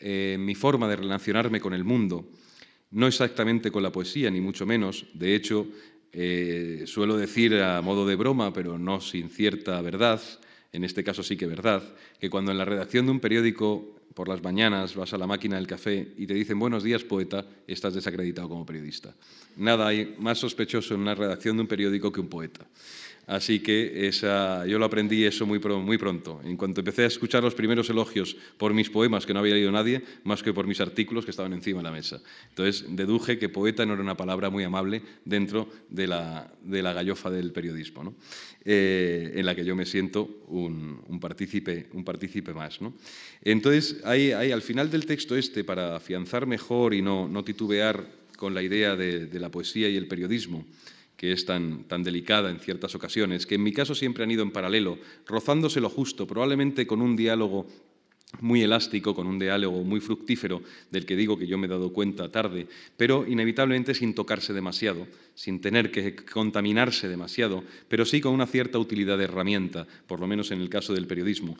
en 0.00 0.44
mi 0.44 0.54
forma 0.54 0.86
de 0.86 0.96
relacionarme 0.96 1.60
con 1.60 1.72
el 1.72 1.84
mundo 1.84 2.28
no 2.92 3.06
exactamente 3.06 3.70
con 3.70 3.82
la 3.82 3.92
poesía, 3.92 4.30
ni 4.30 4.40
mucho 4.40 4.66
menos. 4.66 5.06
De 5.14 5.34
hecho, 5.34 5.66
eh, 6.12 6.84
suelo 6.86 7.16
decir 7.16 7.54
a 7.56 7.80
modo 7.80 8.06
de 8.06 8.16
broma, 8.16 8.52
pero 8.52 8.78
no 8.78 9.00
sin 9.00 9.28
cierta 9.30 9.80
verdad, 9.80 10.20
en 10.72 10.84
este 10.84 11.02
caso 11.02 11.22
sí 11.22 11.36
que 11.36 11.46
verdad, 11.46 11.82
que 12.20 12.30
cuando 12.30 12.52
en 12.52 12.58
la 12.58 12.64
redacción 12.64 13.06
de 13.06 13.12
un 13.12 13.20
periódico 13.20 13.96
por 14.14 14.28
las 14.28 14.42
mañanas 14.42 14.94
vas 14.94 15.12
a 15.14 15.18
la 15.18 15.26
máquina 15.26 15.56
del 15.56 15.66
café 15.66 16.12
y 16.16 16.26
te 16.26 16.34
dicen 16.34 16.58
buenos 16.58 16.82
días 16.82 17.02
poeta, 17.02 17.46
estás 17.66 17.94
desacreditado 17.94 18.48
como 18.48 18.66
periodista. 18.66 19.14
Nada 19.56 19.88
hay 19.88 20.14
más 20.18 20.38
sospechoso 20.38 20.94
en 20.94 21.00
una 21.00 21.14
redacción 21.14 21.56
de 21.56 21.62
un 21.62 21.68
periódico 21.68 22.12
que 22.12 22.20
un 22.20 22.28
poeta. 22.28 22.66
Así 23.32 23.60
que 23.60 24.10
yo 24.68 24.78
lo 24.78 24.84
aprendí 24.84 25.24
eso 25.24 25.46
muy, 25.46 25.58
pronto. 25.58 26.42
En 26.44 26.58
cuanto 26.58 26.82
empecé 26.82 27.04
a 27.04 27.06
escuchar 27.06 27.42
los 27.42 27.54
primeros 27.54 27.88
elogios 27.88 28.36
por 28.58 28.74
mis 28.74 28.90
poemas, 28.90 29.24
que 29.24 29.32
no 29.32 29.40
había 29.40 29.54
leído 29.54 29.72
nadie, 29.72 30.02
más 30.24 30.42
que 30.42 30.52
por 30.52 30.66
mis 30.66 30.82
artículos 30.82 31.24
que 31.24 31.30
estaban 31.30 31.54
encima 31.54 31.78
de 31.78 31.84
la 31.84 31.90
mesa. 31.90 32.20
Entonces 32.50 32.84
deduje 32.90 33.38
que 33.38 33.48
poeta 33.48 33.86
no 33.86 33.94
era 33.94 34.02
una 34.02 34.18
palabra 34.18 34.50
muy 34.50 34.64
amable 34.64 35.00
dentro 35.24 35.70
de 35.88 36.08
la, 36.08 36.52
de 36.62 36.82
gallofa 36.82 37.30
del 37.30 37.52
periodismo. 37.52 38.14
Eh, 38.66 39.32
en 39.34 39.46
la 39.46 39.54
que 39.54 39.64
yo 39.64 39.74
me 39.74 39.86
siento 39.86 40.42
un, 40.48 41.02
un 41.08 41.18
partícipe, 41.18 41.88
un 41.94 42.04
partícipe 42.04 42.52
más. 42.52 42.82
¿no? 42.82 42.92
Entonces, 43.42 44.02
hay, 44.04 44.30
al 44.30 44.60
final 44.60 44.90
del 44.90 45.06
texto 45.06 45.36
este, 45.36 45.64
para 45.64 45.96
afianzar 45.96 46.46
mejor 46.46 46.92
y 46.92 47.00
no, 47.00 47.42
titubear 47.44 48.06
con 48.36 48.52
la 48.52 48.62
idea 48.62 48.94
de, 48.94 49.24
de 49.24 49.40
la 49.40 49.50
poesía 49.50 49.88
y 49.88 49.96
el 49.96 50.06
periodismo, 50.06 50.66
que 51.22 51.30
es 51.30 51.44
tan, 51.44 51.84
tan 51.84 52.02
delicada 52.02 52.50
en 52.50 52.58
ciertas 52.58 52.96
ocasiones, 52.96 53.46
que 53.46 53.54
en 53.54 53.62
mi 53.62 53.72
caso 53.72 53.94
siempre 53.94 54.24
han 54.24 54.32
ido 54.32 54.42
en 54.42 54.50
paralelo, 54.50 54.98
rozándose 55.24 55.80
lo 55.80 55.88
justo, 55.88 56.26
probablemente 56.26 56.84
con 56.84 57.00
un 57.00 57.14
diálogo 57.14 57.68
muy 58.40 58.62
elástico, 58.62 59.14
con 59.14 59.28
un 59.28 59.38
diálogo 59.38 59.84
muy 59.84 60.00
fructífero, 60.00 60.62
del 60.90 61.06
que 61.06 61.14
digo 61.14 61.38
que 61.38 61.46
yo 61.46 61.58
me 61.58 61.68
he 61.68 61.70
dado 61.70 61.92
cuenta 61.92 62.32
tarde, 62.32 62.66
pero 62.96 63.24
inevitablemente 63.24 63.94
sin 63.94 64.16
tocarse 64.16 64.52
demasiado, 64.52 65.06
sin 65.36 65.60
tener 65.60 65.92
que 65.92 66.16
contaminarse 66.16 67.08
demasiado, 67.08 67.62
pero 67.86 68.04
sí 68.04 68.20
con 68.20 68.34
una 68.34 68.48
cierta 68.48 68.80
utilidad 68.80 69.16
de 69.16 69.24
herramienta, 69.24 69.86
por 70.08 70.18
lo 70.18 70.26
menos 70.26 70.50
en 70.50 70.60
el 70.60 70.68
caso 70.68 70.92
del 70.92 71.06
periodismo. 71.06 71.56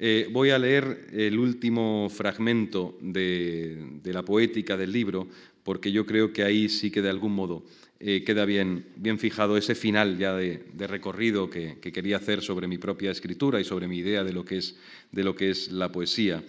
Eh, 0.00 0.28
voy 0.32 0.50
a 0.50 0.58
leer 0.58 1.06
el 1.12 1.38
último 1.38 2.08
fragmento 2.10 2.98
de, 3.00 4.00
de 4.02 4.12
la 4.12 4.24
poética 4.24 4.76
del 4.76 4.90
libro, 4.90 5.28
porque 5.62 5.92
yo 5.92 6.04
creo 6.04 6.32
que 6.32 6.42
ahí 6.42 6.68
sí 6.68 6.90
que 6.90 7.00
de 7.00 7.10
algún 7.10 7.32
modo 7.32 7.62
eh, 8.00 8.24
queda 8.24 8.44
bien, 8.44 8.86
bien 8.96 9.18
fijado 9.18 9.56
ese 9.56 9.74
final 9.74 10.18
ya 10.18 10.34
de, 10.34 10.86
recorrido 10.86 11.48
que, 11.48 11.78
quería 11.80 12.16
hacer 12.16 12.42
sobre 12.42 12.66
mi 12.66 12.78
propia 12.78 13.10
escritura 13.10 13.60
y 13.60 13.64
sobre 13.64 13.88
mi 13.88 13.98
idea 13.98 14.24
de 14.24 14.32
lo 14.32 14.44
que 14.44 14.58
es, 14.58 14.76
de 15.12 15.24
lo 15.24 15.34
que 15.34 15.50
es 15.50 15.70
la 15.70 15.90
poesía. 15.92 16.42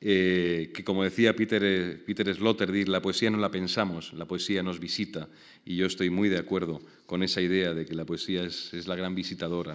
Eh, 0.00 0.70
que 0.74 0.84
como 0.84 1.02
decía 1.02 1.34
Peter, 1.34 2.04
Peter 2.04 2.34
Sloterdijk, 2.34 2.88
la 2.88 3.00
poesía 3.00 3.30
no 3.30 3.38
la 3.38 3.50
pensamos, 3.50 4.12
la 4.12 4.26
poesía 4.26 4.62
nos 4.62 4.78
visita, 4.78 5.28
y 5.64 5.76
yo 5.76 5.86
estoy 5.86 6.10
muy 6.10 6.28
de 6.28 6.36
acuerdo 6.36 6.82
con 7.06 7.22
esa 7.22 7.40
idea 7.40 7.72
de 7.72 7.86
que 7.86 7.94
la 7.94 8.04
poesía 8.04 8.44
es, 8.44 8.86
la 8.86 8.96
gran 8.96 9.14
visitadora. 9.14 9.74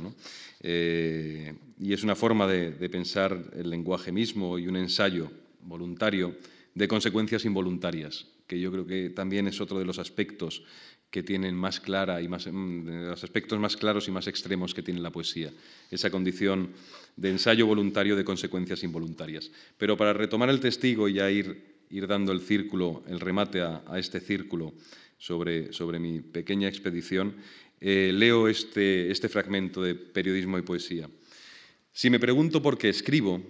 Eh, 0.61 1.53
y 1.79 1.93
es 1.93 2.03
una 2.03 2.15
forma 2.15 2.45
de, 2.45 2.71
de 2.71 2.89
pensar 2.89 3.43
el 3.55 3.71
lenguaje 3.71 4.11
mismo 4.11 4.59
y 4.59 4.67
un 4.67 4.75
ensayo 4.75 5.31
voluntario 5.63 6.35
de 6.75 6.87
consecuencias 6.87 7.45
involuntarias, 7.45 8.27
que 8.45 8.59
yo 8.59 8.71
creo 8.71 8.85
que 8.85 9.09
también 9.09 9.47
es 9.47 9.59
otro 9.59 9.79
de 9.79 9.85
los 9.85 9.99
aspectos 9.99 10.63
que 11.09 11.23
tienen 11.23 11.55
más 11.55 11.79
clara 11.79 12.21
y 12.21 12.27
más, 12.27 12.47
mm, 12.47 13.09
los 13.09 13.23
aspectos 13.23 13.59
más 13.59 13.75
claros 13.75 14.07
y 14.07 14.11
más 14.11 14.27
extremos 14.27 14.73
que 14.73 14.83
tiene 14.83 14.99
la 14.99 15.11
poesía, 15.11 15.51
esa 15.89 16.09
condición 16.09 16.69
de 17.15 17.29
ensayo 17.31 17.65
voluntario 17.65 18.15
de 18.15 18.23
consecuencias 18.23 18.83
involuntarias. 18.83 19.51
Pero 19.77 19.97
para 19.97 20.13
retomar 20.13 20.49
el 20.49 20.59
testigo 20.59 21.09
y 21.09 21.13
ya 21.13 21.29
ir, 21.31 21.85
ir 21.89 22.07
dando 22.07 22.31
el 22.31 22.41
círculo, 22.41 23.03
el 23.07 23.19
remate 23.19 23.61
a, 23.61 23.83
este 23.97 24.19
círculo 24.19 24.73
sobre, 25.17 25.73
sobre, 25.73 25.99
mi 25.99 26.21
pequeña 26.21 26.67
expedición, 26.67 27.35
eh, 27.81 28.11
leo 28.13 28.47
este, 28.47 29.09
este 29.11 29.29
fragmento 29.29 29.81
de 29.81 29.95
periodismo 29.95 30.57
y 30.57 30.61
poesía. 30.61 31.09
Si 31.91 32.09
me 32.09 32.19
pregunto 32.19 32.61
por 32.61 32.77
qué 32.77 32.89
escribo, 32.89 33.41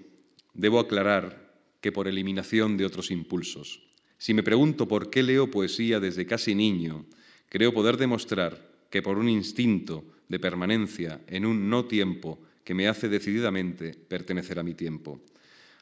debo 0.54 0.80
aclarar 0.80 1.50
que 1.82 1.92
por 1.92 2.08
eliminación 2.08 2.78
de 2.78 2.86
otros 2.86 3.12
impulsos. 3.12 3.82
Si 4.18 4.34
me 4.34 4.44
pregunto 4.44 4.88
por 4.88 5.10
qué 5.10 5.24
leo 5.24 5.52
poesía 5.52 6.00
desde 6.00 6.26
casi 6.26 6.56
niño, 6.56 7.06
creo 7.50 7.74
poder 7.74 7.98
demostrar 7.98 8.70
que 8.90 9.02
por 9.02 9.18
un 9.18 9.28
instinto 9.28 10.06
de 10.28 10.40
permanencia 10.40 11.22
en 11.28 11.46
un 11.46 11.70
no 11.70 11.86
tiempo 11.86 12.40
que 12.64 12.74
me 12.74 12.88
hace 12.88 13.10
decididamente 13.10 13.94
pertenecer 13.94 14.60
a 14.60 14.64
mi 14.64 14.76
tiempo. 14.76 15.20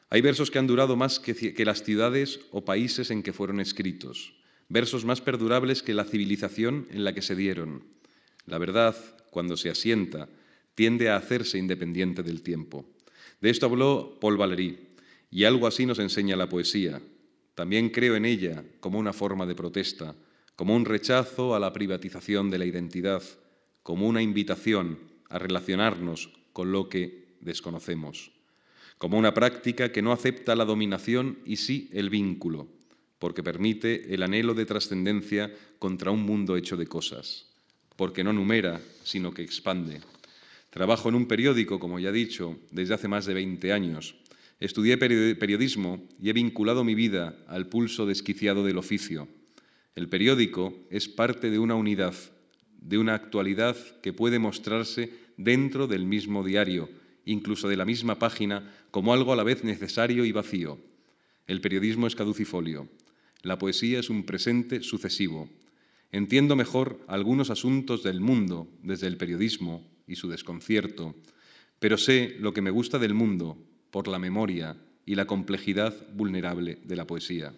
Hay 0.09 0.21
versos 0.21 0.49
que 0.49 0.57
han 0.57 0.67
durado 0.67 0.95
más 0.95 1.19
que, 1.19 1.65
las 1.65 1.83
ciudades 1.83 2.39
o 2.51 2.63
países 2.63 3.11
en 3.11 3.21
que 3.21 3.33
fueron 3.33 3.59
escritos, 3.59 4.33
versos 4.69 5.03
más 5.03 5.19
perdurables 5.19 5.83
que 5.83 5.93
la 5.93 6.05
civilización 6.05 6.87
en 6.91 7.03
la 7.03 7.13
que 7.13 7.21
se 7.21 7.35
dieron. 7.35 7.83
La 8.45 8.57
verdad, 8.57 8.95
cuando 9.31 9.57
se 9.57 9.69
asienta, 9.69 10.29
tiende 10.75 11.09
a 11.09 11.17
hacerse 11.17 11.57
independiente 11.57 12.23
del 12.23 12.41
tiempo. 12.41 12.85
De 13.41 13.49
esto 13.49 13.65
habló 13.65 14.17
Paul 14.21 14.37
Valéry, 14.37 14.79
y 15.29 15.43
algo 15.43 15.67
así 15.67 15.85
nos 15.85 15.99
enseña 15.99 16.37
la 16.37 16.47
poesía. 16.47 17.01
También 17.53 17.89
creo 17.89 18.15
en 18.15 18.23
ella 18.23 18.63
como 18.79 18.99
una 18.99 19.11
forma 19.11 19.45
de 19.45 19.55
protesta, 19.55 20.15
como 20.57 20.75
un 20.75 20.85
rechazo 20.85 21.55
a 21.55 21.59
la 21.59 21.71
privatización 21.71 22.49
de 22.49 22.57
la 22.57 22.65
identidad, 22.65 23.21
como 23.83 24.07
una 24.07 24.23
invitación 24.23 24.97
a 25.29 25.37
relacionarnos 25.37 26.31
con 26.51 26.71
lo 26.71 26.89
que 26.89 27.27
desconocemos, 27.41 28.31
como 28.97 29.19
una 29.19 29.35
práctica 29.35 29.91
que 29.91 30.01
no 30.01 30.11
acepta 30.11 30.55
la 30.55 30.65
dominación 30.65 31.37
y 31.45 31.57
sí 31.57 31.89
el 31.93 32.09
vínculo, 32.09 32.67
porque 33.19 33.43
permite 33.43 34.15
el 34.15 34.23
anhelo 34.23 34.55
de 34.55 34.65
trascendencia 34.65 35.53
contra 35.77 36.09
un 36.09 36.23
mundo 36.23 36.57
hecho 36.57 36.75
de 36.75 36.87
cosas, 36.87 37.45
porque 37.95 38.23
no 38.23 38.33
numera, 38.33 38.81
sino 39.03 39.31
que 39.31 39.43
expande. 39.43 40.01
Trabajo 40.71 41.07
en 41.09 41.15
un 41.15 41.27
periódico, 41.27 41.79
como 41.79 41.99
ya 41.99 42.09
he 42.09 42.13
dicho, 42.13 42.57
desde 42.71 42.95
hace 42.95 43.07
más 43.07 43.27
de 43.27 43.35
20 43.35 43.71
años. 43.73 44.15
Estudié 44.59 44.97
periodismo 44.97 46.03
y 46.19 46.31
he 46.31 46.33
vinculado 46.33 46.83
mi 46.83 46.95
vida 46.95 47.37
al 47.47 47.67
pulso 47.67 48.07
desquiciado 48.07 48.65
del 48.65 48.79
oficio. 48.79 49.27
El 49.97 50.09
periódico 50.09 50.75
es 50.91 51.07
parte 51.09 51.49
de 51.49 51.57
una 51.57 51.73
unidad, 51.73 52.13
de 52.79 52.99
una 52.99 53.15
actualidad 53.15 53.75
que 54.03 54.13
puede 54.13 54.37
mostrarse 54.37 55.11
dentro 55.37 55.87
del 55.87 56.05
mismo 56.05 56.43
diario, 56.43 56.87
incluso 57.25 57.67
de 57.67 57.77
la 57.77 57.83
misma 57.83 58.19
página, 58.19 58.71
como 58.91 59.11
algo 59.11 59.33
a 59.33 59.35
la 59.35 59.41
vez 59.41 59.63
necesario 59.63 60.23
y 60.23 60.31
vacío. 60.31 60.77
El 61.47 61.61
periodismo 61.61 62.05
es 62.05 62.15
caducifolio. 62.15 62.87
La 63.41 63.57
poesía 63.57 63.99
es 63.99 64.11
un 64.11 64.23
presente 64.23 64.83
sucesivo. 64.83 65.49
Entiendo 66.11 66.55
mejor 66.55 66.99
algunos 67.07 67.49
asuntos 67.49 68.03
del 68.03 68.21
mundo 68.21 68.67
desde 68.83 69.07
el 69.07 69.17
periodismo 69.17 69.83
y 70.05 70.13
su 70.17 70.29
desconcierto, 70.29 71.15
pero 71.79 71.97
sé 71.97 72.35
lo 72.39 72.53
que 72.53 72.61
me 72.61 72.69
gusta 72.69 72.99
del 72.99 73.15
mundo 73.15 73.57
por 73.89 74.07
la 74.07 74.19
memoria 74.19 74.77
y 75.07 75.15
la 75.15 75.25
complejidad 75.25 75.95
vulnerable 76.13 76.77
de 76.83 76.95
la 76.95 77.07
poesía. 77.07 77.51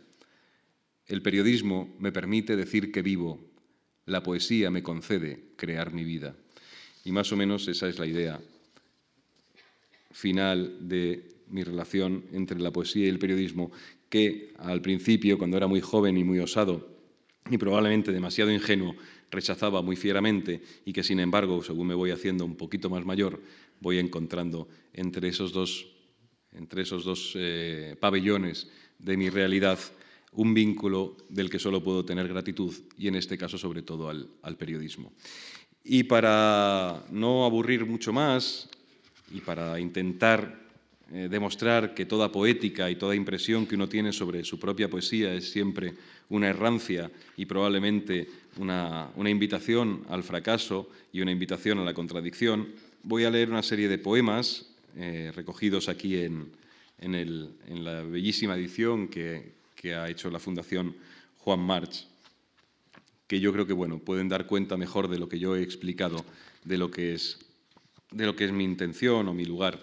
El 1.09 1.23
periodismo 1.23 1.95
me 1.99 2.11
permite 2.11 2.55
decir 2.55 2.91
que 2.91 3.01
vivo, 3.01 3.39
la 4.05 4.21
poesía 4.21 4.69
me 4.69 4.83
concede 4.83 5.39
crear 5.55 5.91
mi 5.91 6.03
vida. 6.03 6.35
Y 7.03 7.11
más 7.11 7.31
o 7.31 7.35
menos 7.35 7.67
esa 7.67 7.89
es 7.89 7.97
la 7.97 8.05
idea 8.05 8.39
final 10.11 10.87
de 10.87 11.23
mi 11.47 11.63
relación 11.63 12.25
entre 12.31 12.59
la 12.59 12.71
poesía 12.71 13.05
y 13.05 13.09
el 13.09 13.17
periodismo, 13.17 13.71
que 14.07 14.53
al 14.57 14.81
principio, 14.81 15.39
cuando 15.39 15.57
era 15.57 15.65
muy 15.65 15.81
joven 15.81 16.15
y 16.15 16.23
muy 16.23 16.39
osado, 16.39 16.87
y 17.49 17.57
probablemente 17.57 18.11
demasiado 18.11 18.51
ingenuo, 18.51 18.95
rechazaba 19.31 19.81
muy 19.81 19.95
fieramente 19.95 20.61
y 20.85 20.93
que, 20.93 21.03
sin 21.03 21.19
embargo, 21.19 21.63
según 21.63 21.87
me 21.87 21.95
voy 21.95 22.11
haciendo 22.11 22.45
un 22.45 22.55
poquito 22.55 22.87
más 22.89 23.03
mayor, 23.03 23.41
voy 23.79 23.97
encontrando 23.97 24.67
entre 24.93 25.29
esos 25.29 25.53
dos, 25.53 25.87
entre 26.51 26.83
esos 26.83 27.03
dos 27.03 27.33
eh, 27.35 27.95
pabellones 27.99 28.69
de 28.99 29.17
mi 29.17 29.29
realidad 29.29 29.79
un 30.33 30.53
vínculo 30.53 31.17
del 31.29 31.49
que 31.49 31.59
solo 31.59 31.83
puedo 31.83 32.05
tener 32.05 32.27
gratitud 32.27 32.73
y, 32.97 33.07
en 33.07 33.15
este 33.15 33.37
caso, 33.37 33.57
sobre 33.57 33.81
todo 33.81 34.09
al, 34.09 34.57
periodismo. 34.57 35.11
Y 35.83 36.03
para 36.03 37.03
no 37.11 37.45
aburrir 37.45 37.85
mucho 37.85 38.13
más 38.13 38.69
y 39.33 39.41
para 39.41 39.79
intentar 39.79 40.59
eh, 41.11 41.27
demostrar 41.29 41.95
que 41.95 42.05
toda 42.05 42.31
poética 42.31 42.89
y 42.91 42.95
toda 42.95 43.15
impresión 43.15 43.65
que 43.65 43.75
uno 43.75 43.89
tiene 43.89 44.13
sobre 44.13 44.43
su 44.43 44.59
propia 44.59 44.89
poesía 44.89 45.33
es 45.33 45.51
siempre 45.51 45.93
una 46.29 46.49
errancia 46.49 47.09
y 47.35 47.45
probablemente 47.45 48.27
una, 48.57 49.11
invitación 49.17 50.05
al 50.09 50.23
fracaso 50.23 50.89
y 51.11 51.21
una 51.21 51.31
invitación 51.31 51.79
a 51.79 51.85
la 51.85 51.93
contradicción, 51.93 52.67
voy 53.01 53.23
a 53.23 53.31
leer 53.31 53.49
una 53.49 53.63
serie 53.63 53.87
de 53.87 53.97
poemas 53.97 54.67
eh, 54.95 55.31
recogidos 55.35 55.89
aquí 55.89 56.17
en, 56.17 56.51
la 56.99 58.03
bellísima 58.03 58.55
edición 58.55 59.07
que, 59.07 59.58
ha 59.95 60.09
hecho 60.09 60.29
la 60.29 60.39
Fundación 60.39 60.95
Juan 61.37 61.59
March, 61.59 62.07
que 63.27 63.39
yo 63.39 63.53
creo 63.53 63.65
que 63.65 63.73
bueno, 63.73 63.99
pueden 63.99 64.29
dar 64.29 64.45
cuenta 64.45 64.77
mejor 64.77 65.07
de 65.07 65.19
lo 65.19 65.29
que 65.29 65.39
yo 65.39 65.55
he 65.55 65.61
explicado, 65.61 66.25
de 66.63 66.77
lo 66.77 66.91
que 66.91 67.13
es, 67.13 67.39
de 68.11 68.25
lo 68.25 68.35
que 68.35 68.45
es 68.45 68.51
mi 68.51 68.63
intención 68.63 69.27
o 69.27 69.33
mi 69.33 69.45
lugar 69.45 69.79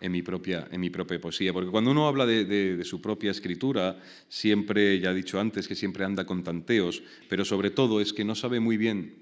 en 0.00 0.12
mi 0.12 0.22
propia, 0.22 0.68
en 0.70 0.80
mi 0.80 0.90
propia 0.90 1.20
poesía. 1.20 1.52
Porque 1.52 1.70
cuando 1.70 1.90
uno 1.90 2.06
habla 2.06 2.26
de, 2.26 2.82
su 2.84 3.00
propia 3.00 3.30
escritura, 3.30 4.00
siempre, 4.28 4.98
ya 5.00 5.10
he 5.10 5.14
dicho 5.14 5.40
antes, 5.40 5.68
que 5.68 5.74
siempre 5.74 6.04
anda 6.04 6.26
con 6.26 6.42
tanteos, 6.42 7.02
pero 7.28 7.44
sobre 7.44 7.70
todo 7.70 8.00
es 8.00 8.12
que 8.12 8.24
no 8.24 8.34
sabe 8.34 8.60
muy 8.60 8.76
bien 8.76 9.21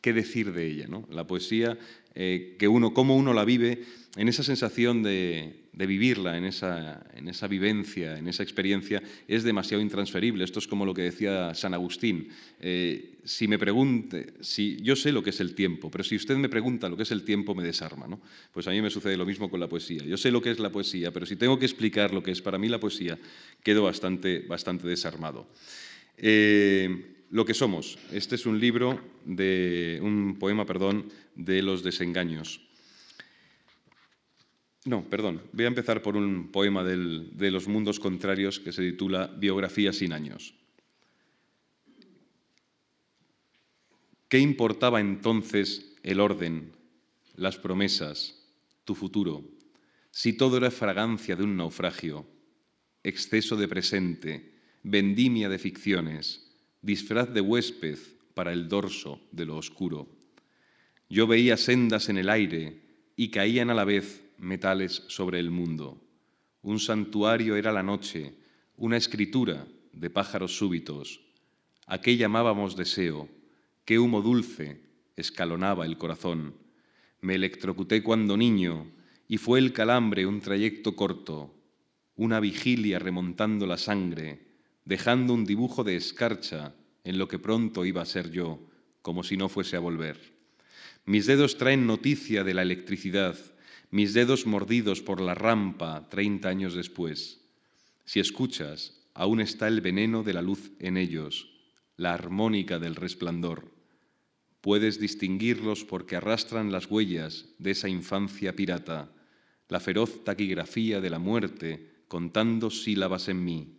qué 0.00 0.12
decir 0.12 0.52
de 0.52 0.66
ella. 0.66 0.86
¿no? 0.88 1.06
La 1.10 1.26
poesía, 1.26 1.78
eh, 2.14 2.56
que 2.58 2.68
uno, 2.68 2.94
cómo 2.94 3.16
uno 3.16 3.32
la 3.32 3.44
vive, 3.44 3.82
en 4.16 4.28
esa 4.28 4.42
sensación 4.42 5.02
de, 5.02 5.68
de 5.78 5.86
vivirla, 5.86 6.36
en 6.36 6.44
esa, 6.44 7.06
en 7.14 7.28
esa 7.28 7.46
vivencia, 7.46 8.18
en 8.18 8.26
esa 8.26 8.42
experiencia, 8.42 9.00
es 9.28 9.44
demasiado 9.44 9.80
intransferible. 9.80 10.42
Esto 10.44 10.58
es 10.58 10.66
como 10.66 10.84
lo 10.84 10.92
que 10.92 11.02
decía 11.02 11.54
San 11.54 11.72
Agustín. 11.72 12.30
Eh, 12.58 13.18
si 13.22 13.46
me 13.46 13.60
pregunte, 13.60 14.34
si 14.40 14.82
yo 14.82 14.96
sé 14.96 15.12
lo 15.12 15.22
que 15.22 15.30
es 15.30 15.38
el 15.38 15.54
tiempo, 15.54 15.88
pero 15.88 16.02
si 16.02 16.16
usted 16.16 16.36
me 16.36 16.48
pregunta 16.48 16.88
lo 16.88 16.96
que 16.96 17.04
es 17.04 17.12
el 17.12 17.22
tiempo, 17.22 17.54
me 17.54 17.62
desarma. 17.62 18.08
¿no? 18.08 18.20
Pues 18.52 18.66
a 18.66 18.72
mí 18.72 18.82
me 18.82 18.90
sucede 18.90 19.16
lo 19.16 19.24
mismo 19.24 19.48
con 19.48 19.60
la 19.60 19.68
poesía. 19.68 20.02
Yo 20.02 20.16
sé 20.16 20.32
lo 20.32 20.42
que 20.42 20.50
es 20.50 20.58
la 20.58 20.70
poesía, 20.70 21.12
pero 21.12 21.26
si 21.26 21.36
tengo 21.36 21.60
que 21.60 21.66
explicar 21.66 22.12
lo 22.12 22.24
que 22.24 22.32
es 22.32 22.42
para 22.42 22.58
mí 22.58 22.68
la 22.68 22.80
poesía, 22.80 23.16
quedo 23.62 23.84
bastante, 23.84 24.40
bastante 24.40 24.88
desarmado. 24.88 25.46
Eh, 26.16 27.17
lo 27.30 27.44
que 27.44 27.54
somos. 27.54 27.98
Este 28.12 28.34
es 28.34 28.46
un 28.46 28.58
libro 28.58 29.00
de 29.24 30.00
un 30.02 30.38
poema, 30.38 30.64
perdón, 30.64 31.12
de 31.34 31.62
los 31.62 31.82
desengaños. 31.82 32.60
No, 34.84 35.04
perdón. 35.08 35.42
Voy 35.52 35.64
a 35.64 35.68
empezar 35.68 36.02
por 36.02 36.16
un 36.16 36.50
poema 36.50 36.82
de 36.84 37.50
los 37.50 37.68
mundos 37.68 38.00
contrarios 38.00 38.60
que 38.60 38.72
se 38.72 38.82
titula 38.82 39.26
Biografía 39.26 39.92
sin 39.92 40.12
años. 40.12 40.54
¿Qué 44.28 44.38
importaba 44.38 45.00
entonces 45.00 45.96
el 46.02 46.20
orden, 46.20 46.72
las 47.36 47.58
promesas, 47.58 48.46
tu 48.84 48.94
futuro, 48.94 49.44
si 50.10 50.32
todo 50.32 50.56
era 50.56 50.70
fragancia 50.70 51.36
de 51.36 51.44
un 51.44 51.56
naufragio, 51.56 52.26
exceso 53.02 53.56
de 53.56 53.68
presente, 53.68 54.54
vendimia 54.82 55.48
de 55.48 55.58
ficciones, 55.58 56.47
disfraz 56.82 57.32
de 57.32 57.40
huésped 57.40 57.98
para 58.34 58.52
el 58.52 58.68
dorso 58.68 59.20
de 59.32 59.46
lo 59.46 59.56
oscuro? 59.56 60.08
Yo 61.08 61.26
veía 61.26 61.56
sendas 61.56 62.08
en 62.08 62.18
el 62.18 62.28
aire 62.28 62.80
y 63.16 63.30
caían 63.30 63.70
a 63.70 63.74
la 63.74 63.84
vez 63.84 64.22
metales 64.38 65.04
sobre 65.08 65.40
el 65.40 65.50
mundo. 65.50 66.00
Un 66.62 66.78
santuario 66.78 67.56
era 67.56 67.72
la 67.72 67.82
noche, 67.82 68.34
una 68.76 68.96
escritura 68.96 69.66
de 69.92 70.10
pájaros 70.10 70.56
súbitos. 70.56 71.20
¿A 71.86 72.00
qué 72.00 72.16
llamábamos 72.16 72.76
deseo? 72.76 73.28
¿Qué 73.84 73.98
humo 73.98 74.20
dulce 74.20 74.82
escalonaba 75.16 75.86
el 75.86 75.96
corazón? 75.96 76.54
Me 77.20 77.34
electrocuté 77.34 78.02
cuando 78.02 78.36
niño 78.36 78.86
y 79.26 79.38
fue 79.38 79.58
el 79.58 79.72
calambre 79.72 80.26
un 80.26 80.40
trayecto 80.40 80.94
corto, 80.94 81.54
una 82.16 82.40
vigilia 82.40 82.98
remontando 82.98 83.66
la 83.66 83.78
sangre, 83.78 84.47
dejando 84.88 85.34
un 85.34 85.44
dibujo 85.44 85.84
de 85.84 85.96
escarcha 85.96 86.74
en 87.04 87.18
lo 87.18 87.28
que 87.28 87.38
pronto 87.38 87.84
iba 87.84 88.00
a 88.00 88.06
ser 88.06 88.30
yo, 88.30 88.58
como 89.02 89.22
si 89.22 89.36
no 89.36 89.50
fuese 89.50 89.76
a 89.76 89.80
volver. 89.80 90.18
Mis 91.04 91.26
dedos 91.26 91.58
traen 91.58 91.86
noticia 91.86 92.42
de 92.42 92.54
la 92.54 92.62
electricidad, 92.62 93.36
mis 93.90 94.14
dedos 94.14 94.46
mordidos 94.46 95.02
por 95.02 95.20
la 95.20 95.34
rampa 95.34 96.08
treinta 96.08 96.48
años 96.48 96.72
después. 96.72 97.42
Si 98.06 98.18
escuchas, 98.18 99.06
aún 99.12 99.42
está 99.42 99.68
el 99.68 99.82
veneno 99.82 100.22
de 100.22 100.32
la 100.32 100.40
luz 100.40 100.70
en 100.78 100.96
ellos, 100.96 101.50
la 101.98 102.14
armónica 102.14 102.78
del 102.78 102.94
resplandor. 102.94 103.70
Puedes 104.62 104.98
distinguirlos 104.98 105.84
porque 105.84 106.16
arrastran 106.16 106.72
las 106.72 106.90
huellas 106.90 107.44
de 107.58 107.72
esa 107.72 107.90
infancia 107.90 108.56
pirata, 108.56 109.12
la 109.68 109.80
feroz 109.80 110.24
taquigrafía 110.24 111.02
de 111.02 111.10
la 111.10 111.18
muerte 111.18 111.90
contando 112.08 112.70
sílabas 112.70 113.28
en 113.28 113.44
mí. 113.44 113.77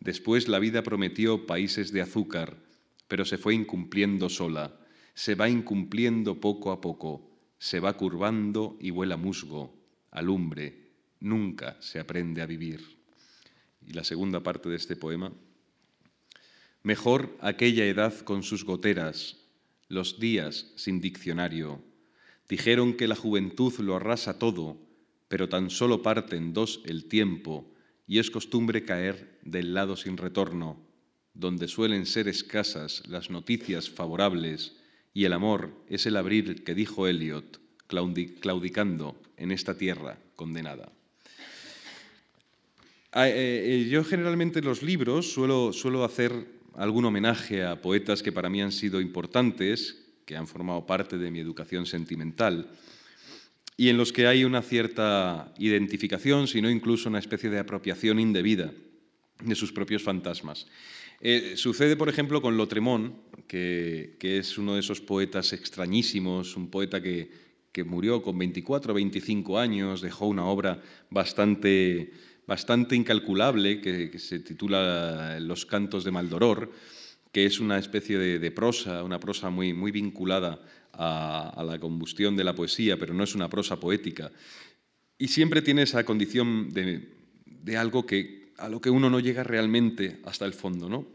Después 0.00 0.48
la 0.48 0.58
vida 0.58 0.82
prometió 0.82 1.46
países 1.46 1.92
de 1.92 2.00
azúcar, 2.00 2.56
pero 3.06 3.24
se 3.24 3.38
fue 3.38 3.54
incumpliendo 3.54 4.28
sola, 4.28 4.78
se 5.14 5.34
va 5.34 5.48
incumpliendo 5.48 6.40
poco 6.40 6.72
a 6.72 6.80
poco 6.80 7.30
se 7.60 7.78
va 7.78 7.94
curvando 7.94 8.78
y 8.80 8.88
vuela 8.88 9.18
musgo, 9.18 9.78
alumbre, 10.10 10.92
nunca 11.20 11.76
se 11.80 12.00
aprende 12.00 12.40
a 12.40 12.46
vivir. 12.46 12.96
Y 13.86 13.92
la 13.92 14.02
segunda 14.02 14.42
parte 14.42 14.70
de 14.70 14.76
este 14.76 14.96
poema, 14.96 15.30
mejor 16.82 17.36
aquella 17.42 17.84
edad 17.84 18.18
con 18.20 18.42
sus 18.42 18.64
goteras, 18.64 19.36
los 19.88 20.18
días 20.18 20.72
sin 20.76 21.02
diccionario. 21.02 21.84
Dijeron 22.48 22.94
que 22.94 23.06
la 23.06 23.14
juventud 23.14 23.74
lo 23.80 23.94
arrasa 23.94 24.38
todo, 24.38 24.78
pero 25.28 25.50
tan 25.50 25.68
solo 25.68 26.00
parte 26.00 26.36
en 26.36 26.54
dos 26.54 26.80
el 26.86 27.04
tiempo, 27.04 27.70
y 28.06 28.20
es 28.20 28.30
costumbre 28.30 28.86
caer 28.86 29.29
del 29.42 29.74
lado 29.74 29.96
sin 29.96 30.16
retorno, 30.16 30.78
donde 31.34 31.68
suelen 31.68 32.06
ser 32.06 32.28
escasas 32.28 33.02
las 33.08 33.30
noticias 33.30 33.88
favorables 33.88 34.76
y 35.14 35.24
el 35.24 35.32
amor 35.32 35.70
es 35.88 36.06
el 36.06 36.16
abrir 36.16 36.64
que 36.64 36.74
dijo 36.74 37.06
Eliot, 37.06 37.60
claudicando 37.86 39.20
en 39.36 39.50
esta 39.50 39.76
tierra 39.76 40.18
condenada. 40.36 40.92
Ah, 43.12 43.28
eh, 43.28 43.34
eh, 43.34 43.88
yo 43.90 44.04
generalmente 44.04 44.60
en 44.60 44.66
los 44.66 44.82
libros 44.82 45.32
suelo, 45.32 45.72
suelo 45.72 46.04
hacer 46.04 46.32
algún 46.74 47.04
homenaje 47.04 47.64
a 47.64 47.80
poetas 47.80 48.22
que 48.22 48.30
para 48.30 48.48
mí 48.48 48.62
han 48.62 48.70
sido 48.70 49.00
importantes, 49.00 50.06
que 50.24 50.36
han 50.36 50.46
formado 50.46 50.86
parte 50.86 51.18
de 51.18 51.30
mi 51.30 51.40
educación 51.40 51.86
sentimental, 51.86 52.70
y 53.76 53.88
en 53.88 53.96
los 53.96 54.12
que 54.12 54.28
hay 54.28 54.44
una 54.44 54.62
cierta 54.62 55.52
identificación, 55.58 56.46
sino 56.46 56.70
incluso 56.70 57.08
una 57.08 57.18
especie 57.18 57.50
de 57.50 57.58
apropiación 57.58 58.20
indebida 58.20 58.70
de 59.42 59.54
sus 59.54 59.72
propios 59.72 60.02
fantasmas. 60.02 60.66
Eh, 61.20 61.52
sucede, 61.56 61.96
por 61.96 62.08
ejemplo, 62.08 62.40
con 62.40 62.56
Lotremont, 62.56 63.14
que, 63.46 64.16
es 64.20 64.56
uno 64.56 64.74
de 64.74 64.80
esos 64.80 65.00
poetas 65.02 65.52
extrañísimos, 65.52 66.56
un 66.56 66.70
poeta 66.70 67.02
que, 67.02 67.50
murió 67.84 68.22
con 68.22 68.38
24 68.38 68.92
o 68.92 68.94
25 68.94 69.58
años, 69.58 70.02
dejó 70.02 70.26
una 70.26 70.44
obra 70.44 70.82
bastante, 71.08 72.12
bastante 72.46 72.94
incalculable 72.96 73.80
que, 73.80 74.18
se 74.18 74.40
titula 74.40 75.38
Los 75.40 75.66
cantos 75.66 76.04
de 76.04 76.10
Maldoror, 76.10 76.72
que 77.32 77.44
es 77.44 77.60
una 77.60 77.78
especie 77.78 78.18
de, 78.18 78.50
prosa, 78.50 79.02
una 79.04 79.20
prosa 79.20 79.50
muy, 79.50 79.72
muy 79.74 79.92
vinculada 79.92 80.60
a, 80.92 81.62
la 81.66 81.78
combustión 81.78 82.36
de 82.36 82.44
la 82.44 82.54
poesía, 82.54 82.98
pero 82.98 83.14
no 83.14 83.24
es 83.24 83.34
una 83.34 83.48
prosa 83.48 83.78
poética. 83.78 84.30
Y 85.18 85.28
siempre 85.28 85.60
tiene 85.60 85.82
esa 85.82 86.04
condición 86.04 86.70
de 86.70 87.76
algo 87.76 88.06
que, 88.06 88.39
a 88.60 88.68
lo 88.68 88.80
que 88.80 88.90
uno 88.90 89.10
no 89.10 89.20
llega 89.20 89.42
realmente 89.42 90.20
hasta 90.24 90.44
el 90.44 90.52
fondo. 90.52 90.88
¿no? 90.88 91.06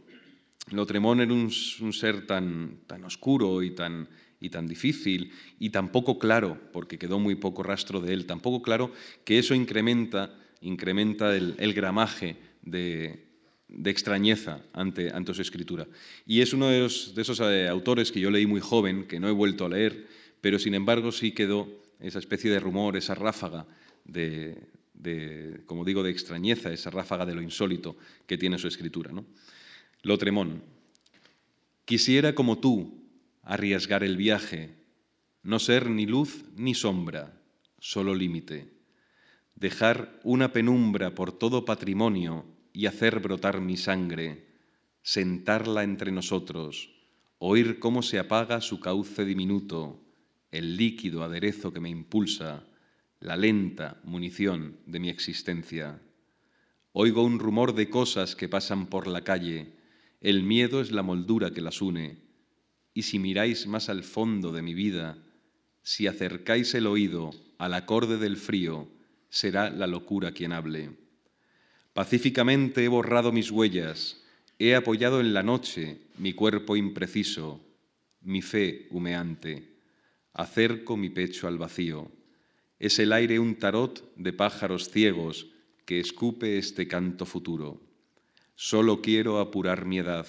Lotremón 0.72 1.22
era 1.22 1.34
un, 1.34 1.52
ser 1.52 2.26
tan, 2.26 2.80
tan 2.88 3.04
oscuro 3.06 3.62
y 3.62 3.72
tan, 3.72 4.10
y 4.40 4.50
tan 4.50 4.68
difícil 4.68 5.32
y 5.60 5.70
tan 5.70 5.92
poco 5.92 6.18
claro, 6.18 6.60
porque 6.74 6.98
quedó 6.98 7.20
muy 7.20 7.36
poco 7.36 7.64
rastro 7.64 8.02
de 8.02 8.14
él, 8.14 8.26
tan 8.26 8.40
poco 8.40 8.62
claro 8.62 8.92
que 9.24 9.38
eso 9.38 9.54
incrementa, 9.54 10.36
incrementa 10.62 11.36
el, 11.36 11.74
gramaje 11.74 12.38
de, 12.64 13.28
extrañeza 13.86 14.64
ante, 14.74 15.12
ante, 15.12 15.34
su 15.34 15.42
escritura. 15.42 15.88
Y 16.26 16.42
es 16.42 16.54
uno 16.54 16.68
de, 16.68 16.80
de 16.80 17.22
esos 17.22 17.40
eh, 17.42 17.68
autores 17.68 18.12
que 18.12 18.20
yo 18.20 18.32
leí 18.32 18.48
muy 18.48 18.62
joven, 18.62 19.08
que 19.08 19.20
no 19.20 19.30
he 19.30 19.32
vuelto 19.32 19.66
a 19.66 19.70
leer, 19.70 20.08
pero 20.42 20.58
sin 20.58 20.74
embargo 20.74 21.12
sí 21.12 21.32
quedó 21.32 21.70
esa 22.00 22.20
especie 22.20 22.52
de 22.52 22.60
rumor, 22.60 22.98
esa 22.98 23.16
ráfaga 23.16 23.66
de, 24.04 24.58
como 25.66 25.86
digo, 25.86 26.04
de 26.04 26.12
extrañeza, 26.12 26.72
esa 26.72 26.90
ráfaga 26.90 27.26
de 27.26 27.36
lo 27.36 27.42
insólito 27.42 27.98
que 28.26 28.38
tiene 28.38 28.58
su 28.58 28.68
escritura. 28.68 29.12
¿no? 29.12 29.26
Lotremón, 30.04 30.64
quisiera 31.86 32.36
como 32.36 32.60
tú 32.60 33.04
arriesgar 33.44 34.04
el 34.04 34.18
viaje, 34.18 34.76
no 35.44 35.60
ser 35.60 35.90
ni 35.90 36.06
luz 36.06 36.46
ni 36.56 36.74
sombra, 36.74 37.40
solo 37.80 38.16
límite, 38.16 38.74
dejar 39.56 40.20
una 40.24 40.52
penumbra 40.52 41.16
por 41.16 41.32
todo 41.32 41.66
patrimonio 41.66 42.46
y 42.74 42.88
hacer 42.88 43.20
brotar 43.20 43.62
mi 43.62 43.78
sangre, 43.78 44.48
sentarla 45.02 45.84
entre 45.84 46.12
nosotros, 46.12 46.90
oír 47.38 47.80
cómo 47.80 48.02
se 48.02 48.20
apaga 48.20 48.60
su 48.62 48.80
cauce 48.80 49.24
diminuto, 49.24 50.02
el 50.52 50.78
líquido 50.78 51.24
aderezo 51.24 51.72
que 51.72 51.80
me 51.80 51.90
impulsa, 51.90 52.66
la 53.26 53.36
lenta 53.36 54.00
munición 54.04 54.78
de 54.86 55.00
mi 55.00 55.10
existencia. 55.10 56.00
Oigo 56.92 57.24
un 57.24 57.40
rumor 57.40 57.74
de 57.74 57.90
cosas 57.90 58.36
que 58.36 58.48
pasan 58.48 58.86
por 58.86 59.08
la 59.08 59.24
calle, 59.24 59.74
el 60.22 60.44
miedo 60.44 60.80
es 60.80 60.92
la 60.92 61.02
moldura 61.02 61.50
que 61.50 61.60
las 61.60 61.82
une, 61.82 62.20
y 62.94 63.02
si 63.02 63.18
miráis 63.18 63.66
más 63.66 63.90
al 63.90 64.04
fondo 64.04 64.52
de 64.52 64.62
mi 64.62 64.76
vida, 64.76 65.18
si 65.82 66.06
acercáis 66.06 66.76
el 66.76 66.86
oído 66.86 67.32
al 67.58 67.74
acorde 67.74 68.18
del 68.18 68.38
frío, 68.38 68.88
será 69.30 69.72
la 69.72 69.88
locura 69.88 70.32
quien 70.32 70.54
hable. 70.54 70.92
Pacíficamente 71.94 72.84
he 72.84 72.88
borrado 72.88 73.32
mis 73.32 73.50
huellas, 73.50 74.24
he 74.60 74.76
apoyado 74.76 75.20
en 75.20 75.34
la 75.34 75.42
noche 75.42 75.98
mi 76.20 76.34
cuerpo 76.34 76.76
impreciso, 76.76 77.60
mi 78.22 78.44
fe 78.44 78.88
humeante, 78.92 79.80
acerco 80.34 80.96
mi 80.96 81.10
pecho 81.10 81.48
al 81.48 81.58
vacío 81.58 82.12
es 82.86 83.00
el 83.00 83.14
aire 83.14 83.40
un 83.40 83.56
tarot 83.56 84.14
de 84.16 84.32
pájaros 84.32 84.92
ciegos 84.92 85.48
que 85.86 86.00
escupe 86.00 86.60
este 86.60 86.88
canto 86.88 87.26
futuro. 87.26 87.82
Solo 88.54 89.02
quiero 89.02 89.40
apurar 89.40 89.86
mi 89.86 89.98
edad, 89.98 90.28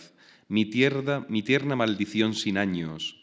mi 0.49 0.65
tierna, 0.65 1.27
mi 1.29 1.43
tierna 1.43 1.77
maldición 1.77 2.33
sin 2.33 2.57
años, 2.57 3.23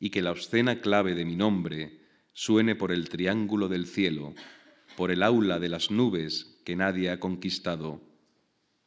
y 0.00 0.10
que 0.10 0.20
la 0.20 0.32
obscena 0.32 0.80
clave 0.80 1.14
de 1.14 1.24
mi 1.24 1.36
nombre 1.36 2.00
suene 2.32 2.74
por 2.74 2.90
el 2.90 3.08
triángulo 3.08 3.68
del 3.68 3.86
cielo, 3.86 4.34
por 4.96 5.12
el 5.12 5.22
aula 5.22 5.60
de 5.60 5.68
las 5.68 5.92
nubes 5.92 6.60
que 6.64 6.74
nadie 6.74 7.10
ha 7.10 7.20
conquistado, 7.20 8.02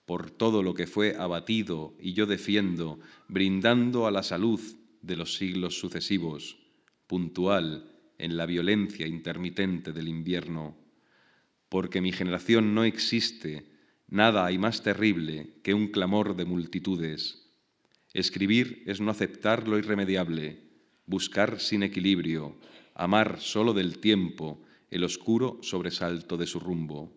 por 0.06 0.30
todo 0.30 0.62
lo 0.62 0.74
que 0.74 0.88
fue 0.88 1.16
abatido 1.18 1.96
y 2.02 2.12
yo 2.12 2.26
defiendo, 2.26 3.00
brindando 3.30 4.08
a 4.08 4.12
la 4.12 4.24
salud 4.24 4.60
de 5.02 5.16
los 5.16 5.36
siglos 5.36 5.80
sucesivos, 5.80 6.58
puntual, 7.08 7.95
en 8.18 8.38
la 8.38 8.45
violencia 8.45 9.07
intermitente 9.07 9.91
del 9.91 10.07
invierno, 10.07 10.78
porque 11.70 12.01
mi 12.01 12.11
generación 12.11 12.74
no 12.74 12.84
existe, 12.84 13.66
nada 14.07 14.45
hay 14.45 14.57
más 14.57 14.84
terrible 14.84 15.57
que 15.63 15.74
un 15.74 15.88
clamor 15.88 16.36
de 16.36 16.45
multitudes. 16.45 17.51
Escribir 18.13 18.84
es 18.86 19.01
no 19.01 19.11
aceptar 19.11 19.68
lo 19.68 19.78
irremediable, 19.78 20.63
buscar 21.05 21.59
sin 21.59 21.84
equilibrio, 21.84 22.57
amar 22.93 23.41
solo 23.41 23.74
del 23.74 23.99
tiempo 23.99 24.61
el 24.89 25.03
oscuro 25.03 25.59
sobresalto 25.61 26.38
de 26.38 26.47
su 26.47 26.59
rumbo. 26.59 27.13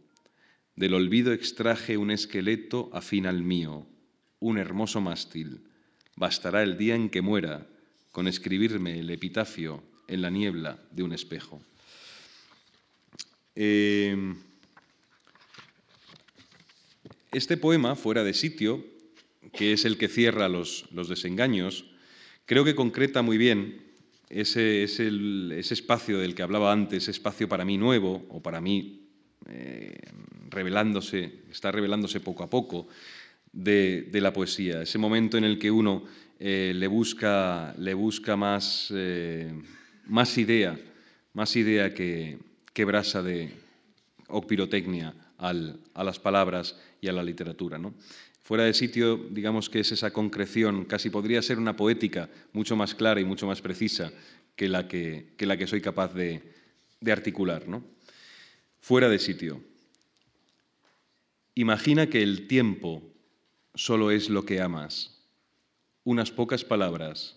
Del 0.74 0.94
olvido 0.94 1.32
extraje 1.32 1.96
un 1.96 2.10
esqueleto 2.10 2.90
afín 2.92 3.26
al 3.26 3.42
mío, 3.42 3.86
un 4.40 4.58
hermoso 4.58 5.00
mástil. 5.00 5.64
Bastará 6.16 6.62
el 6.62 6.76
día 6.76 6.94
en 6.94 7.10
que 7.10 7.22
muera 7.22 7.68
con 8.10 8.26
escribirme 8.26 8.98
el 8.98 9.10
epitafio 9.10 9.82
en 10.08 10.22
la 10.22 10.30
niebla 10.30 10.78
de 10.90 11.02
un 11.02 11.12
espejo. 11.12 11.60
Eh, 13.54 14.34
este 17.32 17.56
poema, 17.56 17.94
Fuera 17.94 18.24
de 18.24 18.32
sitio, 18.32 18.84
que 19.52 19.72
es 19.72 19.84
el 19.84 19.98
que 19.98 20.08
cierra 20.08 20.48
los, 20.48 20.86
desengaños, 20.90 21.84
creo 22.46 22.64
que 22.64 22.74
concreta 22.74 23.22
muy 23.22 23.36
bien 23.36 23.82
ese, 24.30 24.84
espacio 25.58 26.18
del 26.18 26.34
que 26.34 26.42
hablaba 26.42 26.72
antes, 26.72 27.04
ese 27.04 27.10
espacio 27.10 27.48
para 27.48 27.64
mí 27.64 27.76
nuevo, 27.76 28.26
o 28.30 28.42
para 28.42 28.60
mí 28.60 29.08
eh, 29.48 29.98
revelándose, 30.48 31.42
está 31.50 31.70
revelándose 31.70 32.20
poco 32.20 32.44
a 32.44 32.50
poco, 32.50 32.88
de, 33.52 34.08
la 34.12 34.32
poesía, 34.32 34.82
ese 34.82 34.98
momento 34.98 35.36
en 35.36 35.44
el 35.44 35.58
que 35.58 35.70
uno 35.70 36.04
eh, 36.38 36.72
le, 36.74 36.86
busca, 36.86 37.74
le 37.78 37.94
busca 37.94 38.36
más 38.36 38.92
más 40.08 40.36
idea, 40.38 40.78
más 41.34 41.54
idea 41.56 41.94
que, 41.94 42.38
brasa 42.84 43.22
de, 43.22 43.52
o 44.28 44.46
pirotecnia 44.46 45.14
a 45.38 45.52
las 46.04 46.18
palabras 46.18 46.76
y 47.00 47.08
a 47.08 47.12
la 47.12 47.22
literatura. 47.22 47.78
¿no? 47.78 47.94
Fuera 48.42 48.64
de 48.64 48.74
sitio, 48.74 49.16
digamos 49.30 49.68
que 49.68 49.80
es 49.80 49.92
esa 49.92 50.10
concreción, 50.12 50.84
casi 50.84 51.10
podría 51.10 51.42
ser 51.42 51.58
una 51.58 51.76
poética 51.76 52.28
mucho 52.52 52.76
más 52.76 52.94
clara 52.94 53.20
y 53.20 53.24
mucho 53.24 53.46
más 53.46 53.60
precisa 53.60 54.12
que 54.56 54.68
la 54.68 54.88
que, 54.88 55.34
la 55.38 55.56
que 55.56 55.66
soy 55.66 55.80
capaz 55.80 56.14
de, 56.14 56.42
de 57.00 57.12
articular. 57.12 57.68
¿no? 57.68 57.84
Fuera 58.80 59.08
de 59.08 59.18
sitio. 59.18 59.60
Imagina 61.54 62.08
que 62.08 62.22
el 62.22 62.46
tiempo 62.46 63.02
solo 63.74 64.10
es 64.10 64.30
lo 64.30 64.44
que 64.44 64.60
amas, 64.60 65.20
unas 66.04 66.30
pocas 66.30 66.64
palabras, 66.64 67.36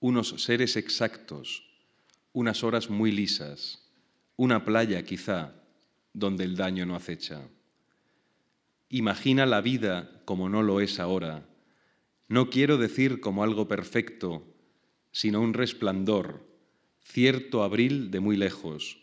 unos 0.00 0.34
seres 0.42 0.76
exactos, 0.76 1.67
unas 2.32 2.62
horas 2.62 2.90
muy 2.90 3.10
lisas, 3.10 3.90
una 4.36 4.64
playa 4.64 5.04
quizá 5.04 5.54
donde 6.12 6.44
el 6.44 6.56
daño 6.56 6.86
no 6.86 6.94
acecha. 6.94 7.48
Imagina 8.88 9.46
la 9.46 9.60
vida 9.60 10.22
como 10.24 10.48
no 10.48 10.62
lo 10.62 10.80
es 10.80 11.00
ahora. 11.00 11.48
No 12.28 12.50
quiero 12.50 12.76
decir 12.76 13.20
como 13.20 13.42
algo 13.42 13.68
perfecto, 13.68 14.46
sino 15.12 15.40
un 15.40 15.54
resplandor, 15.54 16.46
cierto 17.02 17.62
abril 17.62 18.10
de 18.10 18.20
muy 18.20 18.36
lejos, 18.36 18.98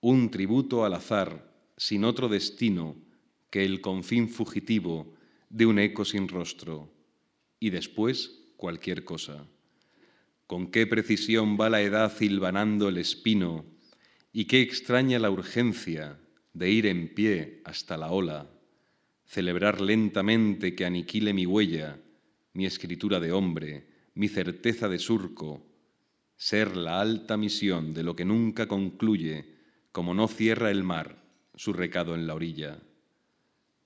un 0.00 0.30
tributo 0.30 0.84
al 0.84 0.94
azar, 0.94 1.50
sin 1.76 2.04
otro 2.04 2.28
destino 2.28 2.96
que 3.50 3.64
el 3.64 3.80
confín 3.80 4.28
fugitivo 4.28 5.14
de 5.48 5.66
un 5.66 5.78
eco 5.78 6.04
sin 6.04 6.28
rostro, 6.28 6.92
y 7.58 7.70
después 7.70 8.52
cualquier 8.56 9.04
cosa 9.04 9.46
con 10.50 10.72
qué 10.72 10.84
precisión 10.84 11.56
va 11.56 11.70
la 11.70 11.80
edad 11.80 12.12
hilvanando 12.20 12.88
el 12.88 12.98
espino 12.98 13.64
y 14.32 14.46
qué 14.46 14.60
extraña 14.62 15.20
la 15.20 15.30
urgencia 15.30 16.18
de 16.54 16.72
ir 16.72 16.86
en 16.86 17.14
pie 17.14 17.62
hasta 17.64 17.96
la 17.96 18.10
ola, 18.10 18.50
celebrar 19.24 19.80
lentamente 19.80 20.74
que 20.74 20.84
aniquile 20.84 21.32
mi 21.32 21.46
huella, 21.46 22.00
mi 22.52 22.66
escritura 22.66 23.20
de 23.20 23.30
hombre, 23.30 23.86
mi 24.14 24.26
certeza 24.26 24.88
de 24.88 24.98
surco, 24.98 25.64
ser 26.36 26.76
la 26.76 27.00
alta 27.00 27.36
misión 27.36 27.94
de 27.94 28.02
lo 28.02 28.16
que 28.16 28.24
nunca 28.24 28.66
concluye, 28.66 29.54
como 29.92 30.14
no 30.14 30.26
cierra 30.26 30.72
el 30.72 30.82
mar 30.82 31.22
su 31.54 31.72
recado 31.72 32.16
en 32.16 32.26
la 32.26 32.34
orilla. 32.34 32.80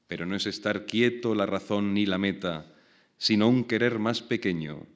Pero 0.06 0.24
no 0.24 0.34
es 0.34 0.46
estar 0.46 0.86
quieto 0.86 1.34
la 1.34 1.44
razón 1.44 1.92
ni 1.92 2.06
la 2.06 2.16
meta, 2.16 2.74
sino 3.18 3.50
un 3.50 3.64
querer 3.64 3.98
más 3.98 4.22
pequeño, 4.22 4.86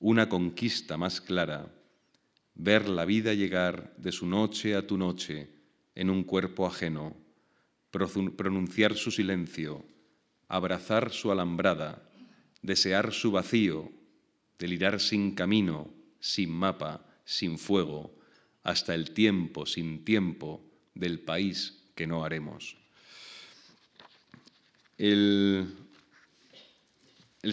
una 0.00 0.28
conquista 0.28 0.96
más 0.96 1.20
clara, 1.20 1.72
ver 2.54 2.88
la 2.88 3.04
vida 3.04 3.34
llegar 3.34 3.94
de 3.98 4.12
su 4.12 4.26
noche 4.26 4.74
a 4.74 4.86
tu 4.86 4.96
noche 4.96 5.50
en 5.94 6.10
un 6.10 6.24
cuerpo 6.24 6.66
ajeno, 6.66 7.16
pronunciar 7.90 8.96
su 8.96 9.10
silencio, 9.10 9.84
abrazar 10.48 11.12
su 11.12 11.30
alambrada, 11.30 12.02
desear 12.62 13.12
su 13.12 13.30
vacío, 13.30 13.92
delirar 14.58 15.00
sin 15.00 15.34
camino, 15.34 15.92
sin 16.18 16.50
mapa, 16.50 17.04
sin 17.24 17.58
fuego, 17.58 18.18
hasta 18.62 18.94
el 18.94 19.12
tiempo 19.12 19.66
sin 19.66 20.04
tiempo 20.04 20.62
del 20.94 21.20
país 21.20 21.90
que 21.94 22.06
no 22.06 22.24
haremos. 22.24 22.76
El, 24.98 25.74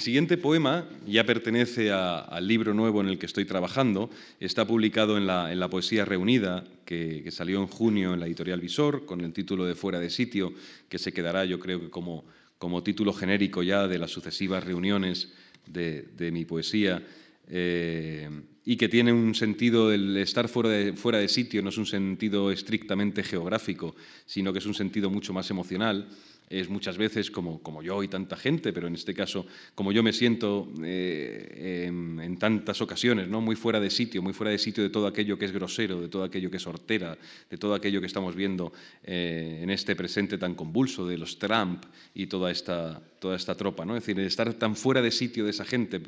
siguiente 0.02 0.38
poema 0.38 0.86
ya 1.06 1.26
pertenece 1.26 1.92
al 1.92 2.46
libro 2.46 2.74
nuevo 2.74 3.00
en 3.00 3.08
el 3.08 3.18
que 3.18 3.26
estoy 3.26 3.46
trabajando. 3.46 4.10
Está 4.40 4.68
publicado 4.68 5.18
en 5.18 5.26
la, 5.28 5.70
Poesía 5.70 6.04
Reunida, 6.04 6.66
que, 6.84 7.30
salió 7.32 7.62
en 7.62 7.68
junio 7.68 8.14
en 8.14 8.20
la 8.20 8.28
editorial 8.28 8.60
Visor, 8.60 9.06
con 9.06 9.22
el 9.22 9.32
título 9.32 9.66
de 9.66 9.76
Fuera 9.76 10.00
de 10.00 10.10
Sitio, 10.10 10.54
que 10.90 11.00
se 11.00 11.14
quedará, 11.14 11.46
yo 11.46 11.60
creo 11.60 11.80
que 11.80 11.90
como, 11.90 12.26
como 12.58 12.84
título 12.84 13.14
genérico 13.14 13.64
ya 13.64 13.88
de 13.88 13.98
las 13.98 14.12
sucesivas 14.12 14.64
reuniones 14.64 15.32
de, 15.66 16.32
mi 16.34 16.44
poesía. 16.44 17.02
Eh, 17.48 18.30
y 18.70 18.76
que 18.76 18.90
tiene 18.90 19.14
un 19.14 19.34
sentido, 19.34 19.94
el 19.94 20.18
estar 20.18 20.50
fuera 20.50 20.70
de, 20.70 20.92
fuera 20.92 21.20
de 21.20 21.30
sitio 21.30 21.62
no 21.62 21.70
es 21.70 21.78
un 21.78 21.86
sentido 21.86 22.52
estrictamente 22.52 23.24
geográfico, 23.24 23.96
sino 24.26 24.52
que 24.52 24.60
es 24.60 24.66
un 24.66 24.74
sentido 24.74 25.10
mucho 25.10 25.32
más 25.32 25.50
emocional 25.50 26.10
es 26.50 26.70
muchas 26.70 26.98
veces 26.98 27.30
como, 27.30 27.62
como 27.62 27.84
yo 27.84 28.02
y 28.04 28.08
tanta 28.08 28.38
gente, 28.38 28.72
pero 28.72 28.88
en 28.88 28.96
este 28.96 29.14
caso 29.14 29.46
como 29.76 29.92
yo 29.92 30.02
me 30.02 30.14
siento 30.14 30.72
eh, 30.84 31.86
en, 31.88 32.38
tantas 32.38 32.82
ocasiones, 32.82 33.28
¿no? 33.28 33.42
muy 33.42 33.56
fuera 33.56 33.80
de 33.80 33.90
sitio, 33.90 34.22
muy 34.22 34.34
fuera 34.34 34.52
de 34.52 34.58
sitio 34.58 34.84
de 34.84 34.90
todo 34.90 35.08
aquello 35.08 35.38
que 35.38 35.46
es 35.46 35.52
grosero, 35.52 36.00
de 36.00 36.08
todo 36.08 36.24
aquello 36.24 36.50
que 36.50 36.58
es 36.58 36.68
hortera, 36.68 37.18
de 37.50 37.58
todo 37.58 37.74
aquello 37.74 38.00
que 38.00 38.06
estamos 38.06 38.36
viendo 38.36 38.72
eh, 39.04 39.60
en 39.62 39.70
este 39.70 39.96
presente 39.96 40.38
tan 40.38 40.56
convulso 40.56 41.06
de 41.08 41.18
los 41.18 41.38
Trump 41.40 41.84
y 42.14 42.28
toda 42.28 42.52
esta, 42.52 43.02
toda 43.20 43.36
esta 43.36 43.56
tropa. 43.56 43.86
¿no? 43.86 43.98
Es 43.98 44.06
decir, 44.06 44.20
estar 44.22 44.54
tan 44.54 44.76
fuera 44.76 45.02
de 45.02 45.12
sitio 45.12 45.44
de 45.44 45.52
esa 45.52 45.66
gente, 45.66 46.02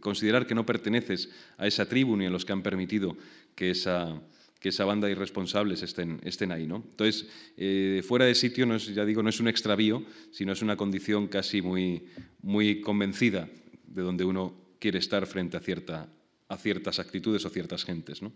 considerar 0.00 0.46
que 0.46 0.54
no 0.54 0.66
perteneces 0.66 1.30
a 1.56 1.66
esa 1.66 1.88
tribu 1.90 2.16
ni 2.16 2.24
a 2.24 2.30
los 2.30 2.46
que 2.46 2.52
han 2.54 2.62
permitido 2.62 3.18
que 3.54 3.70
esa 3.70 4.22
que 4.60 4.68
esa 4.68 4.84
banda 4.84 5.06
de 5.06 5.12
irresponsables 5.12 5.82
estén, 5.82 6.20
estén 6.22 6.52
ahí. 6.52 6.66
¿no? 6.66 6.76
Entonces, 6.76 7.26
eh, 7.56 8.02
fuera 8.06 8.26
de 8.26 8.34
sitio, 8.34 8.66
no 8.66 8.74
es, 8.76 8.94
ya 8.94 9.06
digo, 9.06 9.22
no 9.22 9.30
es 9.30 9.40
un 9.40 9.48
extravío, 9.48 10.04
sino 10.30 10.52
es 10.52 10.60
una 10.60 10.76
condición 10.76 11.28
casi 11.28 11.62
muy, 11.62 12.04
muy 12.42 12.82
convencida 12.82 13.48
de 13.86 14.02
donde 14.02 14.24
uno 14.24 14.54
quiere 14.78 14.98
estar 14.98 15.26
frente 15.26 15.56
a, 15.56 15.60
cierta, 15.60 16.08
a 16.48 16.56
ciertas 16.58 16.98
actitudes 16.98 17.44
o 17.46 17.48
ciertas 17.48 17.84
gentes. 17.84 18.20
¿no? 18.20 18.32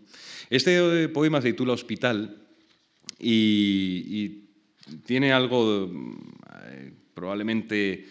Este 0.49 1.03
eh, 1.03 1.09
poema 1.09 1.41
se 1.41 1.51
titula 1.51 1.73
Hospital 1.73 2.41
y, 3.19 4.41
tiene 5.05 5.33
algo 5.33 5.91
eh, 6.67 6.93
probablemente 7.13 8.05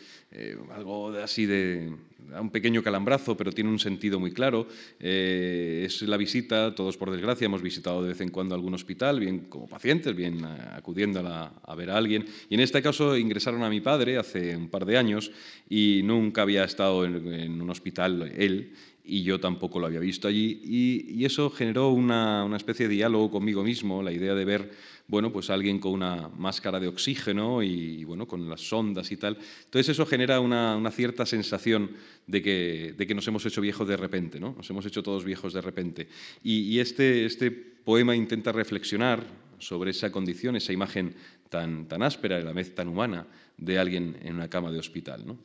algo 0.72 1.10
así 1.10 1.46
de, 1.46 1.92
un 2.40 2.50
pequeño 2.50 2.82
calambrazo, 2.82 3.36
pero 3.36 3.52
tiene 3.52 3.70
un 3.70 3.78
sentido 3.78 4.18
muy 4.20 4.32
claro. 4.32 4.66
Eh, 5.00 5.84
es 5.86 6.02
la 6.02 6.16
visita, 6.16 6.74
todos 6.74 6.96
por 6.96 7.10
desgracia 7.10 7.46
hemos 7.46 7.62
visitado 7.62 8.02
de 8.02 8.08
vez 8.08 8.20
en 8.20 8.30
cuando 8.30 8.54
algún 8.54 8.74
hospital, 8.74 9.20
bien 9.20 9.40
como 9.48 9.66
pacientes, 9.66 10.14
bien 10.14 10.44
acudiendo 10.44 11.20
a, 11.20 11.74
ver 11.74 11.90
a 11.90 11.96
alguien. 11.96 12.24
Y 12.48 12.54
en 12.54 12.60
este 12.60 12.82
caso 12.82 13.16
ingresaron 13.16 13.62
a 13.62 13.70
mi 13.70 13.80
padre 13.80 14.18
hace 14.18 14.56
un 14.56 14.68
par 14.68 14.84
de 14.84 14.98
años 14.98 15.30
y 15.68 16.02
nunca 16.04 16.42
había 16.42 16.64
estado 16.64 17.04
en, 17.04 17.60
un 17.60 17.70
hospital 17.70 18.32
él 18.36 18.72
y 19.04 19.22
yo 19.22 19.38
tampoco 19.38 19.78
lo 19.78 19.86
había 19.86 20.00
visto 20.00 20.26
allí. 20.26 20.60
Y, 20.64 21.24
eso 21.24 21.50
generó 21.50 21.90
una, 21.90 22.44
una 22.44 22.56
especie 22.56 22.88
de 22.88 22.94
diálogo 22.94 23.30
conmigo 23.30 23.62
mismo, 23.62 24.02
la 24.02 24.12
idea 24.12 24.34
de 24.34 24.44
ver 24.44 24.70
bueno, 25.06 25.30
pues 25.32 25.50
alguien 25.50 25.78
con 25.78 25.92
una 25.92 26.28
máscara 26.28 26.80
de 26.80 26.88
oxígeno 26.88 27.62
y, 27.62 28.04
bueno, 28.04 28.26
con 28.26 28.48
las 28.48 28.62
sondas 28.62 29.12
y 29.12 29.16
tal. 29.16 29.36
Entonces 29.64 29.90
eso 29.90 30.06
genera 30.06 30.40
una, 30.40 30.90
cierta 30.90 31.26
sensación 31.26 31.90
de 32.26 32.40
que, 32.40 32.94
de 32.96 33.06
que, 33.06 33.14
nos 33.14 33.28
hemos 33.28 33.44
hecho 33.44 33.60
viejos 33.60 33.86
de 33.86 33.96
repente, 33.96 34.40
¿no? 34.40 34.54
Nos 34.56 34.68
hemos 34.70 34.86
hecho 34.86 35.02
todos 35.02 35.24
viejos 35.24 35.52
de 35.52 35.60
repente. 35.60 36.08
Y, 36.42 36.78
este, 36.78 37.26
este 37.26 37.50
poema 37.50 38.16
intenta 38.16 38.52
reflexionar 38.52 39.22
sobre 39.58 39.90
esa 39.90 40.10
condición, 40.10 40.56
esa 40.56 40.72
imagen 40.72 41.14
tan, 41.50 41.86
tan 41.86 42.02
áspera 42.02 42.38
y 42.38 42.42
a 42.42 42.44
la 42.44 42.52
vez 42.52 42.74
tan 42.74 42.88
humana 42.88 43.26
de 43.58 43.78
alguien 43.78 44.16
en 44.22 44.34
una 44.36 44.48
cama 44.48 44.72
de 44.72 44.78
hospital. 44.78 45.26
¿no? 45.26 45.38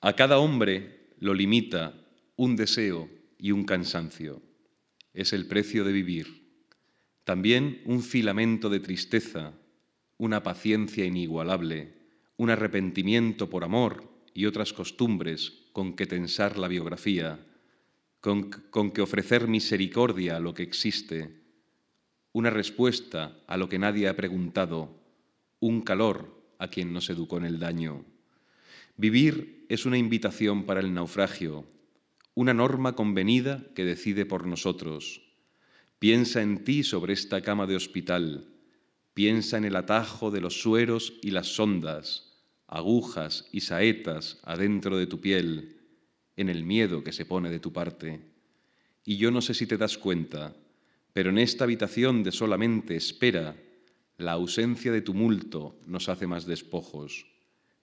A 0.00 0.12
cada 0.14 0.38
hombre 0.38 0.95
lo 1.18 1.34
limita 1.34 1.94
un 2.36 2.56
deseo 2.56 3.08
y 3.38 3.52
un 3.52 3.64
cansancio. 3.64 4.42
Es 5.14 5.32
el 5.32 5.46
precio 5.46 5.84
de 5.84 5.92
vivir 5.92 6.46
también 7.26 7.82
un 7.86 8.04
filamento 8.04 8.70
de 8.70 8.78
tristeza, 8.78 9.52
una 10.16 10.44
paciencia 10.44 11.04
inigualable, 11.04 11.92
un 12.36 12.50
arrepentimiento 12.50 13.50
por 13.50 13.64
amor 13.64 14.08
y 14.32 14.46
otras 14.46 14.72
costumbres 14.72 15.64
con 15.72 15.96
que 15.96 16.06
tensar 16.06 16.56
la 16.56 16.68
biografía, 16.68 17.44
con, 18.20 18.52
que 18.92 19.02
ofrecer 19.02 19.48
misericordia 19.48 20.36
a 20.36 20.40
lo 20.40 20.54
que 20.54 20.62
existe, 20.62 21.42
una 22.30 22.50
respuesta 22.50 23.42
a 23.48 23.56
lo 23.56 23.68
que 23.68 23.80
nadie 23.80 24.06
ha 24.06 24.14
preguntado, 24.14 24.96
un 25.58 25.80
calor 25.80 26.54
a 26.60 26.68
quien 26.68 26.92
nos 26.92 27.10
educó 27.10 27.38
en 27.38 27.46
el 27.46 27.58
daño. 27.58 28.04
Vivir 28.96 29.66
es 29.68 29.86
una 29.86 29.98
invitación 29.98 30.64
para 30.64 30.80
el 30.80 30.94
naufragio, 30.94 31.66
una 32.34 32.54
norma 32.54 32.94
convenida 32.94 33.64
que 33.74 33.84
decide 33.84 34.26
por 34.26 34.46
nosotros 34.46 35.26
Piensa 35.98 36.42
en 36.42 36.62
ti 36.62 36.84
sobre 36.84 37.14
esta 37.14 37.40
cama 37.40 37.66
de 37.66 37.74
hospital. 37.74 38.46
Piensa 39.14 39.56
en 39.56 39.64
el 39.64 39.76
atajo 39.76 40.30
de 40.30 40.42
los 40.42 40.60
sueros 40.60 41.14
y 41.22 41.30
las 41.30 41.46
sondas, 41.46 42.34
agujas 42.66 43.48
y 43.50 43.62
saetas 43.62 44.38
adentro 44.42 44.98
de 44.98 45.06
tu 45.06 45.22
piel, 45.22 45.80
en 46.36 46.50
el 46.50 46.64
miedo 46.64 47.02
que 47.02 47.12
se 47.12 47.24
pone 47.24 47.48
de 47.48 47.60
tu 47.60 47.72
parte. 47.72 48.20
Y 49.06 49.16
yo 49.16 49.30
no 49.30 49.40
sé 49.40 49.54
si 49.54 49.66
te 49.66 49.78
das 49.78 49.96
cuenta, 49.96 50.54
pero 51.14 51.30
en 51.30 51.38
esta 51.38 51.64
habitación 51.64 52.22
de 52.22 52.32
solamente 52.32 52.94
espera, 52.94 53.56
la 54.18 54.32
ausencia 54.32 54.92
de 54.92 55.00
tumulto 55.00 55.78
nos 55.86 56.10
hace 56.10 56.26
más 56.26 56.44
despojos. 56.44 57.24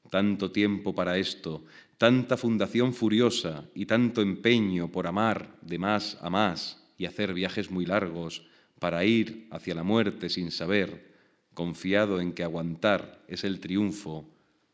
Tanto 0.10 0.52
tiempo 0.52 0.94
para 0.94 1.18
esto, 1.18 1.64
tanta 1.98 2.38
fundación 2.38 2.94
furiosa 2.94 3.66
y 3.74 3.86
tanto 3.86 4.22
empeño 4.22 4.92
por 4.92 5.08
amar 5.08 5.56
de 5.62 5.80
más 5.80 6.18
a 6.22 6.30
más 6.30 6.84
y 6.98 7.06
hacer 7.06 7.34
viajes 7.34 7.72
muy 7.72 7.86
largos 7.86 8.46
para 8.80 9.06
ir 9.06 9.48
hacia 9.52 9.76
la 9.76 9.84
muerte 9.84 10.30
sin 10.30 10.52
saber, 10.52 11.14
confiado 11.54 12.20
en 12.20 12.34
que 12.34 12.44
aguantar 12.44 13.24
es 13.28 13.44
el 13.44 13.60
triunfo, 13.60 14.30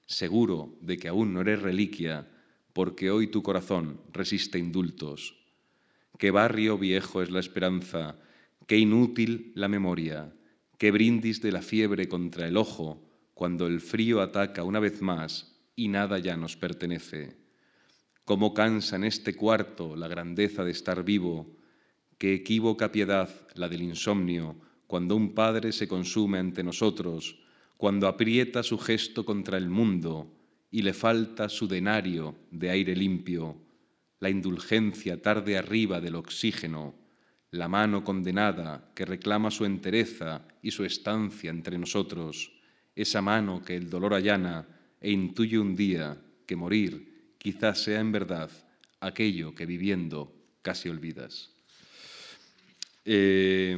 seguro 0.05 0.75
de 0.81 0.97
que 0.97 1.07
aún 1.07 1.33
no 1.33 1.41
eres 1.41 1.61
reliquia, 1.61 2.27
porque 2.73 3.11
hoy 3.11 3.27
tu 3.27 3.43
corazón 3.43 4.01
resiste 4.11 4.57
indultos. 4.57 5.35
Qué 6.17 6.31
barrio 6.31 6.77
viejo 6.77 7.21
es 7.21 7.29
la 7.29 7.39
esperanza, 7.39 8.15
qué 8.65 8.77
inútil 8.77 9.51
la 9.55 9.67
memoria, 9.67 10.33
qué 10.77 10.91
brindis 10.91 11.41
de 11.41 11.51
la 11.51 11.61
fiebre 11.61 12.07
contra 12.07 12.47
el 12.47 12.57
ojo 12.57 13.08
cuando 13.39 13.67
el 13.67 13.79
frío 13.79 14.19
ataca 14.19 14.65
una 14.65 14.81
vez 14.81 15.01
más 15.01 15.55
y 15.73 15.87
nada 15.87 16.19
ya 16.19 16.35
nos 16.35 16.57
pertenece. 16.57 17.37
Cómo 18.25 18.53
cansa 18.53 18.97
en 18.97 19.05
este 19.05 19.33
cuarto 19.33 19.95
la 19.95 20.09
grandeza 20.09 20.65
de 20.65 20.71
estar 20.71 21.05
vivo, 21.05 21.55
Qué 22.17 22.33
equívoca 22.33 22.91
piedad 22.91 23.29
la 23.55 23.69
del 23.69 23.81
insomnio 23.81 24.59
cuando 24.87 25.15
un 25.15 25.33
padre 25.33 25.71
se 25.71 25.87
consume 25.87 26.37
ante 26.37 26.65
nosotros, 26.65 27.39
cuando 27.77 28.09
aprieta 28.09 28.61
su 28.61 28.77
gesto 28.77 29.23
contra 29.23 29.57
el 29.57 29.69
mundo 29.69 30.35
y 30.69 30.81
le 30.81 30.91
falta 30.91 31.47
su 31.47 31.65
denario 31.65 32.35
de 32.51 32.71
aire 32.71 32.93
limpio, 32.93 33.55
la 34.19 34.29
indulgencia 34.29 35.21
tarde 35.21 35.57
arriba 35.57 36.01
del 36.01 36.15
oxígeno, 36.15 36.93
la 37.51 37.69
mano 37.69 38.03
condenada 38.03 38.91
que 38.93 39.05
reclama 39.05 39.49
su 39.49 39.63
entereza 39.63 40.45
y 40.61 40.71
su 40.71 40.83
estancia 40.83 41.49
entre 41.51 41.77
nosotros, 41.77 42.58
esa 42.95 43.21
mano 43.21 43.63
que 43.63 43.75
el 43.75 43.89
dolor 43.89 44.13
allana 44.13 44.67
e 45.01 45.11
intuye 45.11 45.57
un 45.57 45.75
día 45.75 46.17
que 46.45 46.55
morir 46.55 47.33
quizás 47.37 47.83
sea 47.83 47.99
en 47.99 48.11
verdad 48.11 48.49
aquello 48.99 49.55
que 49.55 49.65
viviendo 49.65 50.33
casi 50.61 50.89
olvidas. 50.89 51.51
Eh, 53.05 53.77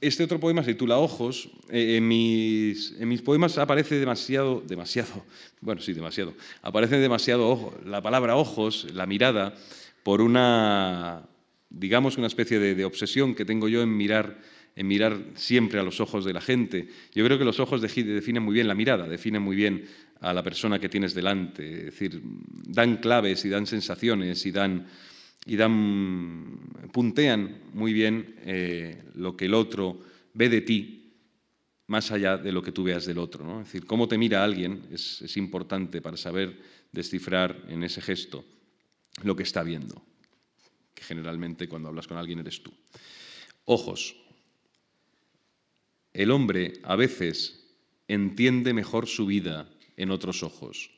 este 0.00 0.22
otro 0.22 0.38
poema 0.38 0.62
se 0.62 0.74
titula 0.74 0.98
Ojos. 0.98 1.50
Eh, 1.70 1.96
en, 1.96 2.06
mis, 2.06 2.94
en, 3.00 3.08
mis, 3.08 3.22
poemas 3.22 3.58
aparece 3.58 3.98
demasiado, 3.98 4.62
demasiado, 4.66 5.24
bueno, 5.60 5.80
sí, 5.80 5.92
demasiado, 5.92 6.34
aparece 6.62 6.98
demasiado 6.98 7.48
ojo, 7.48 7.74
la 7.84 8.00
palabra 8.00 8.36
ojos, 8.36 8.86
la 8.94 9.06
mirada, 9.06 9.54
por 10.04 10.20
una, 10.20 11.28
digamos, 11.68 12.16
una 12.16 12.28
especie 12.28 12.58
de, 12.58 12.84
obsesión 12.84 13.34
que 13.34 13.44
tengo 13.44 13.68
yo 13.68 13.82
en 13.82 13.96
mirar, 13.96 14.38
en 14.78 14.86
mirar 14.86 15.18
siempre 15.34 15.80
a 15.80 15.82
los 15.82 16.00
ojos 16.00 16.24
de 16.24 16.32
la 16.32 16.40
gente. 16.40 16.88
Yo 17.12 17.24
creo 17.24 17.36
que 17.36 17.44
los 17.44 17.58
ojos 17.58 17.82
definen 17.82 18.44
muy 18.44 18.54
bien 18.54 18.68
la 18.68 18.76
mirada, 18.76 19.08
definen 19.08 19.42
muy 19.42 19.56
bien 19.56 19.84
a 20.20 20.32
la 20.32 20.44
persona 20.44 20.78
que 20.78 20.88
tienes 20.88 21.14
delante, 21.14 21.78
es 21.78 21.84
decir, 21.86 22.22
dan 22.22 22.98
claves 22.98 23.44
y 23.44 23.48
dan 23.48 23.66
sensaciones 23.66 24.46
y 24.46 24.52
dan 24.52 24.86
y 25.46 25.56
dan, 25.56 26.60
puntean 26.92 27.62
muy 27.72 27.92
bien 27.92 28.36
eh, 28.44 29.02
lo 29.14 29.36
que 29.36 29.46
el 29.46 29.54
otro 29.54 29.98
ve 30.34 30.48
de 30.48 30.60
ti 30.60 31.12
más 31.88 32.12
allá 32.12 32.36
de 32.36 32.52
lo 32.52 32.62
que 32.62 32.70
tú 32.70 32.84
veas 32.84 33.06
del 33.06 33.18
otro. 33.18 33.44
¿no? 33.44 33.62
Es 33.62 33.66
decir, 33.66 33.84
cómo 33.84 34.06
te 34.06 34.18
mira 34.18 34.44
alguien 34.44 34.86
es, 34.92 35.22
es 35.22 35.36
importante 35.36 36.00
para 36.00 36.16
saber 36.16 36.60
descifrar 36.92 37.64
en 37.68 37.82
ese 37.82 38.00
gesto 38.00 38.44
lo 39.24 39.34
que 39.34 39.42
está 39.42 39.64
viendo, 39.64 40.04
que 40.94 41.02
generalmente 41.02 41.66
cuando 41.66 41.88
hablas 41.88 42.06
con 42.06 42.16
alguien 42.16 42.38
eres 42.38 42.62
tú. 42.62 42.72
Ojos. 43.64 44.27
El 46.18 46.32
hombre 46.32 46.80
a 46.82 46.96
veces 46.96 47.76
entiende 48.08 48.74
mejor 48.74 49.06
su 49.06 49.24
vida 49.24 49.70
en 49.96 50.10
otros 50.10 50.42
ojos. 50.42 50.90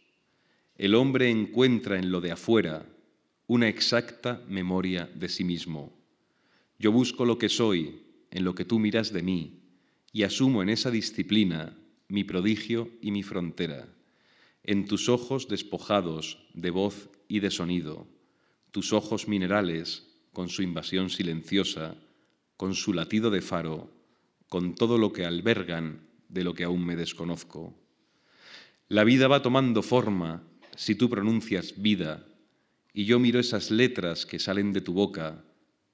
El 0.76 0.94
hombre 0.94 1.28
encuentra 1.28 1.98
en 1.98 2.10
lo 2.10 2.22
de 2.22 2.32
afuera 2.32 2.86
una 3.46 3.68
exacta 3.68 4.42
memoria 4.48 5.10
de 5.14 5.28
sí 5.28 5.44
mismo. 5.44 5.92
Yo 6.78 6.90
busco 6.90 7.26
lo 7.26 7.36
que 7.36 7.50
soy 7.50 8.00
en 8.30 8.44
lo 8.44 8.54
que 8.54 8.64
tú 8.64 8.78
miras 8.78 9.12
de 9.12 9.22
mí 9.22 9.60
y 10.10 10.22
asumo 10.22 10.62
en 10.62 10.70
esa 10.70 10.90
disciplina 10.90 11.76
mi 12.08 12.24
prodigio 12.24 12.88
y 13.02 13.10
mi 13.10 13.22
frontera, 13.22 13.94
en 14.62 14.86
tus 14.86 15.10
ojos 15.10 15.48
despojados 15.48 16.48
de 16.54 16.70
voz 16.70 17.10
y 17.28 17.40
de 17.40 17.50
sonido, 17.50 18.08
tus 18.70 18.94
ojos 18.94 19.28
minerales 19.28 20.06
con 20.32 20.48
su 20.48 20.62
invasión 20.62 21.10
silenciosa, 21.10 21.94
con 22.56 22.74
su 22.74 22.94
latido 22.94 23.30
de 23.30 23.42
faro, 23.42 23.99
con 24.50 24.74
todo 24.74 24.98
lo 24.98 25.12
que 25.12 25.24
albergan 25.24 26.00
de 26.28 26.42
lo 26.42 26.54
que 26.54 26.64
aún 26.64 26.84
me 26.84 26.96
desconozco. 26.96 27.72
La 28.88 29.04
vida 29.04 29.28
va 29.28 29.42
tomando 29.42 29.80
forma 29.82 30.42
si 30.74 30.96
tú 30.96 31.08
pronuncias 31.08 31.80
vida 31.80 32.26
y 32.92 33.04
yo 33.04 33.20
miro 33.20 33.38
esas 33.38 33.70
letras 33.70 34.26
que 34.26 34.40
salen 34.40 34.72
de 34.72 34.80
tu 34.80 34.92
boca, 34.92 35.44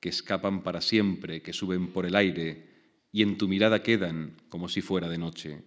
que 0.01 0.09
escapan 0.09 0.63
para 0.63 0.81
siempre, 0.81 1.43
que 1.43 1.53
suben 1.53 1.93
por 1.93 2.07
el 2.07 2.17
aire 2.17 3.05
y 3.13 3.21
en 3.21 3.37
tu 3.37 3.47
mirada 3.47 3.83
quedan 3.83 4.39
como 4.49 4.71
si 4.71 4.81
fuera 4.81 5.11
de 5.11 5.19
noche. 5.19 5.63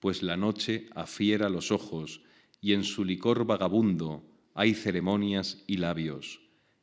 Pues 0.00 0.24
la 0.24 0.36
noche 0.36 0.88
afiera 0.96 1.48
los 1.48 1.70
ojos 1.70 2.22
y 2.60 2.72
en 2.72 2.82
su 2.82 3.04
licor 3.04 3.46
vagabundo 3.46 4.24
hay 4.54 4.74
ceremonias 4.74 5.62
y 5.68 5.76
labios, 5.76 6.40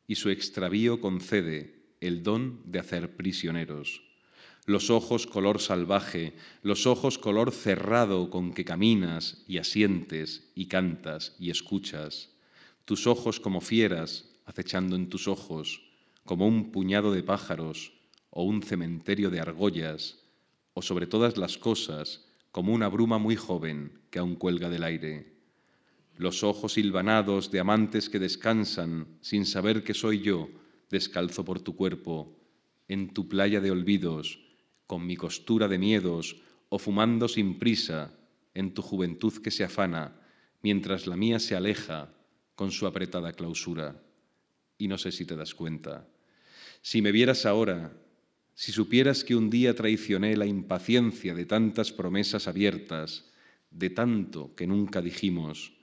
y 0.07 0.15
su 0.15 0.29
extravío 0.29 1.01
concede 1.01 1.97
el 1.99 2.23
don 2.23 2.61
de 2.63 2.79
hacer 2.79 3.17
prisioneros. 3.17 4.06
Los 4.67 4.89
ojos 4.89 5.27
color 5.27 5.61
salvaje, 5.61 6.33
los 6.61 6.87
ojos 6.87 7.17
color 7.17 7.53
cerrado 7.53 8.29
con 8.29 8.51
que 8.51 8.65
caminas 8.65 9.45
y 9.47 9.59
asientes 9.59 10.51
y 10.55 10.65
cantas 10.65 11.37
y 11.39 11.51
escuchas, 11.51 12.35
tus 12.83 13.07
ojos 13.07 13.39
como 13.39 13.61
fieras 13.61 14.25
acechando 14.45 14.97
en 14.97 15.07
tus 15.07 15.29
ojos, 15.29 15.83
como 16.25 16.45
un 16.45 16.73
puñado 16.73 17.13
de 17.13 17.23
pájaros 17.23 17.93
o 18.29 18.43
un 18.43 18.61
cementerio 18.61 19.29
de 19.29 19.39
argollas, 19.39 20.19
o 20.73 20.81
sobre 20.81 21.07
todas 21.07 21.37
las 21.37 21.57
cosas, 21.57 22.25
como 22.51 22.73
una 22.73 22.89
bruma 22.89 23.19
muy 23.19 23.37
joven 23.37 24.01
que 24.09 24.19
aún 24.19 24.35
cuelga 24.35 24.67
del 24.67 24.83
aire. 24.83 25.31
Los 26.17 26.43
ojos 26.43 26.77
hilvanados 26.77 27.51
de 27.51 27.61
amantes 27.61 28.09
que 28.09 28.19
descansan 28.19 29.07
sin 29.21 29.45
saber 29.45 29.85
que 29.85 29.93
soy 29.93 30.19
yo, 30.19 30.49
descalzo 30.89 31.45
por 31.45 31.61
tu 31.61 31.77
cuerpo, 31.77 32.37
en 32.89 33.13
tu 33.13 33.29
playa 33.29 33.61
de 33.61 33.71
olvidos, 33.71 34.41
con 34.87 35.05
mi 35.05 35.15
costura 35.15 35.67
de 35.67 35.77
miedos, 35.77 36.37
o 36.69 36.79
fumando 36.79 37.27
sin 37.27 37.59
prisa, 37.59 38.13
en 38.53 38.73
tu 38.73 38.81
juventud 38.81 39.33
que 39.43 39.51
se 39.51 39.63
afana, 39.63 40.19
mientras 40.63 41.05
la 41.05 41.15
mía 41.15 41.39
se 41.39 41.55
aleja 41.55 42.11
con 42.55 42.71
su 42.71 42.87
apretada 42.87 43.33
clausura. 43.33 44.01
Y 44.77 44.87
no 44.87 44.97
sé 44.97 45.11
si 45.11 45.25
te 45.25 45.35
das 45.35 45.53
cuenta. 45.53 46.07
Si 46.81 47.01
me 47.01 47.11
vieras 47.11 47.45
ahora, 47.45 47.93
si 48.55 48.71
supieras 48.71 49.23
que 49.23 49.35
un 49.35 49.49
día 49.49 49.75
traicioné 49.75 50.35
la 50.35 50.47
impaciencia 50.47 51.35
de 51.35 51.45
tantas 51.45 51.91
promesas 51.91 52.47
abiertas, 52.47 53.29
de 53.69 53.91
tanto 53.91 54.55
que 54.55 54.65
nunca 54.65 55.01
dijimos, 55.01 55.73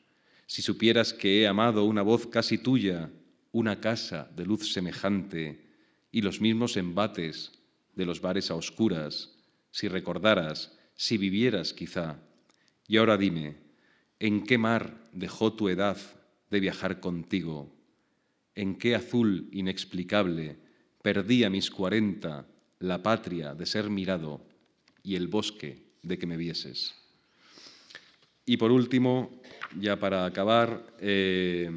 si 0.46 0.62
supieras 0.62 1.12
que 1.12 1.42
he 1.42 1.46
amado 1.46 1.84
una 1.84 2.02
voz 2.02 2.26
casi 2.26 2.58
tuya, 2.58 3.10
una 3.52 3.80
casa 3.80 4.28
de 4.34 4.44
luz 4.44 4.72
semejante 4.72 5.64
y 6.10 6.22
los 6.22 6.40
mismos 6.40 6.76
embates 6.76 7.52
de 7.96 8.06
los 8.06 8.20
bares 8.20 8.50
a 8.50 8.54
oscuras, 8.54 9.32
si 9.70 9.88
recordaras, 9.88 10.76
si 10.94 11.18
vivieras 11.18 11.72
quizá. 11.72 12.18
Y 12.86 12.96
ahora 12.96 13.16
dime, 13.16 13.56
¿en 14.18 14.44
qué 14.44 14.58
mar 14.58 15.08
dejó 15.12 15.52
tu 15.52 15.68
edad 15.68 15.96
de 16.50 16.60
viajar 16.60 17.00
contigo? 17.00 17.74
¿En 18.54 18.76
qué 18.76 18.94
azul 18.94 19.48
inexplicable 19.52 20.56
perdí 21.02 21.44
a 21.44 21.50
mis 21.50 21.70
cuarenta 21.70 22.46
la 22.78 23.02
patria 23.02 23.54
de 23.54 23.66
ser 23.66 23.90
mirado 23.90 24.46
y 25.02 25.16
el 25.16 25.28
bosque 25.28 25.82
de 26.02 26.18
que 26.18 26.26
me 26.26 26.36
vieses? 26.36 26.94
Y 28.46 28.58
por 28.58 28.70
último, 28.70 29.40
ya 29.80 29.98
para 29.98 30.26
acabar, 30.26 30.86
eh, 31.00 31.70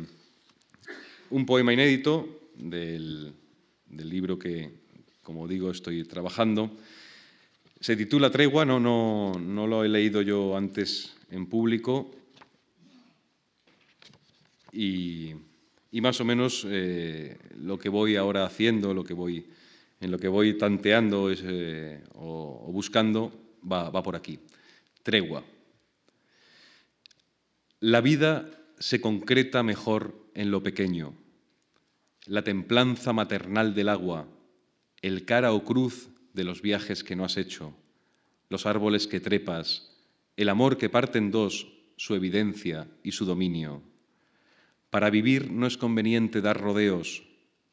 un 1.29 1.45
poema 1.45 1.73
inédito 1.73 2.51
del, 2.55 3.33
libro 3.89 4.39
que, 4.39 4.71
como 5.27 5.45
digo, 5.45 5.71
estoy 5.71 6.05
trabajando. 6.05 6.71
Se 7.81 7.97
titula 7.97 8.31
Tregua, 8.31 8.63
no, 8.63 8.79
no, 8.79 9.33
no 9.33 9.67
lo 9.67 9.83
he 9.83 9.89
leído 9.89 10.21
yo 10.21 10.55
antes 10.55 11.17
en 11.29 11.47
público 11.47 12.15
y, 14.71 15.33
más 15.91 16.21
o 16.21 16.23
menos 16.23 16.65
eh, 16.69 17.37
lo 17.57 17.77
que 17.77 17.89
voy 17.89 18.15
ahora 18.15 18.45
haciendo, 18.45 18.93
lo 18.93 19.03
que 19.03 19.13
voy, 19.13 19.49
en 19.99 20.11
lo 20.11 20.17
que 20.17 20.29
voy 20.29 20.57
tanteando 20.57 21.29
eh, 21.29 22.01
o, 22.13 22.63
o, 22.65 22.71
buscando, 22.71 23.33
va, 23.69 23.89
va 23.89 24.01
por 24.01 24.15
aquí. 24.15 24.39
Tregua. 25.03 25.43
La 27.81 27.99
vida 27.99 28.49
se 28.79 29.01
concreta 29.01 29.61
mejor 29.61 30.15
en 30.35 30.51
lo 30.51 30.63
pequeño. 30.63 31.15
La 32.27 32.45
templanza 32.45 33.11
maternal 33.11 33.75
del 33.75 33.89
agua, 33.89 34.25
el 35.01 35.25
cara 35.25 35.53
o 35.53 35.63
cruz 35.63 36.09
de 36.33 36.43
los 36.43 36.61
viajes 36.61 37.03
que 37.03 37.15
no 37.15 37.25
has 37.25 37.37
hecho, 37.37 37.73
los 38.49 38.65
árboles 38.65 39.07
que 39.07 39.19
trepas, 39.19 39.91
el 40.35 40.49
amor 40.49 40.77
que 40.77 40.89
parte 40.89 41.17
en 41.17 41.31
dos, 41.31 41.67
su 41.95 42.15
evidencia 42.15 42.87
y 43.03 43.11
su 43.11 43.25
dominio. 43.25 43.81
Para 44.89 45.09
vivir 45.09 45.51
no 45.51 45.67
es 45.67 45.77
conveniente 45.77 46.41
dar 46.41 46.59
rodeos, 46.59 47.23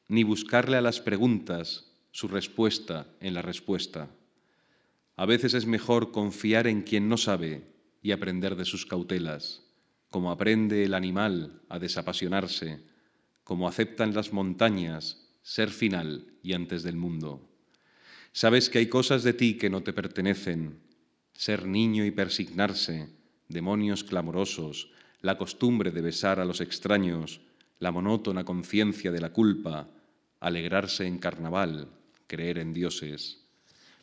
ni 0.09 0.23
buscarle 0.23 0.77
a 0.77 0.83
las 0.83 1.01
preguntas 1.01 1.93
su 2.11 2.29
respuesta 2.29 3.07
en 3.21 3.35
la 3.35 3.43
respuesta. 3.43 4.09
A 5.17 5.27
veces 5.27 5.55
es 5.55 5.67
mejor 5.67 6.13
confiar 6.13 6.67
en 6.67 6.83
quien 6.83 7.09
no 7.09 7.17
sabe 7.17 7.63
y 8.03 8.13
aprender 8.13 8.57
de 8.57 8.65
sus 8.65 8.87
cautelas 8.87 9.65
como 10.15 10.31
aprende 10.31 10.85
el 10.85 10.95
animal 10.95 11.61
a 11.69 11.81
desapasionarse, 11.81 12.79
como 13.43 13.67
aceptan 13.67 14.15
las 14.15 14.33
montañas 14.33 15.24
ser 15.45 15.71
final 15.71 16.25
y 16.43 16.55
antes 16.55 16.83
del 16.83 16.97
mundo. 16.97 17.47
Sabes 18.33 18.71
que 18.71 18.79
hay 18.79 18.89
cosas 18.89 19.23
de 19.23 19.35
ti 19.35 19.59
que 19.59 19.69
no 19.69 19.83
te 19.83 19.93
pertenecen, 19.93 20.81
ser 21.35 21.67
niño 21.67 22.05
y 22.07 22.11
persignarse, 22.11 23.11
demonios 23.49 24.03
clamorosos, 24.05 24.91
la 25.21 25.37
costumbre 25.37 25.91
de 25.91 26.01
besar 26.01 26.41
a 26.41 26.47
los 26.47 26.63
extraños, 26.63 27.43
la 27.79 27.93
monótona 27.93 28.45
conciencia 28.45 29.13
de 29.13 29.21
la 29.21 29.33
culpa, 29.33 29.89
alegrarse 30.41 31.07
en 31.07 31.19
carnaval, 31.19 31.89
creer 32.27 32.59
en 32.59 32.73
dioses. 32.73 33.45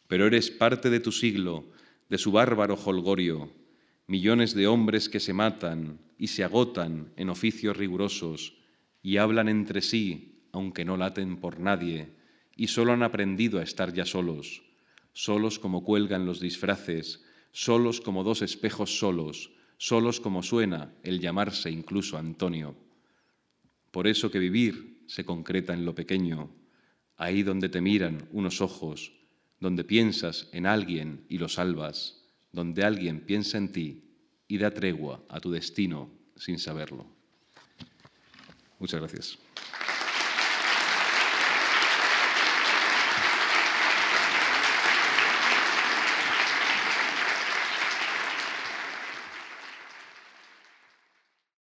Pero 0.08 0.28
eres 0.28 0.52
parte 0.52 0.92
de 0.92 1.00
tu 1.00 1.12
siglo, 1.12 1.66
de 2.08 2.20
su 2.20 2.32
bárbaro 2.32 2.76
holgorio, 2.76 3.52
millones 4.06 4.54
de 4.54 4.68
hombres 4.68 5.10
que 5.10 5.20
se 5.20 5.34
matan 5.34 6.00
y 6.20 6.28
se 6.28 6.44
agotan 6.44 7.12
en 7.16 7.30
oficios 7.30 7.76
rigurosos 7.78 8.54
y 9.02 9.18
hablan 9.18 9.50
entre 9.50 9.82
sí, 9.82 10.32
aunque 10.52 10.86
no 10.86 10.98
laten 10.98 11.38
por 11.38 11.60
nadie, 11.60 12.10
y 12.56 12.68
solo 12.68 12.94
han 12.94 13.04
aprendido 13.04 13.60
a 13.60 13.64
estar 13.64 13.94
ya 13.94 14.06
solos, 14.06 14.64
solos 15.14 15.60
como 15.60 15.84
cuelgan 15.84 16.26
los 16.26 16.40
disfraces, 16.40 17.24
solos 17.52 18.02
como 18.02 18.24
dos 18.24 18.42
espejos 18.42 18.98
solos, 18.98 19.52
solos 19.78 20.20
como 20.20 20.44
suena 20.44 20.94
el 21.04 21.20
llamarse 21.20 21.72
incluso 21.72 22.18
Antonio. 22.18 22.76
Por 23.92 24.08
eso 24.08 24.32
que 24.32 24.40
vivir 24.40 25.04
se 25.08 25.26
concreta 25.26 25.74
en 25.74 25.86
lo 25.86 25.96
pequeño, 25.96 26.50
ahí 27.18 27.44
donde 27.44 27.70
te 27.70 27.82
miran 27.82 28.28
unos 28.32 28.62
ojos, 28.62 29.12
donde 29.60 29.84
piensas 29.84 30.50
en 30.54 30.66
alguien 30.66 31.26
y 31.30 31.38
lo 31.38 31.50
salvas 31.50 32.22
donde 32.52 32.84
alguien 32.84 33.22
piensa 33.22 33.58
en 33.58 33.72
ti 33.72 34.04
y 34.48 34.58
da 34.58 34.72
tregua 34.72 35.24
a 35.30 35.40
tu 35.40 35.52
destino 35.52 36.10
sin 36.36 36.60
saberlo. 36.60 37.06
Muchas 38.80 39.00
gracias. 39.00 39.38